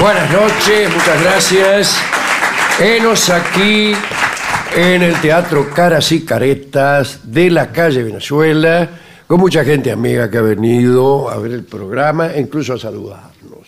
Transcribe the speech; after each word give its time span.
Buenas 0.00 0.30
noches, 0.30 0.94
muchas 0.94 1.22
gracias. 1.22 1.96
Enos 2.78 3.28
aquí 3.30 3.94
en 4.76 5.02
el 5.02 5.20
Teatro 5.20 5.68
Caras 5.70 6.12
y 6.12 6.24
Caretas 6.24 7.20
de 7.24 7.50
la 7.50 7.72
calle 7.72 8.04
Venezuela, 8.04 8.88
con 9.26 9.40
mucha 9.40 9.64
gente 9.64 9.90
amiga 9.90 10.30
que 10.30 10.38
ha 10.38 10.42
venido 10.42 11.28
a 11.28 11.36
ver 11.38 11.52
el 11.52 11.64
programa 11.64 12.28
e 12.28 12.40
incluso 12.40 12.74
a 12.74 12.78
saludarnos. 12.78 13.66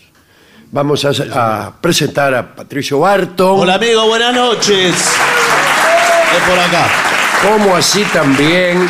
Vamos 0.71 1.05
a, 1.05 1.67
a 1.67 1.73
presentar 1.81 2.33
a 2.33 2.55
Patricio 2.55 3.01
Barton, 3.01 3.59
Hola 3.61 3.75
amigo, 3.75 4.07
buenas 4.07 4.33
noches. 4.33 4.95
Es 4.95 6.43
por 6.49 6.59
acá. 6.59 6.87
como 7.43 7.75
así 7.75 8.05
también 8.13 8.89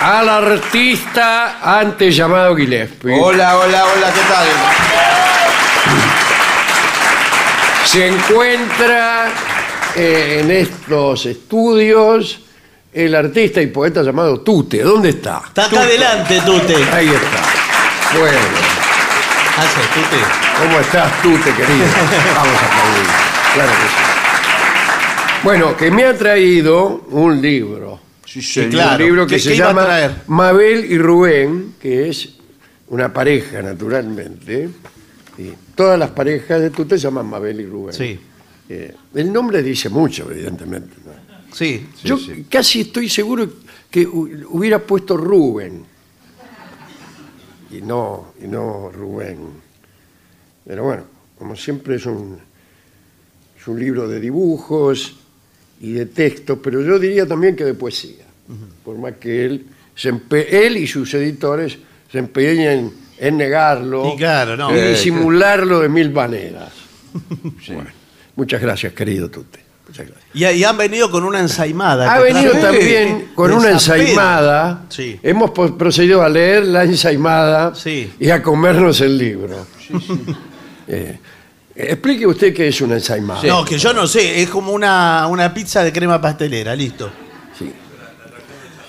al 0.00 0.28
artista 0.28 1.58
antes 1.80 2.14
llamado 2.14 2.54
Gillespie. 2.54 3.18
Hola, 3.20 3.56
hola, 3.58 3.84
hola, 3.86 4.12
¿qué 4.12 4.20
tal? 4.32 4.46
Se 7.96 8.08
encuentra 8.08 9.30
eh, 9.96 10.40
en 10.42 10.50
estos 10.50 11.24
estudios 11.24 12.40
el 12.92 13.14
artista 13.14 13.62
y 13.62 13.68
poeta 13.68 14.02
llamado 14.02 14.42
Tute. 14.42 14.82
¿Dónde 14.82 15.08
está? 15.08 15.40
Está 15.46 15.64
acá 15.64 15.80
adelante, 15.80 16.42
Tute. 16.44 16.74
Ahí 16.92 17.06
está. 17.08 18.18
Bueno, 18.18 18.38
Tute. 19.94 20.22
¿cómo 20.62 20.78
estás, 20.80 21.22
Tute, 21.22 21.54
querido? 21.54 21.86
Vamos 22.34 22.62
a 22.62 22.66
aplaudir. 22.66 23.06
Claro 23.54 23.72
que 23.72 23.88
sí. 23.88 25.42
Bueno, 25.42 25.74
que 25.78 25.90
me 25.90 26.04
ha 26.04 26.14
traído 26.18 27.06
un 27.12 27.40
libro. 27.40 27.98
Sí, 28.26 28.60
Un 28.60 28.68
claro. 28.72 29.02
libro 29.02 29.26
que 29.26 29.36
¿Qué- 29.36 29.40
se 29.40 29.48
qué 29.52 29.56
iba 29.56 29.64
a 29.64 29.68
llama 29.70 29.84
traer? 29.86 30.10
Mabel 30.26 30.84
y 30.92 30.98
Rubén, 30.98 31.76
que 31.80 32.10
es 32.10 32.28
una 32.88 33.10
pareja, 33.10 33.62
naturalmente. 33.62 34.68
Y 35.38 35.52
todas 35.74 35.98
las 35.98 36.10
parejas 36.10 36.60
de 36.60 36.70
Tute 36.70 36.96
se 36.96 37.02
llaman 37.04 37.26
Mabel 37.26 37.60
y 37.60 37.66
Rubén. 37.66 37.94
Sí. 37.94 38.18
Eh, 38.68 38.94
el 39.14 39.32
nombre 39.32 39.62
dice 39.62 39.88
mucho, 39.88 40.30
evidentemente. 40.30 40.94
¿no? 41.04 41.54
Sí. 41.54 41.86
Yo 42.02 42.18
casi 42.50 42.80
estoy 42.82 43.08
seguro 43.08 43.48
que 43.90 44.06
hu- 44.08 44.46
hubiera 44.50 44.78
puesto 44.78 45.16
Rubén. 45.16 45.84
Y 47.70 47.80
no, 47.82 48.32
y 48.42 48.46
no 48.46 48.90
Rubén. 48.92 49.38
Pero 50.64 50.84
bueno, 50.84 51.04
como 51.38 51.54
siempre 51.56 51.96
es 51.96 52.06
un, 52.06 52.38
es 53.60 53.68
un 53.68 53.78
libro 53.78 54.08
de 54.08 54.20
dibujos 54.20 55.16
y 55.80 55.92
de 55.92 56.06
textos, 56.06 56.58
pero 56.62 56.80
yo 56.82 56.98
diría 56.98 57.26
también 57.26 57.54
que 57.56 57.64
de 57.64 57.74
poesía. 57.74 58.24
Por 58.84 58.96
más 58.98 59.14
que 59.16 59.44
él, 59.44 59.66
se 59.94 60.12
empe- 60.12 60.46
él 60.50 60.76
y 60.76 60.86
sus 60.86 61.12
editores 61.14 61.78
se 62.10 62.18
empeñen 62.18 62.92
en 63.18 63.36
negarlo 63.36 64.12
Y 64.14 64.16
claro, 64.18 64.56
no. 64.56 64.70
y 64.74 64.78
Eh, 64.78 64.90
disimularlo 64.90 65.80
de 65.80 65.88
mil 65.88 66.10
maneras. 66.10 66.70
Bueno, 67.68 67.90
muchas 68.36 68.60
gracias, 68.60 68.92
querido 68.92 69.30
Tute. 69.30 69.60
Muchas 69.88 70.06
gracias. 70.08 70.26
Y, 70.34 70.44
y 70.44 70.64
han 70.64 70.76
venido 70.76 71.10
con 71.10 71.24
una 71.24 71.38
ensaimada. 71.40 72.12
Ha 72.12 72.18
venido 72.18 72.52
también 72.54 73.28
con 73.34 73.50
De 73.50 73.56
una 73.56 73.70
ensaimada. 73.70 74.82
Sí. 74.88 75.18
Hemos 75.22 75.52
procedido 75.52 76.22
a 76.22 76.28
leer 76.28 76.66
la 76.66 76.82
ensaimada 76.84 77.74
Sí. 77.74 78.12
y 78.18 78.30
a 78.30 78.42
comernos 78.42 79.00
el 79.00 79.16
libro. 79.16 79.66
Eh, 80.88 81.18
explique 81.74 82.24
usted 82.26 82.54
qué 82.54 82.68
es 82.68 82.80
una 82.80 82.94
ensaimada. 82.94 83.42
No, 83.42 83.64
que 83.64 83.76
yo 83.76 83.92
no 83.92 84.06
sé, 84.06 84.40
es 84.40 84.48
como 84.48 84.70
una, 84.72 85.26
una 85.28 85.52
pizza 85.52 85.82
de 85.82 85.92
crema 85.92 86.20
pastelera, 86.20 86.76
listo. 86.76 87.10
Sí. 87.58 87.72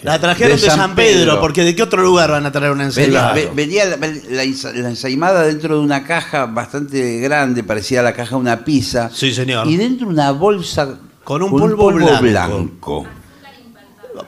La 0.03 0.19
trajeron 0.19 0.55
De 0.57 0.61
de, 0.61 0.67
San 0.67 0.77
San 0.77 0.95
Pedro, 0.95 1.25
Pedro. 1.31 1.41
porque 1.41 1.63
¿de 1.63 1.75
qué 1.75 1.81
otro 1.83 2.01
lugar 2.03 2.29
van 2.31 2.45
a 2.45 2.51
traer 2.51 2.71
una 2.71 2.83
Venía, 2.87 3.03
ensaimada? 3.03 3.33
Claro. 3.33 3.49
ve- 3.49 3.65
venía 3.65 3.85
la, 3.85 3.97
la 3.97 4.43
ensa- 4.43 4.73
la 4.73 4.89
ensaimada 4.89 5.43
dentro 5.43 5.75
de 5.77 5.81
una 5.81 6.03
caja 6.03 6.45
bastante 6.45 7.19
grande, 7.19 7.63
parecía 7.63 8.01
la 8.03 8.13
caja 8.13 8.31
de 8.31 8.41
una 8.41 8.63
pizza. 8.63 9.09
Sí, 9.11 9.33
señor. 9.33 9.67
Y 9.67 9.75
dentro 9.77 10.07
una 10.07 10.31
bolsa 10.31 10.97
Con 11.23 11.41
un 11.41 11.49
polvo 11.51 11.91
blanco. 11.91 12.21
blanco. 12.21 13.05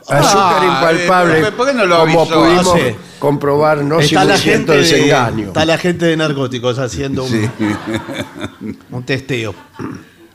Azúcar 0.08 0.60
Ah, 0.62 0.90
impalpable. 0.92 1.52
¿por 1.52 1.66
qué 1.68 1.74
no 1.74 1.84
lo 1.86 1.98
como 2.00 2.20
avisó? 2.22 2.34
pudimos 2.40 2.64
No 2.64 2.72
sé. 2.74 2.96
comprobar, 3.18 3.78
no 3.84 4.00
Está 4.00 4.24
la, 4.24 4.38
gente 4.38 4.72
de, 4.72 4.78
desengaño. 4.78 5.46
está 5.48 5.64
la 5.64 5.78
gente 5.78 6.06
de 6.06 6.16
narcóticos 6.16 6.78
haciendo 6.78 7.24
un 8.90 9.02
testeo. 9.04 9.54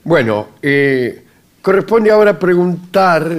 Bueno, 0.04 0.50
eh, 0.62 1.24
corresponde 1.62 2.12
ahora 2.12 2.38
preguntar 2.38 3.32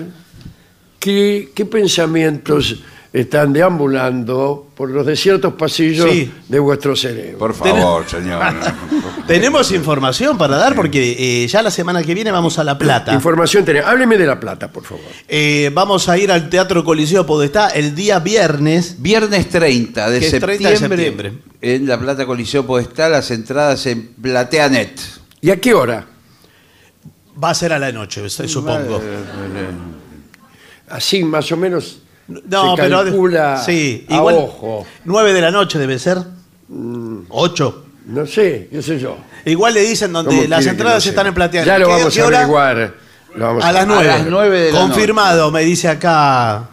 qué, 0.98 1.50
qué 1.54 1.64
pensamientos 1.64 2.76
están 3.12 3.52
deambulando 3.54 4.66
por 4.74 4.90
los 4.90 5.06
desiertos 5.06 5.54
pasillos 5.54 6.10
Sí. 6.10 6.30
de 6.48 6.58
vuestro 6.58 6.94
cerebro. 6.94 7.38
Por 7.38 7.54
favor, 7.54 8.06
señor. 8.06 8.42
Tenemos 9.26 9.72
información 9.72 10.36
para 10.36 10.58
dar 10.58 10.74
porque 10.74 11.16
eh, 11.44 11.48
ya 11.48 11.62
la 11.62 11.70
semana 11.70 12.02
que 12.02 12.14
viene 12.14 12.30
vamos 12.30 12.58
a 12.58 12.64
La 12.64 12.76
Plata. 12.76 13.14
Información 13.14 13.64
tenemos. 13.64 13.88
Hábleme 13.88 14.18
de 14.18 14.26
La 14.26 14.38
Plata, 14.38 14.70
por 14.70 14.84
favor. 14.84 15.04
Eh, 15.28 15.70
vamos 15.72 16.08
a 16.10 16.18
ir 16.18 16.30
al 16.30 16.50
Teatro 16.50 16.84
Coliseo 16.84 17.24
Podestá 17.24 17.68
el 17.70 17.94
día 17.94 18.18
viernes. 18.18 18.96
Viernes 19.00 19.48
30 19.48 20.10
de, 20.10 20.20
Que 20.20 20.24
es 20.26 20.30
septiembre, 20.30 20.56
30 20.58 20.70
de 20.70 20.76
septiembre. 20.76 21.32
En 21.62 21.86
La 21.88 21.98
Plata 21.98 22.26
Coliseo 22.26 22.66
Podestá, 22.66 23.08
las 23.08 23.30
entradas 23.30 23.86
en 23.86 24.08
PlateaNet. 24.20 25.00
¿Y 25.40 25.50
a 25.50 25.58
qué 25.58 25.72
hora? 25.72 26.04
Va 27.42 27.50
a 27.50 27.54
ser 27.54 27.72
a 27.72 27.78
la 27.78 27.90
noche, 27.92 28.28
supongo. 28.28 29.00
Así, 30.88 31.22
más 31.24 31.50
o 31.52 31.56
menos, 31.56 31.98
No, 32.28 32.76
se 32.76 32.82
pero 32.82 33.02
calcula 33.04 33.62
sí, 33.64 34.06
a 34.08 34.14
igual 34.16 34.36
ojo. 34.38 34.86
9 35.04 35.32
de 35.32 35.40
la 35.40 35.50
noche 35.50 35.78
debe 35.78 35.98
ser. 35.98 36.18
Mm. 36.68 37.18
8. 37.28 37.84
No 38.06 38.24
sé, 38.26 38.68
qué 38.70 38.82
sé 38.82 38.98
yo. 38.98 39.16
Igual 39.44 39.74
le 39.74 39.80
dicen 39.82 40.12
¿Cómo 40.12 40.24
donde 40.24 40.46
las 40.48 40.64
entradas 40.66 41.02
sepa? 41.02 41.10
están 41.10 41.26
en 41.28 41.34
plateado. 41.34 41.66
Ya 41.66 41.78
lo 41.78 41.86
¿Qué- 41.86 41.92
vamos 41.92 42.18
a 42.18 42.24
averiguar. 42.26 42.94
Lo 43.34 43.44
vamos 43.46 43.64
A 43.64 43.72
las 43.72 43.86
9. 43.86 44.06
las 44.06 44.26
9 44.26 44.60
de 44.60 44.72
la 44.72 44.80
Confirmado, 44.80 45.50
me 45.50 45.62
dice 45.62 45.88
acá 45.88 46.68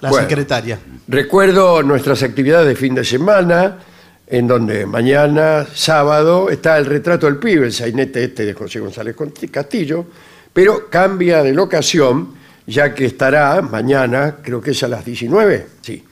la 0.00 0.08
Bueno. 0.10 0.28
secretaria. 0.28 0.78
Recuerdo 1.08 1.82
nuestras 1.82 2.22
actividades 2.22 2.68
de 2.68 2.76
fin 2.76 2.94
de 2.94 3.04
semana, 3.04 3.78
en 4.26 4.46
donde 4.46 4.86
mañana, 4.86 5.66
sábado, 5.74 6.48
está 6.50 6.78
el 6.78 6.86
retrato 6.86 7.26
del 7.26 7.36
pibe, 7.36 7.66
el 7.66 7.72
sainete 7.72 8.24
este 8.24 8.44
de 8.46 8.54
José 8.54 8.80
González 8.80 9.14
Castillo, 9.50 10.06
pero 10.52 10.88
cambia 10.88 11.42
de 11.42 11.52
locación, 11.52 12.28
ya 12.66 12.94
que 12.94 13.04
estará 13.06 13.60
mañana, 13.62 14.36
creo 14.42 14.60
que 14.60 14.70
es 14.72 14.82
a 14.82 14.88
las 14.88 15.04
19, 15.04 15.66
sí, 15.82 16.02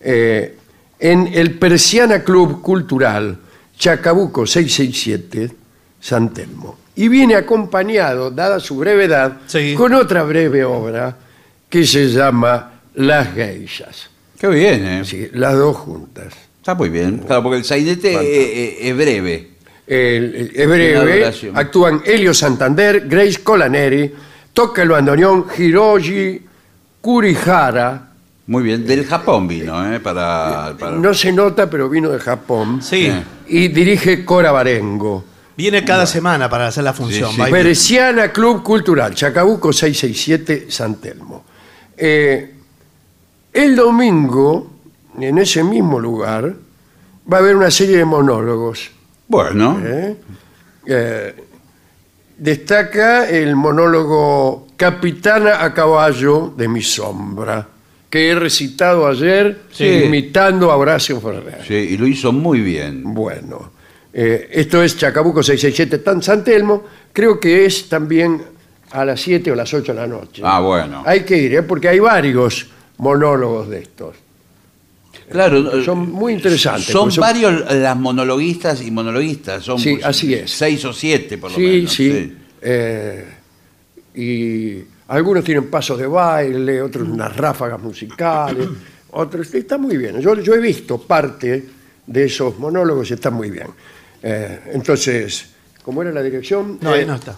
eh, 0.00 0.54
en 1.00 1.28
el 1.32 1.58
Persiana 1.58 2.22
Club 2.24 2.60
Cultural 2.62 3.38
Chacabuco 3.78 4.46
667, 4.46 5.50
San 6.00 6.32
Telmo. 6.34 6.78
Y 6.96 7.06
viene 7.08 7.36
acompañado, 7.36 8.30
dada 8.30 8.58
su 8.58 8.76
brevedad, 8.76 9.38
Sí. 9.46 9.74
con 9.76 9.94
otra 9.94 10.24
breve 10.24 10.64
obra 10.64 11.16
que 11.70 11.84
se 11.86 12.08
llama 12.08 12.80
Las 12.94 13.32
Geishas. 13.34 14.10
Qué 14.38 14.48
bien, 14.48 14.84
¿eh? 14.84 15.04
Sí, 15.04 15.28
las 15.34 15.54
dos 15.54 15.76
juntas. 15.76 16.32
Está 16.60 16.74
muy 16.74 16.88
bien. 16.88 17.18
Claro, 17.18 17.42
porque 17.44 17.58
el 17.58 17.64
sainete 17.64 18.12
eh, 18.14 18.18
eh, 18.22 18.78
es 18.88 18.96
breve. 18.96 19.50
El- 19.86 20.50
es 20.54 20.68
breve, 20.68 21.32
actúan 21.54 22.02
Elio 22.04 22.34
Santander, 22.34 23.06
Grace 23.08 23.38
Colaneri, 23.42 24.12
toca 24.58 24.82
el 24.82 24.88
bandoneón 24.88 25.46
Hiroji 25.56 26.42
Kurihara. 27.00 28.08
Muy 28.48 28.64
bien. 28.64 28.84
Del 28.84 29.06
Japón 29.06 29.46
vino, 29.46 29.92
¿eh? 29.92 30.00
Para, 30.00 30.74
para- 30.76 30.96
No 30.96 31.14
se 31.14 31.30
nota, 31.30 31.70
pero 31.70 31.88
vino 31.88 32.08
de 32.10 32.18
Japón. 32.18 32.82
Sí. 32.82 33.08
Y 33.46 33.68
dirige 33.68 34.24
Cora 34.24 34.50
Barengo. 34.50 35.24
viene 35.56 35.84
cada 35.84 36.06
semana 36.06 36.48
para 36.50 36.66
hacer 36.66 36.82
la 36.82 36.92
función. 36.92 37.28
Sí, 37.30 37.34
sí. 37.36 37.40
Va 37.40 37.46
a 37.46 37.48
ir- 37.50 37.52
Peresiana 37.52 38.32
Club 38.32 38.64
Cultural, 38.64 39.14
Chacabuco 39.14 39.72
667, 39.72 40.66
San 40.70 40.96
Telmo. 40.96 41.44
Eh, 41.96 42.54
el 43.52 43.76
domingo, 43.76 44.72
en 45.20 45.38
ese 45.38 45.62
mismo 45.62 46.00
lugar, 46.00 46.52
va 47.32 47.36
a 47.36 47.40
haber 47.40 47.54
una 47.54 47.70
serie 47.70 47.98
de 47.98 48.04
monólogos. 48.04 48.90
Bueno. 49.28 49.80
¿eh? 49.84 50.16
Eh, 50.84 51.44
destaca 52.38 53.28
el 53.28 53.56
monólogo 53.56 54.68
Capitana 54.76 55.64
a 55.64 55.74
caballo 55.74 56.54
de 56.56 56.68
mi 56.68 56.82
sombra, 56.82 57.66
que 58.08 58.30
he 58.30 58.34
recitado 58.34 59.06
ayer 59.08 59.62
Sí. 59.72 60.04
imitando 60.04 60.70
a 60.70 60.76
Horacio 60.76 61.20
Ferrer. 61.20 61.64
Sí, 61.66 61.74
y 61.74 61.96
lo 61.96 62.06
hizo 62.06 62.32
muy 62.32 62.60
bien. 62.60 63.02
Bueno, 63.12 63.72
eh, 64.12 64.48
esto 64.52 64.82
es 64.82 64.96
Chacabuco 64.96 65.42
667 65.42 65.98
Tan 65.98 66.22
San 66.22 66.44
Telmo, 66.44 66.84
creo 67.12 67.38
que 67.40 67.66
es 67.66 67.88
también 67.88 68.40
a 68.92 69.04
las 69.04 69.20
7 69.20 69.50
o 69.50 69.54
las 69.54 69.74
8 69.74 69.92
de 69.92 70.00
la 70.00 70.06
noche. 70.06 70.40
Ah, 70.44 70.60
bueno. 70.60 71.02
Hay 71.04 71.20
que 71.24 71.36
ir, 71.36 71.54
¿eh? 71.56 71.62
porque 71.62 71.88
hay 71.88 71.98
varios 71.98 72.68
monólogos 72.98 73.68
de 73.68 73.80
estos. 73.80 74.16
Claro. 75.30 75.78
eh, 75.80 75.84
Son 75.84 76.10
muy 76.10 76.32
interesantes. 76.34 76.86
Son 76.86 77.10
varios 77.16 77.70
las 77.72 77.96
monologuistas 77.96 78.82
y 78.82 78.90
monologuistas. 78.90 79.64
Son 79.64 79.78
Sí, 79.78 79.94
pues, 79.94 80.04
así 80.06 80.34
es. 80.34 80.50
Seis 80.50 80.84
o 80.84 80.92
siete, 80.92 81.38
por 81.38 81.50
lo 81.50 81.56
Sí, 81.56 81.62
menos. 81.66 81.92
sí. 81.92 82.36
Eh, 82.62 83.24
y 84.14 84.82
algunos 85.08 85.44
tienen 85.44 85.70
pasos 85.70 85.98
de 85.98 86.06
baile, 86.06 86.82
otros 86.82 87.08
unas 87.08 87.36
ráfagas 87.36 87.80
musicales, 87.80 88.66
otros. 89.10 89.54
Está 89.54 89.78
muy 89.78 89.96
bien. 89.96 90.20
Yo, 90.20 90.34
yo 90.40 90.54
he 90.54 90.60
visto 90.60 90.98
parte 91.00 91.64
de 92.06 92.24
esos 92.24 92.58
monólogos 92.58 93.10
y 93.10 93.14
está 93.14 93.30
muy 93.30 93.50
bien. 93.50 93.68
Eh, 94.22 94.60
entonces, 94.72 95.46
¿cómo 95.82 96.02
era 96.02 96.10
la 96.10 96.22
dirección? 96.22 96.78
No, 96.80 96.94
Eh, 96.94 97.00
ahí 97.00 97.06
no 97.06 97.14
está. 97.14 97.36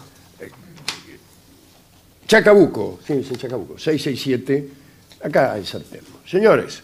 Chacabuco, 2.26 3.00
sí, 3.04 3.24
sí, 3.28 3.34
Chacabuco, 3.36 3.76
667, 3.76 4.68
acá 5.24 5.58
en 5.58 5.66
San 5.66 5.82
Telmo. 5.82 6.20
Señores, 6.24 6.80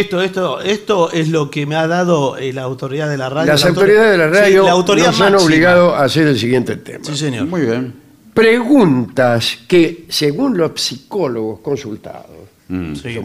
Esto, 0.00 0.20
esto, 0.22 0.60
esto 0.60 1.12
es 1.12 1.28
lo 1.28 1.50
que 1.50 1.66
me 1.66 1.76
ha 1.76 1.86
dado 1.86 2.36
eh, 2.36 2.52
la 2.52 2.62
autoridad 2.62 3.08
de 3.08 3.16
la 3.16 3.28
radio. 3.28 3.52
las 3.52 3.62
la 3.62 3.68
autor- 3.70 3.78
autoridades 3.82 4.10
de 4.10 4.18
la 4.18 4.28
Sí, 4.34 4.40
radio 4.40 4.62
la 4.64 4.70
autoridad 4.72 5.06
nos 5.06 5.20
han 5.20 5.34
obligado 5.36 5.94
a 5.94 6.04
hacer 6.04 6.26
el 6.26 6.38
siguiente 6.38 6.76
tema. 6.76 7.04
Sí, 7.04 7.16
señor. 7.16 7.46
Muy 7.46 7.60
bien. 7.62 7.94
Preguntas 8.34 9.58
que, 9.68 10.06
según 10.08 10.56
los 10.58 10.72
psicólogos 10.80 11.60
consultados, 11.60 12.26
Sí. 12.68 13.20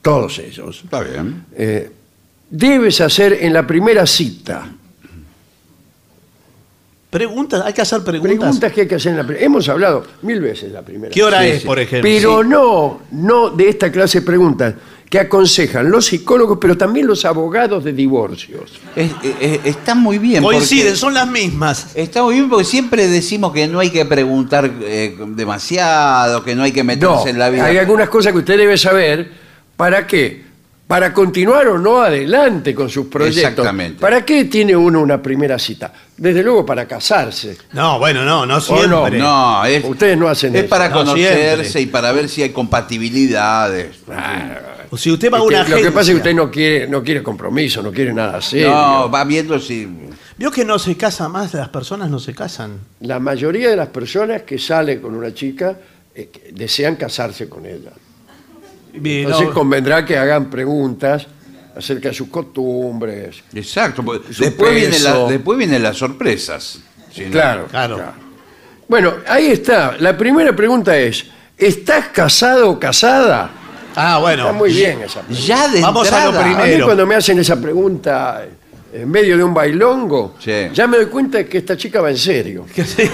todos 0.00 0.38
ellos, 0.38 0.80
Está 0.84 1.02
bien. 1.02 1.44
eh, 1.56 1.90
debes 2.48 3.00
hacer 3.02 3.38
en 3.42 3.52
la 3.52 3.66
primera 3.66 4.06
cita. 4.06 4.66
Preguntas, 7.10 7.62
hay 7.64 7.72
que 7.72 7.82
hacer 7.82 8.02
preguntas. 8.02 8.36
Preguntas 8.38 8.72
que 8.72 8.80
hay 8.82 8.88
que 8.88 8.94
hacer 8.96 9.12
en 9.12 9.18
la 9.18 9.24
primera. 9.24 9.44
Hemos 9.46 9.68
hablado 9.68 10.04
mil 10.22 10.40
veces 10.40 10.72
la 10.72 10.82
primera. 10.82 11.12
¿Qué 11.12 11.22
hora 11.22 11.42
Sí, 11.42 11.46
es, 11.48 11.60
sí. 11.60 11.66
por 11.66 11.78
ejemplo? 11.78 12.10
Pero 12.10 12.42
no, 12.42 13.02
no 13.12 13.50
de 13.50 13.68
esta 13.68 13.92
clase 13.92 14.20
de 14.20 14.26
preguntas 14.26 14.74
que 15.08 15.18
aconsejan 15.20 15.90
los 15.90 16.06
psicólogos, 16.06 16.58
pero 16.60 16.76
también 16.76 17.06
los 17.06 17.24
abogados 17.24 17.84
de 17.84 17.92
divorcios. 17.92 18.72
Es- 18.96 19.12
es- 19.22 19.34
es- 19.40 19.60
está 19.64 19.94
muy 19.94 20.18
bien. 20.18 20.42
Coinciden, 20.42 20.96
son 20.96 21.14
las 21.14 21.28
mismas. 21.28 21.88
Está 21.94 22.22
muy 22.22 22.34
bien 22.34 22.48
porque 22.48 22.64
siempre 22.64 23.06
decimos 23.06 23.52
que 23.52 23.68
no 23.68 23.78
hay 23.80 23.90
que 23.90 24.04
preguntar 24.04 24.70
eh, 24.82 25.16
demasiado, 25.28 26.42
que 26.42 26.54
no 26.56 26.62
hay 26.64 26.72
que 26.72 26.80
No, 26.82 26.86
meterse 26.86 27.30
en 27.30 27.38
la 27.38 27.50
vida. 27.50 27.64
hay 27.64 27.78
algunas 27.78 28.08
cosas 28.08 28.32
que 28.32 28.38
usted 28.38 28.56
debe 28.58 28.76
saber. 28.76 29.30
¿Para 29.76 30.06
qué? 30.06 30.42
Para 30.94 31.12
continuar 31.12 31.66
o 31.66 31.76
no 31.76 32.02
adelante 32.02 32.72
con 32.72 32.88
sus 32.88 33.06
proyectos. 33.08 33.48
Exactamente. 33.50 33.98
¿Para 34.00 34.24
qué 34.24 34.44
tiene 34.44 34.76
uno 34.76 35.00
una 35.00 35.20
primera 35.20 35.58
cita? 35.58 35.92
Desde 36.16 36.40
luego 36.40 36.64
para 36.64 36.86
casarse. 36.86 37.58
No, 37.72 37.98
bueno, 37.98 38.24
no, 38.24 38.46
no 38.46 38.58
¿O 38.58 38.60
siempre. 38.60 39.18
No, 39.18 39.64
es, 39.64 39.84
Ustedes 39.84 40.16
no 40.16 40.28
hacen 40.28 40.54
es 40.54 40.60
eso. 40.62 40.70
para 40.70 40.88
No, 40.90 40.98
conocerse 40.98 41.64
siempre. 41.64 41.80
y 41.80 41.86
para 41.86 42.12
ver 42.12 42.28
si 42.28 42.42
hay 42.42 42.50
compatibilidades. 42.50 43.96
O 44.88 44.96
si 44.96 45.10
usted 45.10 45.32
va 45.32 45.38
a 45.38 45.40
Este, 45.40 45.54
una 45.56 45.68
lo 45.68 45.76
que 45.82 45.90
pasa 45.90 46.02
es 46.02 46.08
que 46.10 46.14
usted 46.18 46.34
no 46.34 46.48
quiere, 46.48 46.86
no 46.86 47.02
quiere 47.02 47.24
compromiso, 47.24 47.82
no 47.82 47.90
quiere 47.90 48.12
nada 48.14 48.40
serio. 48.40 48.70
No, 48.70 49.10
va 49.10 49.24
viendo 49.24 49.58
si. 49.58 49.88
Vio 50.38 50.52
que 50.52 50.64
no 50.64 50.78
se 50.78 50.96
casa 50.96 51.28
más, 51.28 51.54
las 51.54 51.70
personas 51.70 52.08
no 52.08 52.20
se 52.20 52.32
casan. 52.36 52.78
La 53.00 53.18
mayoría 53.18 53.68
de 53.68 53.74
las 53.74 53.88
personas 53.88 54.42
que 54.42 54.60
salen 54.60 55.00
con 55.00 55.16
una 55.16 55.34
chica 55.34 55.76
eh, 56.14 56.28
que 56.32 56.52
desean 56.52 56.94
casarse 56.94 57.48
con 57.48 57.66
ella. 57.66 57.90
Bien, 58.94 59.24
Entonces 59.24 59.48
no, 59.48 59.54
convendrá 59.54 60.04
que 60.04 60.16
hagan 60.16 60.50
preguntas 60.50 61.26
acerca 61.76 62.08
de 62.10 62.14
sus 62.14 62.28
costumbres. 62.28 63.42
Exacto. 63.52 64.04
porque 64.04 64.32
Su 64.32 64.44
Después, 64.44 64.72
viene 64.74 64.98
la- 65.00 65.10
peso. 65.12 65.28
después 65.28 65.58
vienen 65.58 65.82
las 65.82 65.96
sorpresas. 65.96 66.78
Si 67.12 67.24
no- 67.24 67.30
Claro, 67.30 67.66
Claro. 67.70 68.00
Bueno, 68.86 69.14
ahí 69.28 69.46
está. 69.46 69.96
La 69.98 70.16
primera 70.16 70.54
pregunta 70.54 70.96
es, 70.96 71.24
¿estás 71.56 72.08
casado 72.08 72.70
o 72.70 72.78
casada? 72.78 73.50
Ah, 73.96 74.18
bueno. 74.18 74.42
Está 74.42 74.52
muy 74.52 74.72
bien 74.72 75.00
esa 75.02 75.20
pregunta. 75.22 75.42
Ya 75.46 75.68
de 75.68 75.80
Vamos 75.80 76.12
a 76.12 76.20
lo 76.24 76.26
entrada. 76.30 76.44
A 76.44 76.48
mí 76.48 76.62
primero. 76.62 76.84
cuando 76.86 77.06
me 77.06 77.14
hacen 77.14 77.38
esa 77.38 77.60
pregunta 77.60 78.44
en 78.92 79.10
medio 79.10 79.36
de 79.38 79.42
un 79.44 79.54
bailongo, 79.54 80.34
Sí. 80.38 80.68
ya 80.72 80.86
me 80.86 80.98
doy 80.98 81.06
cuenta 81.06 81.38
de 81.38 81.48
que 81.48 81.58
esta 81.58 81.76
chica 81.76 82.00
va 82.00 82.10
en 82.10 82.18
serio. 82.18 82.66
Sí. 82.74 83.10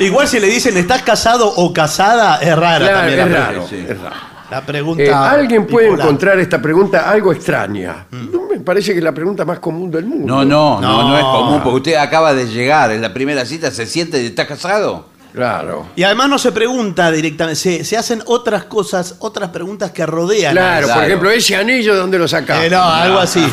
Igual 0.00 0.28
si 0.28 0.38
le 0.38 0.46
dicen 0.46 0.76
estás 0.76 1.02
casado 1.02 1.48
o 1.48 1.72
casada, 1.72 2.36
es 2.40 2.54
rara 2.54 2.78
Claro, 2.78 2.96
también 2.98 3.18
es 3.20 3.32
raro, 3.32 3.66
sí. 3.68 3.84
es 3.88 3.98
raro. 4.00 4.16
La 4.50 4.64
pregunta. 4.64 5.02
Eh, 5.02 5.12
Alguien 5.12 5.66
puede 5.66 5.86
bipolar. 5.86 6.06
encontrar 6.06 6.38
esta 6.40 6.60
pregunta 6.60 7.08
algo 7.10 7.32
extraña. 7.32 8.06
No 8.10 8.42
me 8.50 8.58
parece 8.60 8.92
que 8.92 8.98
es 8.98 9.04
la 9.04 9.12
pregunta 9.12 9.44
más 9.44 9.58
común 9.58 9.90
del 9.90 10.06
mundo. 10.06 10.26
No, 10.26 10.44
no, 10.44 10.80
no, 10.80 11.02
no, 11.02 11.08
No. 11.10 11.18
es 11.18 11.24
común, 11.24 11.60
porque 11.62 11.76
usted 11.76 11.94
acaba 11.96 12.32
de 12.34 12.46
llegar 12.46 12.90
en 12.92 13.02
la 13.02 13.12
primera 13.12 13.44
cita, 13.44 13.70
se 13.70 13.86
siente 13.86 14.22
y 14.22 14.26
está 14.26 14.46
casado. 14.46 15.06
Claro. 15.34 15.86
Y 15.94 16.02
además 16.02 16.30
no 16.30 16.38
se 16.38 16.50
pregunta 16.52 17.10
directamente, 17.12 17.60
se, 17.60 17.84
se 17.84 17.96
hacen 17.98 18.22
otras 18.26 18.64
cosas, 18.64 19.16
otras 19.18 19.50
preguntas 19.50 19.90
que 19.92 20.04
rodean. 20.06 20.52
Claro, 20.52 20.86
por 20.86 20.94
Claro. 20.94 21.06
ejemplo, 21.06 21.30
ese 21.30 21.54
anillo, 21.54 21.92
¿de 21.94 22.00
dónde 22.00 22.18
lo 22.18 22.26
sacaste? 22.26 22.66
Eh, 22.66 22.70
no, 22.70 22.82
algo 22.82 23.18
así. 23.18 23.46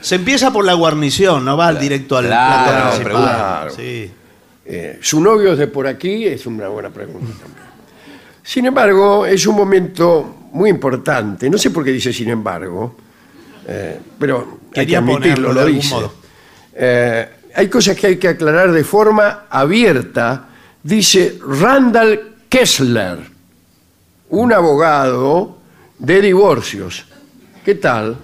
se 0.00 0.16
empieza 0.16 0.50
por 0.52 0.64
la 0.64 0.74
guarnición, 0.74 1.44
no 1.44 1.56
va 1.56 1.68
al 1.68 1.78
directo 1.78 2.16
al 2.16 2.26
Claro, 2.26 2.72
plato 2.72 2.96
principal. 2.96 3.70
Sí. 3.76 4.10
Eh, 4.64 4.98
¿Su 5.02 5.20
novio 5.20 5.52
es 5.52 5.58
de 5.58 5.66
por 5.66 5.86
aquí? 5.86 6.26
Es 6.26 6.46
una 6.46 6.68
buena 6.68 6.90
pregunta 6.90 7.26
también. 7.40 7.62
Sin 8.44 8.66
embargo, 8.66 9.24
es 9.26 9.46
un 9.46 9.56
momento 9.56 10.48
muy 10.52 10.70
importante. 10.70 11.48
No 11.48 11.58
sé 11.58 11.70
por 11.70 11.84
qué 11.84 11.92
dice 11.92 12.12
sin 12.12 12.28
embargo, 12.28 12.96
eh, 13.66 13.98
pero 14.18 14.58
hay 14.64 14.68
que 14.72 14.80
Quería 14.80 14.98
admitirlo, 14.98 15.52
lo 15.52 15.66
dice. 15.66 15.94
modo. 15.94 16.12
Eh, 16.74 17.28
hay 17.54 17.68
cosas 17.68 17.96
que 17.96 18.06
hay 18.08 18.16
que 18.16 18.28
aclarar 18.28 18.72
de 18.72 18.82
forma 18.84 19.44
abierta, 19.50 20.48
dice 20.82 21.38
Randall 21.46 22.34
Kessler, 22.48 23.18
un 24.30 24.52
abogado 24.52 25.58
de 25.98 26.20
divorcios. 26.20 27.06
¿Qué 27.64 27.74
tal? 27.76 28.16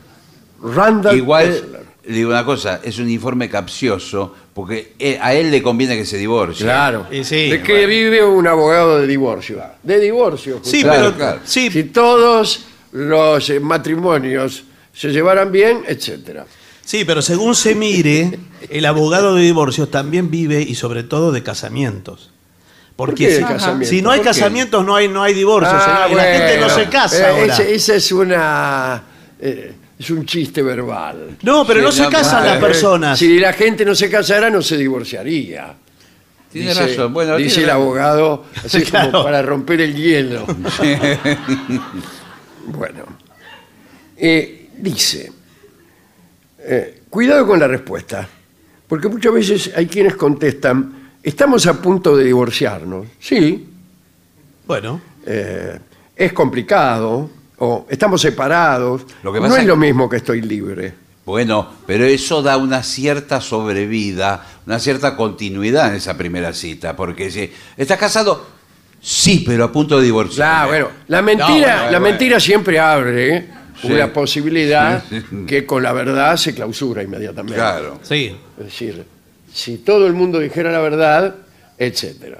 Randall 0.63 1.17
Igual, 1.17 1.47
Kessler. 1.53 1.81
le 2.07 2.15
digo 2.15 2.31
una 2.31 2.45
cosa, 2.45 2.81
es 2.83 2.99
un 2.99 3.09
informe 3.09 3.49
capcioso, 3.49 4.35
porque 4.59 4.95
eh, 4.99 5.17
a 5.23 5.35
él 5.35 5.53
le 5.53 5.63
conviene 5.63 5.97
que 5.97 6.05
se 6.05 6.19
divorcie. 6.19 6.65
Claro. 6.67 7.07
Y 7.13 7.23
sí, 7.23 7.49
¿De 7.49 7.63
qué 7.63 7.87
vive 7.87 8.25
un 8.25 8.45
abogado 8.45 8.99
de 8.99 9.07
divorcio? 9.07 9.63
De 9.85 10.01
divorcio. 10.01 10.59
Sí, 10.65 10.83
Claro, 10.83 10.99
pero 11.01 11.17
claro. 11.17 11.41
sí, 11.45 11.71
Si 11.71 11.85
todos 11.85 12.65
los 12.91 13.51
eh, 13.51 13.61
matrimonios 13.61 14.65
se 14.93 15.11
llevaran 15.11 15.53
bien, 15.53 15.85
etcétera. 15.87 16.45
sí, 16.85 17.05
pero 17.05 17.23
según 17.23 17.55
se 17.55 17.77
mire, 17.77 18.37
el 18.69 18.85
abogado 18.87 19.37
de 19.37 19.43
divorcios 19.43 19.93
también 19.93 20.29
vive 20.29 20.61
y 20.61 20.75
sobre 20.75 21.05
todo 21.05 21.31
de 21.31 21.45
casamientos. 21.45 22.31
¿Por 22.97 23.11
Porque 23.11 23.27
qué 23.27 23.33
de 23.35 23.39
si, 23.39 23.45
casamientos? 23.45 23.89
si 23.91 24.03
no 24.03 24.11
hay 24.11 24.19
¿Por 24.19 24.27
casamientos, 24.27 24.85
no 24.85 24.97
hay, 24.97 25.07
no 25.07 25.23
hay 25.23 25.35
divorcios. 25.35 25.81
Ah, 25.87 26.09
la 26.13 26.25
gente 26.25 26.59
no 26.59 26.69
se 26.69 26.87
casa 26.89 27.31
Eh, 27.31 27.41
ahora. 27.43 27.57
esa 27.63 27.95
es 27.95 28.11
una 28.11 29.05
eh, 29.41 29.73
es 29.99 30.11
un 30.11 30.25
chiste 30.27 30.63
verbal. 30.63 31.37
No, 31.43 31.67
pero 31.67 31.81
no 31.83 31.93
se 31.93 32.09
casan 32.09 32.47
las 32.47 32.59
personas. 32.59 33.19
Si 33.19 33.39
la 33.39 33.53
gente 33.53 33.85
no 33.85 33.95
se 33.95 34.09
casara, 34.11 34.51
no 34.51 34.63
se 34.63 34.77
divorciaría. 34.77 35.75
Tiene 36.53 36.71
dice, 36.71 36.87
razón. 36.87 37.13
Bueno, 37.13 37.37
dice 37.37 37.57
tiene 37.57 37.65
el 37.65 37.69
razón. 37.71 37.83
abogado, 37.83 38.45
así 38.65 38.83
Claro. 38.83 39.11
como 39.13 39.25
para 39.25 39.43
romper 39.43 39.81
el 39.83 39.95
hielo. 39.95 40.47
bueno, 42.67 43.05
Eh, 44.21 44.69
dice, 44.77 45.31
eh, 46.61 47.03
cuidado 47.09 47.47
con 47.47 47.61
la 47.61 47.69
respuesta, 47.69 48.29
porque 48.89 49.09
muchas 49.09 49.33
veces 49.33 49.73
hay 49.77 49.87
quienes 49.87 50.17
contestan, 50.17 51.11
estamos 51.23 51.67
a 51.67 51.81
punto 51.81 52.17
de 52.17 52.25
divorciarnos. 52.25 53.07
Sí, 53.21 53.69
Bueno, 54.67 55.01
eh, 55.25 55.79
es 56.17 56.33
complicado, 56.33 57.31
o 57.59 57.87
estamos 57.89 58.21
separados. 58.21 59.03
Lo 59.23 59.33
que 59.33 59.41
no 59.41 59.47
es 59.47 59.59
es- 59.59 59.67
lo 59.67 59.77
mismo 59.77 60.09
que 60.09 60.17
estoy 60.19 60.41
libre. 60.43 60.95
Bueno, 61.25 61.69
pero 61.87 62.05
eso 62.07 62.41
da 62.43 62.57
una 62.57 62.83
cierta 62.83 63.41
sobrevida, 63.41 64.47
una 64.67 64.79
cierta 64.79 65.15
continuidad 65.15 65.89
en 65.91 65.97
esa 65.97 66.17
primera 66.17 66.55
cita, 66.55 66.97
porque 66.97 67.31
si 67.31 67.53
estás 67.77 67.99
casado, 67.99 68.47
sí, 69.01 69.45
pero 69.47 69.65
a 69.65 69.71
punto 69.73 69.99
de 69.99 70.05
divorciar. 70.07 70.37
Claro, 70.67 70.69
bueno, 70.69 70.89
la 71.09 71.21
mentira, 71.21 71.49
bueno, 71.51 71.69
la 71.77 71.83
bueno. 71.85 72.01
mentira 72.01 72.41
siempre 72.41 72.79
abre. 72.81 73.59
Sí. 73.81 73.93
una 73.93 74.13
posibilidad 74.13 75.05
Sí, 75.09 75.21
sí. 75.21 75.37
que 75.47 75.65
con 75.65 75.85
la 75.85 75.93
verdad 75.93 76.37
se 76.37 76.53
clausura 76.53 77.01
inmediatamente. 77.05 77.55
Claro. 77.55 78.01
sí. 78.03 78.35
Es 78.59 78.65
decir, 78.65 79.05
si 79.55 79.77
todo 79.79 80.09
el 80.09 80.15
mundo 80.15 80.41
dijera 80.41 80.73
la 80.73 80.81
verdad, 80.81 81.37
etcétera. 81.79 82.39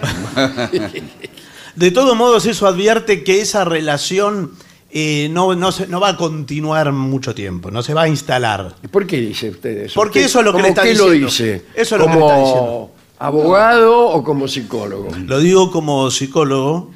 De 1.76 1.90
todos 1.90 2.16
modos, 2.16 2.46
eso 2.46 2.66
advierte 2.66 3.22
que 3.22 3.40
esa 3.40 3.64
relación 3.64 4.52
eh, 4.90 5.28
no, 5.30 5.54
no, 5.54 5.72
se- 5.72 5.86
no 5.88 6.00
va 6.00 6.10
a 6.10 6.16
continuar 6.16 6.90
mucho 6.92 7.34
tiempo, 7.34 7.70
no 7.70 7.82
se 7.82 7.92
va 7.92 8.02
a 8.02 8.08
instalar. 8.08 8.74
¿Y 8.82 8.88
¿Por 8.88 9.06
qué 9.06 9.18
dice 9.20 9.50
usted 9.50 9.76
eso? 9.84 9.94
Porque 9.94 10.20
¿Usted 10.20 10.30
eso 10.30 10.38
es 10.40 10.44
lo 10.46 10.52
que 10.52 10.56
le 10.58 10.62
cómo 10.62 10.68
está 10.68 10.82
qué 10.84 10.94
lo 10.94 11.04
diciendo. 11.10 11.26
dice? 11.26 11.62
Eso 11.74 11.94
es 11.96 12.00
lo 12.00 12.06
que 12.06 12.12
¿Como 12.14 12.26
le 12.28 12.32
está 12.34 12.38
diciendo. 12.40 12.90
abogado 13.18 14.06
o 14.08 14.24
como 14.24 14.48
psicólogo? 14.48 15.08
Lo 15.26 15.38
digo 15.40 15.70
como 15.70 16.10
psicólogo, 16.10 16.92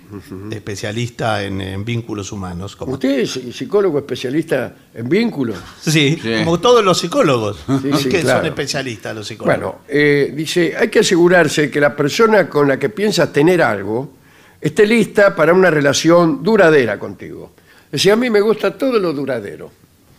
especialista 0.51 1.43
en, 1.45 1.61
en 1.61 1.85
vínculos 1.85 2.33
humanos. 2.33 2.75
Como, 2.77 2.93
¿Usted 2.95 3.21
es 3.21 3.39
psicólogo 3.53 3.99
especialista 3.99 4.75
en 4.95 5.09
vínculos? 5.09 5.57
sí, 5.81 6.19
Sí. 6.23 6.31
como 6.45 6.59
todos 6.61 6.85
los 6.85 6.99
psicólogos, 6.99 7.59
Sí, 7.83 7.91
sí, 7.99 8.09
que 8.09 8.21
claro. 8.21 8.39
son 8.41 8.47
especialistas 8.47 9.15
los 9.15 9.27
psicólogos. 9.27 9.59
Bueno, 9.61 9.79
eh, 9.89 10.33
dice, 10.35 10.75
hay 10.79 10.89
que 10.89 11.01
asegurarse 11.01 11.71
que 11.71 11.81
la 11.81 11.95
persona 11.95 12.49
con 12.49 12.69
la 12.69 12.79
que 12.79 12.89
piensas 12.89 13.33
tener 13.33 13.61
algo 13.63 14.13
esté 14.61 14.87
lista 14.87 15.35
para 15.35 15.53
una 15.55 15.71
relación 15.71 16.43
duradera 16.43 16.99
contigo. 16.99 17.53
Decía, 17.91 18.13
a 18.13 18.17
mí 18.17 18.31
me 18.31 18.41
gusta 18.41 18.77
todo 18.77 18.99
lo 18.99 19.13
duradero. 19.13 19.71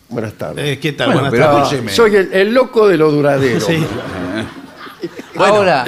Buenas 0.08 0.34
tardes. 0.34 0.64
Eh, 0.66 0.78
¿Qué 0.78 0.92
tal? 0.92 1.06
Bueno, 1.12 1.20
Buenas 1.30 1.32
pero 1.32 1.44
tardes. 1.46 1.62
escúcheme. 1.72 1.92
soy 1.92 2.16
el, 2.16 2.32
el 2.32 2.52
loco 2.54 2.86
de 2.88 2.96
lo 2.98 3.10
duradero. 3.10 3.60
Sí. 3.60 3.82
Ahora, 5.36 5.84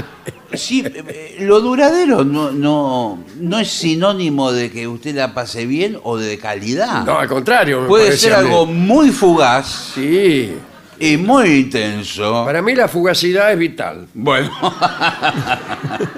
sí, 0.55 0.83
eh, 0.87 1.37
lo 1.41 1.61
duradero 1.61 2.25
no, 2.25 2.51
no, 2.51 3.23
no 3.39 3.59
es 3.59 3.71
sinónimo 3.71 4.51
de 4.51 4.71
que 4.71 4.89
usted 4.89 5.15
la 5.15 5.35
pase 5.35 5.67
bien 5.67 5.99
o 6.03 6.17
de 6.17 6.39
calidad. 6.39 7.05
No, 7.05 7.19
al 7.19 7.29
contrario. 7.29 7.83
me 7.83 7.89
Puede 7.89 8.07
parece 8.07 8.23
ser 8.29 8.35
a 8.35 8.41
mí. 8.41 8.47
algo 8.49 8.67
muy 8.67 9.11
fugaz 9.11 9.93
Sí. 9.95 10.55
y 10.99 11.17
muy 11.19 11.49
intenso. 11.51 12.45
Para 12.47 12.63
mí 12.63 12.75
la 12.75 12.89
fugacidad 12.89 13.53
es 13.53 13.59
vital. 13.59 14.07
Bueno, 14.15 14.51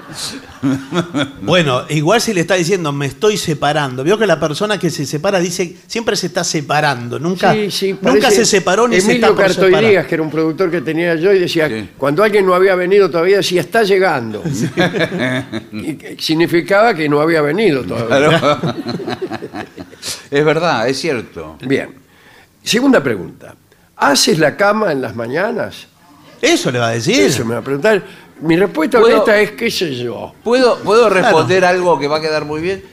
Bueno, 1.41 1.83
igual 1.89 2.19
si 2.21 2.33
le 2.33 2.41
está 2.41 2.55
diciendo 2.55 2.91
me 2.91 3.05
estoy 3.05 3.37
separando. 3.37 4.03
Veo 4.03 4.17
que 4.17 4.27
la 4.27 4.39
persona 4.39 4.77
que 4.79 4.89
se 4.89 5.05
separa 5.05 5.39
dice 5.39 5.75
siempre 5.87 6.15
se 6.15 6.27
está 6.27 6.43
separando. 6.43 7.19
Nunca, 7.19 7.53
Sí, 7.53 7.71
sí, 7.71 7.91
nunca 8.01 8.21
parece 8.23 8.45
se 8.45 8.57
separó 8.57 8.87
ni 8.87 8.99
se 8.99 9.11
Emilio 9.11 9.27
está 9.27 9.27
por 9.35 9.45
Cartoy 9.45 9.65
separar. 9.65 9.89
Díaz, 9.91 10.07
que 10.07 10.15
era 10.15 10.23
un 10.23 10.31
productor 10.31 10.71
que 10.71 10.81
tenía 10.81 11.15
yo, 11.15 11.33
y 11.33 11.39
decía, 11.39 11.67
Sí. 11.67 11.89
cuando 11.97 12.23
alguien 12.23 12.45
no 12.45 12.53
había 12.53 12.75
venido 12.75 13.09
todavía, 13.09 13.37
decía, 13.37 13.61
está 13.61 13.83
llegando. 13.83 14.43
y 15.71 15.93
que 15.95 16.15
significaba 16.19 16.93
que 16.93 17.07
no 17.09 17.21
había 17.21 17.41
venido 17.41 17.83
todavía. 17.83 18.39
claro. 18.39 18.75
es 20.31 20.45
verdad, 20.45 20.87
es 20.87 20.99
cierto. 20.99 21.57
Bien. 21.61 21.89
Segunda 22.63 23.01
pregunta. 23.01 23.55
¿Haces 23.95 24.37
la 24.39 24.55
cama 24.57 24.91
en 24.91 25.01
las 25.01 25.15
mañanas? 25.15 25.87
Eso 26.41 26.71
le 26.71 26.79
va 26.79 26.89
a 26.89 26.91
decir. 26.91 27.19
Eso 27.21 27.45
me 27.45 27.53
va 27.55 27.61
a 27.61 27.63
preguntar. 27.63 28.03
Mi 28.41 28.55
respuesta 28.55 28.99
¿Puedo- 28.99 29.15
honesta 29.23 29.39
es, 29.39 29.51
qué 29.51 29.71
sé 29.71 29.95
yo. 29.95 30.33
¿Puedo, 30.43 30.77
¿Puedo 30.79 31.09
responder 31.09 31.65
algo 31.65 31.99
que 31.99 32.07
va 32.07 32.17
a 32.17 32.21
quedar 32.21 32.45
muy 32.45 32.61
bien? 32.61 32.83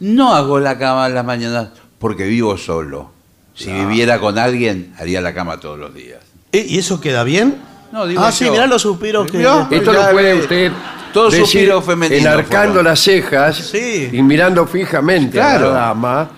No 0.00 0.34
hago 0.34 0.58
la 0.60 0.78
cama 0.78 1.06
en 1.06 1.14
las 1.14 1.24
mañanas 1.24 1.68
porque 1.98 2.24
vivo 2.24 2.56
solo. 2.56 3.10
Si 3.54 3.70
viviera 3.70 4.18
con 4.18 4.38
alguien, 4.38 4.94
haría 4.98 5.20
la 5.20 5.34
cama 5.34 5.60
todos 5.60 5.78
los 5.78 5.94
días. 5.94 6.20
Eh, 6.52 6.64
¿Y 6.68 6.78
eso 6.78 7.00
queda 7.00 7.22
bien? 7.24 7.56
No, 7.92 8.06
digo 8.06 8.22
ah, 8.22 8.32
sí, 8.32 8.46
yo. 8.46 8.52
mirá 8.52 8.66
los 8.66 8.80
suspiros 8.82 9.30
que... 9.30 9.38
¿Vio? 9.38 9.68
Esto 9.70 9.92
ya 9.92 10.06
lo 10.06 10.12
puede 10.12 10.34
usted 10.36 10.72
todo 11.12 11.26
decir 11.26 11.44
suspiro 11.44 11.82
femenino 11.82 12.20
enarcando 12.22 12.68
fueron. 12.74 12.84
las 12.86 13.00
cejas 13.00 13.56
Sí. 13.56 14.08
y 14.12 14.22
mirando 14.22 14.66
fijamente 14.66 15.38
a 15.40 15.50
Claro. 15.50 15.66
la 15.74 15.80
dama, 15.80 16.30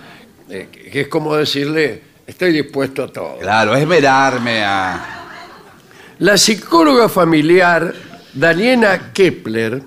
eh, 0.50 0.68
que 0.90 1.02
es 1.02 1.08
como 1.08 1.36
decirle, 1.36 2.02
estoy 2.26 2.52
dispuesto 2.52 3.04
a 3.04 3.08
todo. 3.12 3.38
Claro, 3.38 3.76
es 3.76 3.86
verarme 3.86 4.64
a... 4.64 5.10
La 6.18 6.36
psicóloga 6.36 7.08
familiar 7.08 7.94
Daniela 8.34 9.12
Kepler, 9.12 9.82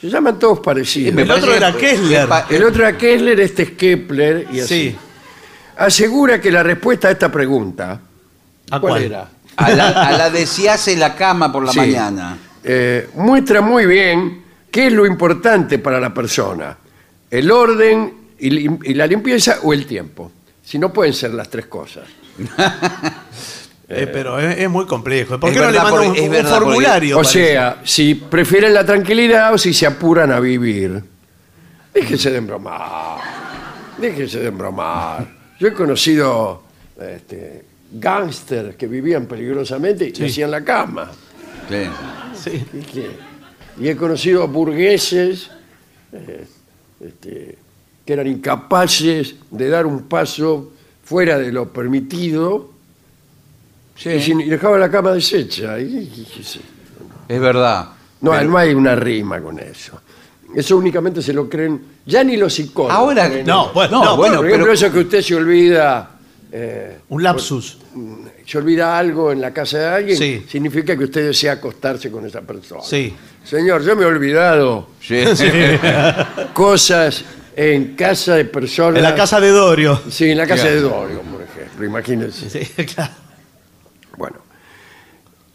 se 0.00 0.08
llaman 0.10 0.38
todos 0.38 0.60
parecidos. 0.60 1.16
El 1.20 1.30
otro 1.30 1.54
era 1.54 1.72
Kessler. 1.76 2.28
El 2.50 2.64
otro 2.64 2.86
era 2.86 2.98
Kessler, 2.98 3.40
este 3.40 3.62
es 3.64 3.70
Kepler 3.72 4.46
y 4.52 4.60
así. 4.60 4.90
Sí. 4.90 4.96
Asegura 5.76 6.40
que 6.40 6.50
la 6.52 6.62
respuesta 6.62 7.08
a 7.08 7.10
esta 7.12 7.30
pregunta, 7.32 8.00
¿A 8.70 8.80
¿cuál 8.80 8.92
cuál? 8.92 9.02
era? 9.02 9.28
A 9.56 9.70
la, 9.70 9.88
a 10.08 10.12
la 10.18 10.30
de 10.30 10.46
si 10.46 10.66
hace 10.68 10.96
la 10.96 11.14
cama 11.14 11.50
por 11.52 11.64
la 11.64 11.72
Sí. 11.72 11.78
mañana. 11.78 12.36
Eh, 12.62 13.08
muestra 13.14 13.60
muy 13.60 13.86
bien 13.86 14.42
qué 14.70 14.86
es 14.88 14.92
lo 14.92 15.06
importante 15.06 15.78
para 15.78 16.00
la 16.00 16.12
persona, 16.12 16.76
el 17.30 17.50
orden 17.50 18.12
y, 18.38 18.50
lim- 18.50 18.80
y 18.84 18.94
la 18.94 19.06
limpieza 19.06 19.58
o 19.62 19.72
el 19.72 19.86
tiempo. 19.86 20.30
Si 20.64 20.78
no 20.78 20.92
pueden 20.92 21.12
ser 21.12 21.34
las 21.34 21.48
tres 21.50 21.66
cosas. 21.66 22.04
Eh, 23.88 24.08
pero 24.12 24.38
es, 24.38 24.58
es 24.58 24.70
muy 24.70 24.86
complejo. 24.86 25.38
¿Por 25.38 25.50
Es 25.50 25.54
qué 25.56 25.60
no 25.60 25.66
le 25.70 25.72
verdad, 25.72 25.82
mandan 25.90 26.00
un, 26.02 26.06
porque- 26.08 26.20
es 26.20 26.26
un 26.26 26.32
verdad, 26.32 26.50
porque- 26.50 26.64
formulario? 26.64 27.16
O 27.16 27.22
parece? 27.22 27.46
sea, 27.52 27.80
si 27.84 28.14
prefieren 28.14 28.72
la 28.74 28.84
tranquilidad 28.86 29.52
o 29.52 29.58
si 29.58 29.74
se 29.74 29.86
apuran 29.86 30.32
a 30.32 30.40
vivir. 30.40 31.02
Déjense 31.92 32.30
de 32.30 32.38
embromar. 32.38 33.18
Déjense 33.98 34.40
de 34.40 34.48
embromar. 34.48 35.26
Yo 35.60 35.68
he 35.68 35.72
conocido 35.74 36.62
este, 37.00 37.64
gángsters 37.92 38.74
que 38.76 38.86
vivían 38.86 39.26
peligrosamente 39.26 40.12
y 40.16 40.24
hacían 40.24 40.50
la 40.50 40.64
cama. 40.64 41.10
Sí. 41.68 41.84
Sí. 42.50 42.64
¿Y 42.72 42.78
qué? 42.80 43.10
Y 43.80 43.88
he 43.88 43.96
conocido 43.96 44.46
burgueses 44.48 45.50
eh, 46.12 46.44
este, 47.00 47.58
que 48.04 48.12
eran 48.12 48.26
incapaces 48.26 49.34
de 49.50 49.68
dar 49.68 49.86
un 49.86 50.04
paso 50.08 50.72
fuera 51.04 51.38
de 51.38 51.52
lo 51.52 51.72
permitido 51.72 52.70
Sí, 53.96 54.10
y, 54.10 54.20
sin- 54.20 54.40
y 54.40 54.48
dejaban 54.48 54.80
la 54.80 54.90
cama 54.90 55.12
deshecha. 55.12 55.78
Y- 55.78 55.84
y- 55.84 56.26
y- 56.40 56.42
sí. 56.44 56.60
es 57.28 57.40
verdad. 57.40 57.88
No, 58.20 58.32
Pero- 58.32 58.44
no 58.50 58.58
hay 58.58 58.74
una 58.74 58.94
rima 58.94 59.40
con 59.40 59.58
eso. 59.58 60.00
Eso 60.54 60.76
únicamente 60.76 61.20
se 61.22 61.32
lo 61.32 61.48
creen, 61.48 61.80
ya 62.06 62.22
ni 62.22 62.36
los 62.36 62.54
psicólogos. 62.54 62.94
Ahora- 62.94 63.28
creen 63.28 63.46
No, 63.46 63.72
bueno, 63.72 64.04
no, 64.04 64.16
bueno, 64.16 64.36
Por 64.36 64.46
ejemplo, 64.46 64.66
pero- 64.66 64.72
eso 64.74 64.92
que 64.92 64.98
usted 65.00 65.20
se 65.22 65.34
olvida, 65.34 66.10
eh, 66.52 66.98
Un 67.08 67.22
lapsus. 67.22 67.78
se 68.46 68.58
olvida 68.58 68.96
algo 68.98 69.32
en 69.32 69.40
la 69.40 69.52
casa 69.52 69.78
de 69.78 69.86
alguien, 69.86 70.16
Sí. 70.16 70.44
significa 70.48 70.96
que 70.96 71.04
usted 71.04 71.26
desea 71.26 71.52
acostarse 71.54 72.10
con 72.10 72.24
esa 72.26 72.40
persona. 72.42 72.82
Sí. 72.82 73.12
Señor, 73.44 73.82
yo 73.84 73.96
me 73.96 74.02
he 74.04 74.06
olvidado 74.06 74.88
Sí. 75.00 75.22
cosas 76.52 77.24
en 77.56 77.94
casa 77.94 78.34
de 78.36 78.44
personas. 78.44 78.96
En 78.98 79.02
la 79.02 79.14
casa 79.14 79.40
de 79.40 79.48
Dorio. 79.50 80.00
Sí, 80.10 80.30
en 80.30 80.38
la 80.38 80.46
casa 80.46 80.62
Claro. 80.62 80.76
de 80.76 80.80
Dorio, 80.82 81.20
por 81.22 81.42
ejemplo. 81.42 81.84
Imagínense. 81.86 82.50
Sí, 82.50 82.84
claro. 82.94 83.12
Bueno. 84.16 84.36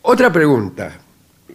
Otra 0.01 0.31
pregunta 0.31 0.97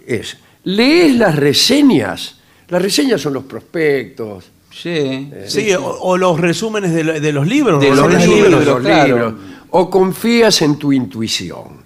es: 0.07 0.37
¿lees 0.65 1.17
las 1.17 1.37
reseñas? 1.37 2.39
Las 2.69 2.83
reseñas 2.83 3.21
son 3.21 3.35
los 3.35 3.45
prospectos. 3.45 4.51
Sí. 4.71 5.31
Sí, 5.47 5.73
o, 5.73 5.85
o 5.85 6.17
los 6.17 6.41
resúmenes 6.41 6.93
de, 6.93 7.05
lo- 7.05 7.21
de 7.21 7.33
los 7.33 7.47
libros. 7.47 7.81
De 7.81 7.91
los 7.95 8.13
reseñas 8.13 8.29
libros, 8.51 8.67
los 8.67 8.81
claro. 8.81 9.07
libros. 9.07 9.35
¿O 9.71 9.91
confías 9.91 10.63
en 10.63 10.77
tu 10.79 10.93
intuición? 10.93 11.85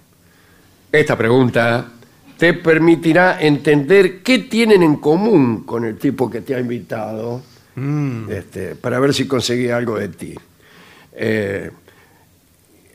Esta 0.91 1.17
pregunta 1.17 1.85
te 2.37 2.53
permitirá 2.53 3.39
entender 3.41 4.21
qué 4.23 4.39
tienen 4.39 4.81
en 4.83 4.95
común 4.97 5.63
con 5.65 5.85
el 5.85 5.97
tipo 5.97 6.29
que 6.29 6.41
te 6.41 6.55
ha 6.55 6.59
invitado 6.59 7.41
este, 8.29 8.75
para 8.75 8.99
ver 8.99 9.13
si 9.13 9.27
conseguí 9.27 9.69
algo 9.69 9.97
de 9.99 10.07
ti. 10.09 10.35
Eh, 11.13 11.69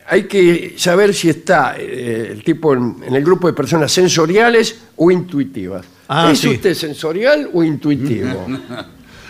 hay 0.06 0.25
que 0.25 0.75
saber 0.76 1.14
si 1.14 1.28
está 1.30 1.76
eh, 1.78 2.28
el 2.32 2.44
tipo 2.44 2.73
en, 2.75 2.96
en 3.06 3.14
el 3.14 3.25
grupo 3.25 3.46
de 3.46 3.52
personas 3.52 3.90
sensoriales 3.92 4.78
o 4.96 5.11
intuitivas. 5.11 5.84
Ah, 6.08 6.30
¿Es 6.32 6.40
sí. 6.40 6.49
usted 6.49 6.75
sensorial 6.75 7.50
o 7.52 7.62
intuitivo? 7.64 8.46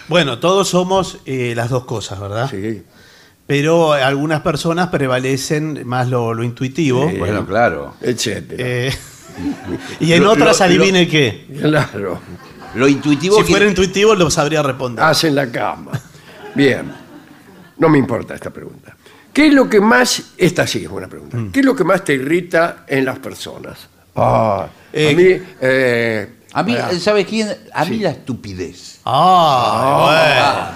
Bueno, 0.07 0.39
todos 0.39 0.69
somos 0.69 1.17
eh, 1.25 1.55
las 1.57 1.71
dos 1.71 1.87
cosas, 1.87 2.21
¿verdad? 2.21 2.51
sí. 2.51 2.83
Pero 3.47 3.93
algunas 3.95 4.43
personas 4.43 4.89
prevalecen 4.89 5.87
más 5.87 6.09
lo, 6.11 6.35
lo 6.35 6.43
intuitivo. 6.45 7.11
Bueno, 7.19 7.47
claro. 7.47 7.95
Etcétera. 8.03 8.63
eh, 8.63 8.93
y 10.01 10.13
en 10.13 10.23
Lo- 10.25 10.33
otras, 10.33 10.59
lo- 10.61 10.65
adivine 10.67 11.09
qué. 11.09 11.47
Claro. 11.59 12.21
Lo 12.75 12.87
intuitivo 12.87 13.37
Si 13.39 13.45
que- 13.45 13.51
fuera 13.53 13.67
intuitivo, 13.67 14.15
lo 14.15 14.31
sabría 14.31 14.63
responder. 14.63 15.03
Hacen 15.05 15.35
la 15.35 15.51
cama. 15.51 15.93
Bien. 16.55 16.93
No 17.79 17.89
me 17.89 17.97
importa 17.99 18.35
esta 18.35 18.51
pregunta. 18.51 18.94
¿Qué 19.35 19.49
es 19.49 19.53
lo 19.55 19.69
que 19.69 19.81
más. 19.81 20.23
Esta 20.39 20.67
sí 20.67 20.85
es 20.85 20.89
buena 20.91 21.09
pregunta. 21.09 21.37
Mm. 21.37 21.51
¿Qué 21.53 21.61
es 21.61 21.67
lo 21.67 21.75
que 21.77 21.85
más 21.85 22.03
te 22.05 22.15
irrita 22.15 22.85
en 22.87 23.05
las 23.05 23.19
personas? 23.19 23.89
Ah, 24.17 24.67
Eh, 24.93 25.11
a 25.11 25.17
mí. 25.17 25.43
eh, 25.61 26.33
A 26.53 26.63
mí, 26.63 26.73
pará, 26.75 26.99
¿sabes 27.01 27.27
quién? 27.27 27.49
A 27.75 27.85
mí 27.85 27.99
la 27.99 28.11
estupidez. 28.11 29.01
Ah, 29.05 30.71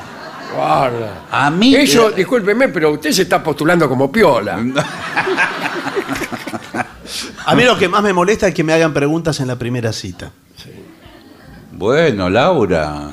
guarda. 0.54 1.24
A 1.30 1.50
mí. 1.50 1.74
Eso, 1.76 2.10
eh, 2.10 2.14
discúlpeme, 2.16 2.68
pero 2.68 2.90
usted 2.92 3.12
se 3.12 3.22
está 3.22 3.40
postulando 3.42 3.88
como 3.88 4.10
piola. 4.10 4.58
A 7.46 7.54
mí 7.54 7.64
lo 7.64 7.78
que 7.78 7.88
más 7.88 8.02
me 8.02 8.12
molesta 8.12 8.48
es 8.48 8.54
que 8.54 8.62
me 8.62 8.72
hagan 8.74 8.92
preguntas 8.92 9.40
en 9.40 9.46
la 9.48 9.56
primera 9.56 9.92
cita. 9.92 10.30
Bueno, 11.72 12.28
Laura. 12.28 13.12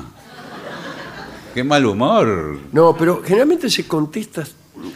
Qué 1.54 1.64
mal 1.64 1.86
humor. 1.86 2.58
No, 2.72 2.94
pero 2.96 3.22
generalmente 3.24 3.70
se 3.70 3.86
contestan 3.86 4.44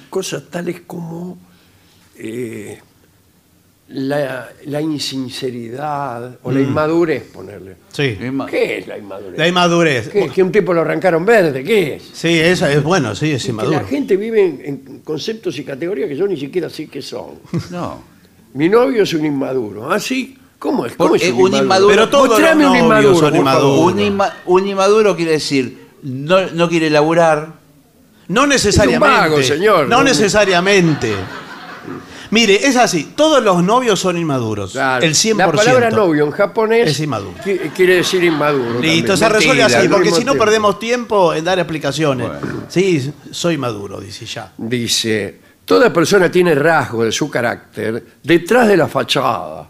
cosas 0.09 0.45
tales 0.51 0.83
como 0.87 1.39
eh, 2.17 2.79
la, 3.89 4.49
la 4.67 4.81
insinceridad 4.81 6.39
o 6.43 6.51
Mm. 6.51 6.55
la 6.55 6.61
inmadurez, 6.61 7.23
ponerle. 7.33 7.77
Sí. 7.93 8.17
Qué 8.19 8.31
ma- 8.31 8.47
¿Qué 8.47 8.79
es 8.79 8.87
la 8.87 8.99
inmadurez? 8.99 9.39
La 9.39 9.49
inmadurez. 9.49 10.09
¿Qué? 10.09 10.29
¿Que 10.29 10.43
un 10.43 10.53
tipo 10.53 10.73
lo 10.73 10.83
arrancaron 10.83 11.25
verde? 11.25 11.65
¿Qué 11.65 11.97
es? 11.97 12.03
Sí, 12.13 12.39
eso 12.39 12.67
es 12.67 12.83
bueno, 12.85 13.15
sí, 13.15 13.33
es 13.33 13.43
Que 13.45 13.51
inmaduro. 13.51 13.81
la 13.81 13.85
gente 13.87 14.17
vive 14.17 14.45
en, 14.45 14.61
en 14.65 14.99
conceptos 15.01 15.59
y 15.59 15.65
categorías 15.65 16.09
que 16.09 16.17
yo 16.17 16.27
ni 16.29 16.37
siquiera 16.37 16.71
sé 16.71 16.87
qué 16.87 17.03
son. 17.03 17.41
No. 17.71 18.03
Mi 18.55 18.69
novio 18.69 19.05
es 19.05 19.15
un 19.15 19.25
inmaduro. 19.25 19.91
¿Ah, 19.93 19.99
sí? 20.01 20.37
¿Cómo 20.59 20.85
es? 20.87 20.95
¿Cómo 20.95 21.15
es 21.15 21.29
un 21.31 21.53
inmaduro- 21.55 21.89
Pero 21.91 22.09
todos 22.09 22.29
los 22.41 22.53
un 22.53 22.59
novios 22.61 22.79
inmaduro, 22.85 23.15
son 23.15 23.35
por 23.35 23.45
favor. 23.45 23.93
inmaduros. 23.93 23.93
Un, 23.95 23.99
inma- 23.99 24.33
un 24.47 24.69
inmaduro 24.69 25.17
quiere 25.17 25.33
decir, 25.33 25.79
no, 26.03 26.49
no 26.51 26.69
quiere 26.69 26.91
laburar. 26.91 27.60
No 28.31 28.47
necesariamente. 28.47 29.19
vago, 29.19 29.43
señor. 29.43 29.89
No 29.89 29.99
No- 29.99 30.05
necesariamente. 30.05 31.15
Mire, 32.31 32.65
es 32.65 32.77
así. 32.77 33.13
Todos 33.17 33.43
los 33.43 33.65
novios 33.65 33.99
son 33.99 34.17
inmaduros. 34.17 34.71
Claro. 34.73 35.05
El 35.05 35.15
100%. 35.17 35.37
La 35.37 35.51
palabra 35.53 35.91
novio 35.91 36.25
en 36.27 36.31
japonés 36.31 36.89
Es 36.91 37.01
inmaduro. 37.01 37.35
qui- 37.45 37.73
quiere 37.73 37.97
decir 37.97 38.23
inmaduro. 38.23 38.79
Listo, 38.81 39.15
también. 39.15 39.19
se 39.19 39.29
resuelve 39.29 39.63
Mentira, 39.63 39.79
así, 39.81 39.89
porque 39.89 40.11
si 40.13 40.25
no 40.25 40.35
perdemos 40.37 40.79
tiempo 40.79 41.35
en 41.35 41.45
dar 41.45 41.59
explicaciones. 41.59 42.29
Bueno. 42.29 42.63
Sí, 42.69 43.13
soy 43.33 43.59
maduro, 43.59 44.01
dice 44.01 44.27
ya. 44.27 44.53
Dice, 44.57 45.41
toda 45.65 45.93
persona 45.93 46.31
tiene 46.31 46.55
rasgos 46.55 47.07
de 47.07 47.13
su 47.13 47.29
carácter 47.29 48.05
detrás 48.23 48.69
de 48.69 48.77
la 48.77 48.87
fachada. 48.87 49.69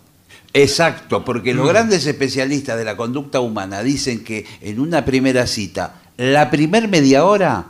Exacto, 0.53 1.25
porque 1.25 1.55
los 1.55 1.67
grandes 1.67 2.05
especialistas 2.05 2.77
de 2.77 2.85
la 2.85 2.95
conducta 2.95 3.41
humana 3.41 3.83
dicen 3.83 4.23
que 4.23 4.45
en 4.61 4.81
una 4.81 5.03
primera 5.07 5.47
cita, 5.47 5.95
la 6.19 6.51
primer 6.51 6.89
media 6.89 7.25
hora, 7.25 7.65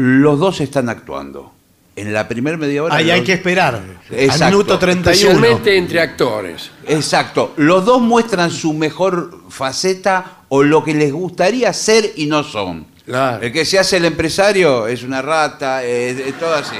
los 0.00 0.38
dos 0.38 0.60
están 0.60 0.88
actuando. 0.88 1.52
En 1.96 2.12
la 2.14 2.26
primer 2.28 2.56
media 2.56 2.82
hora. 2.84 2.94
Ahí 2.94 3.10
hay 3.10 3.18
los- 3.20 3.26
que 3.26 3.32
esperar. 3.34 3.82
Exacto. 4.10 4.44
Al 4.44 4.50
minuto 4.52 4.78
31. 4.78 5.10
Especialmente 5.12 5.76
entre 5.76 6.00
actores. 6.00 6.70
Exacto. 6.86 7.52
Los 7.56 7.84
dos 7.84 8.00
muestran 8.00 8.50
su 8.50 8.72
mejor 8.72 9.38
faceta 9.50 10.38
o 10.48 10.62
lo 10.62 10.82
que 10.82 10.94
les 10.94 11.12
gustaría 11.12 11.72
ser 11.72 12.12
y 12.16 12.26
no 12.26 12.42
son. 12.42 12.86
Claro. 13.04 13.42
El 13.44 13.52
que 13.52 13.64
se 13.64 13.78
hace 13.78 13.96
el 13.98 14.04
empresario 14.06 14.86
es 14.86 15.02
una 15.02 15.20
rata, 15.20 15.84
es, 15.84 16.18
es 16.20 16.38
todo 16.38 16.54
así. 16.54 16.76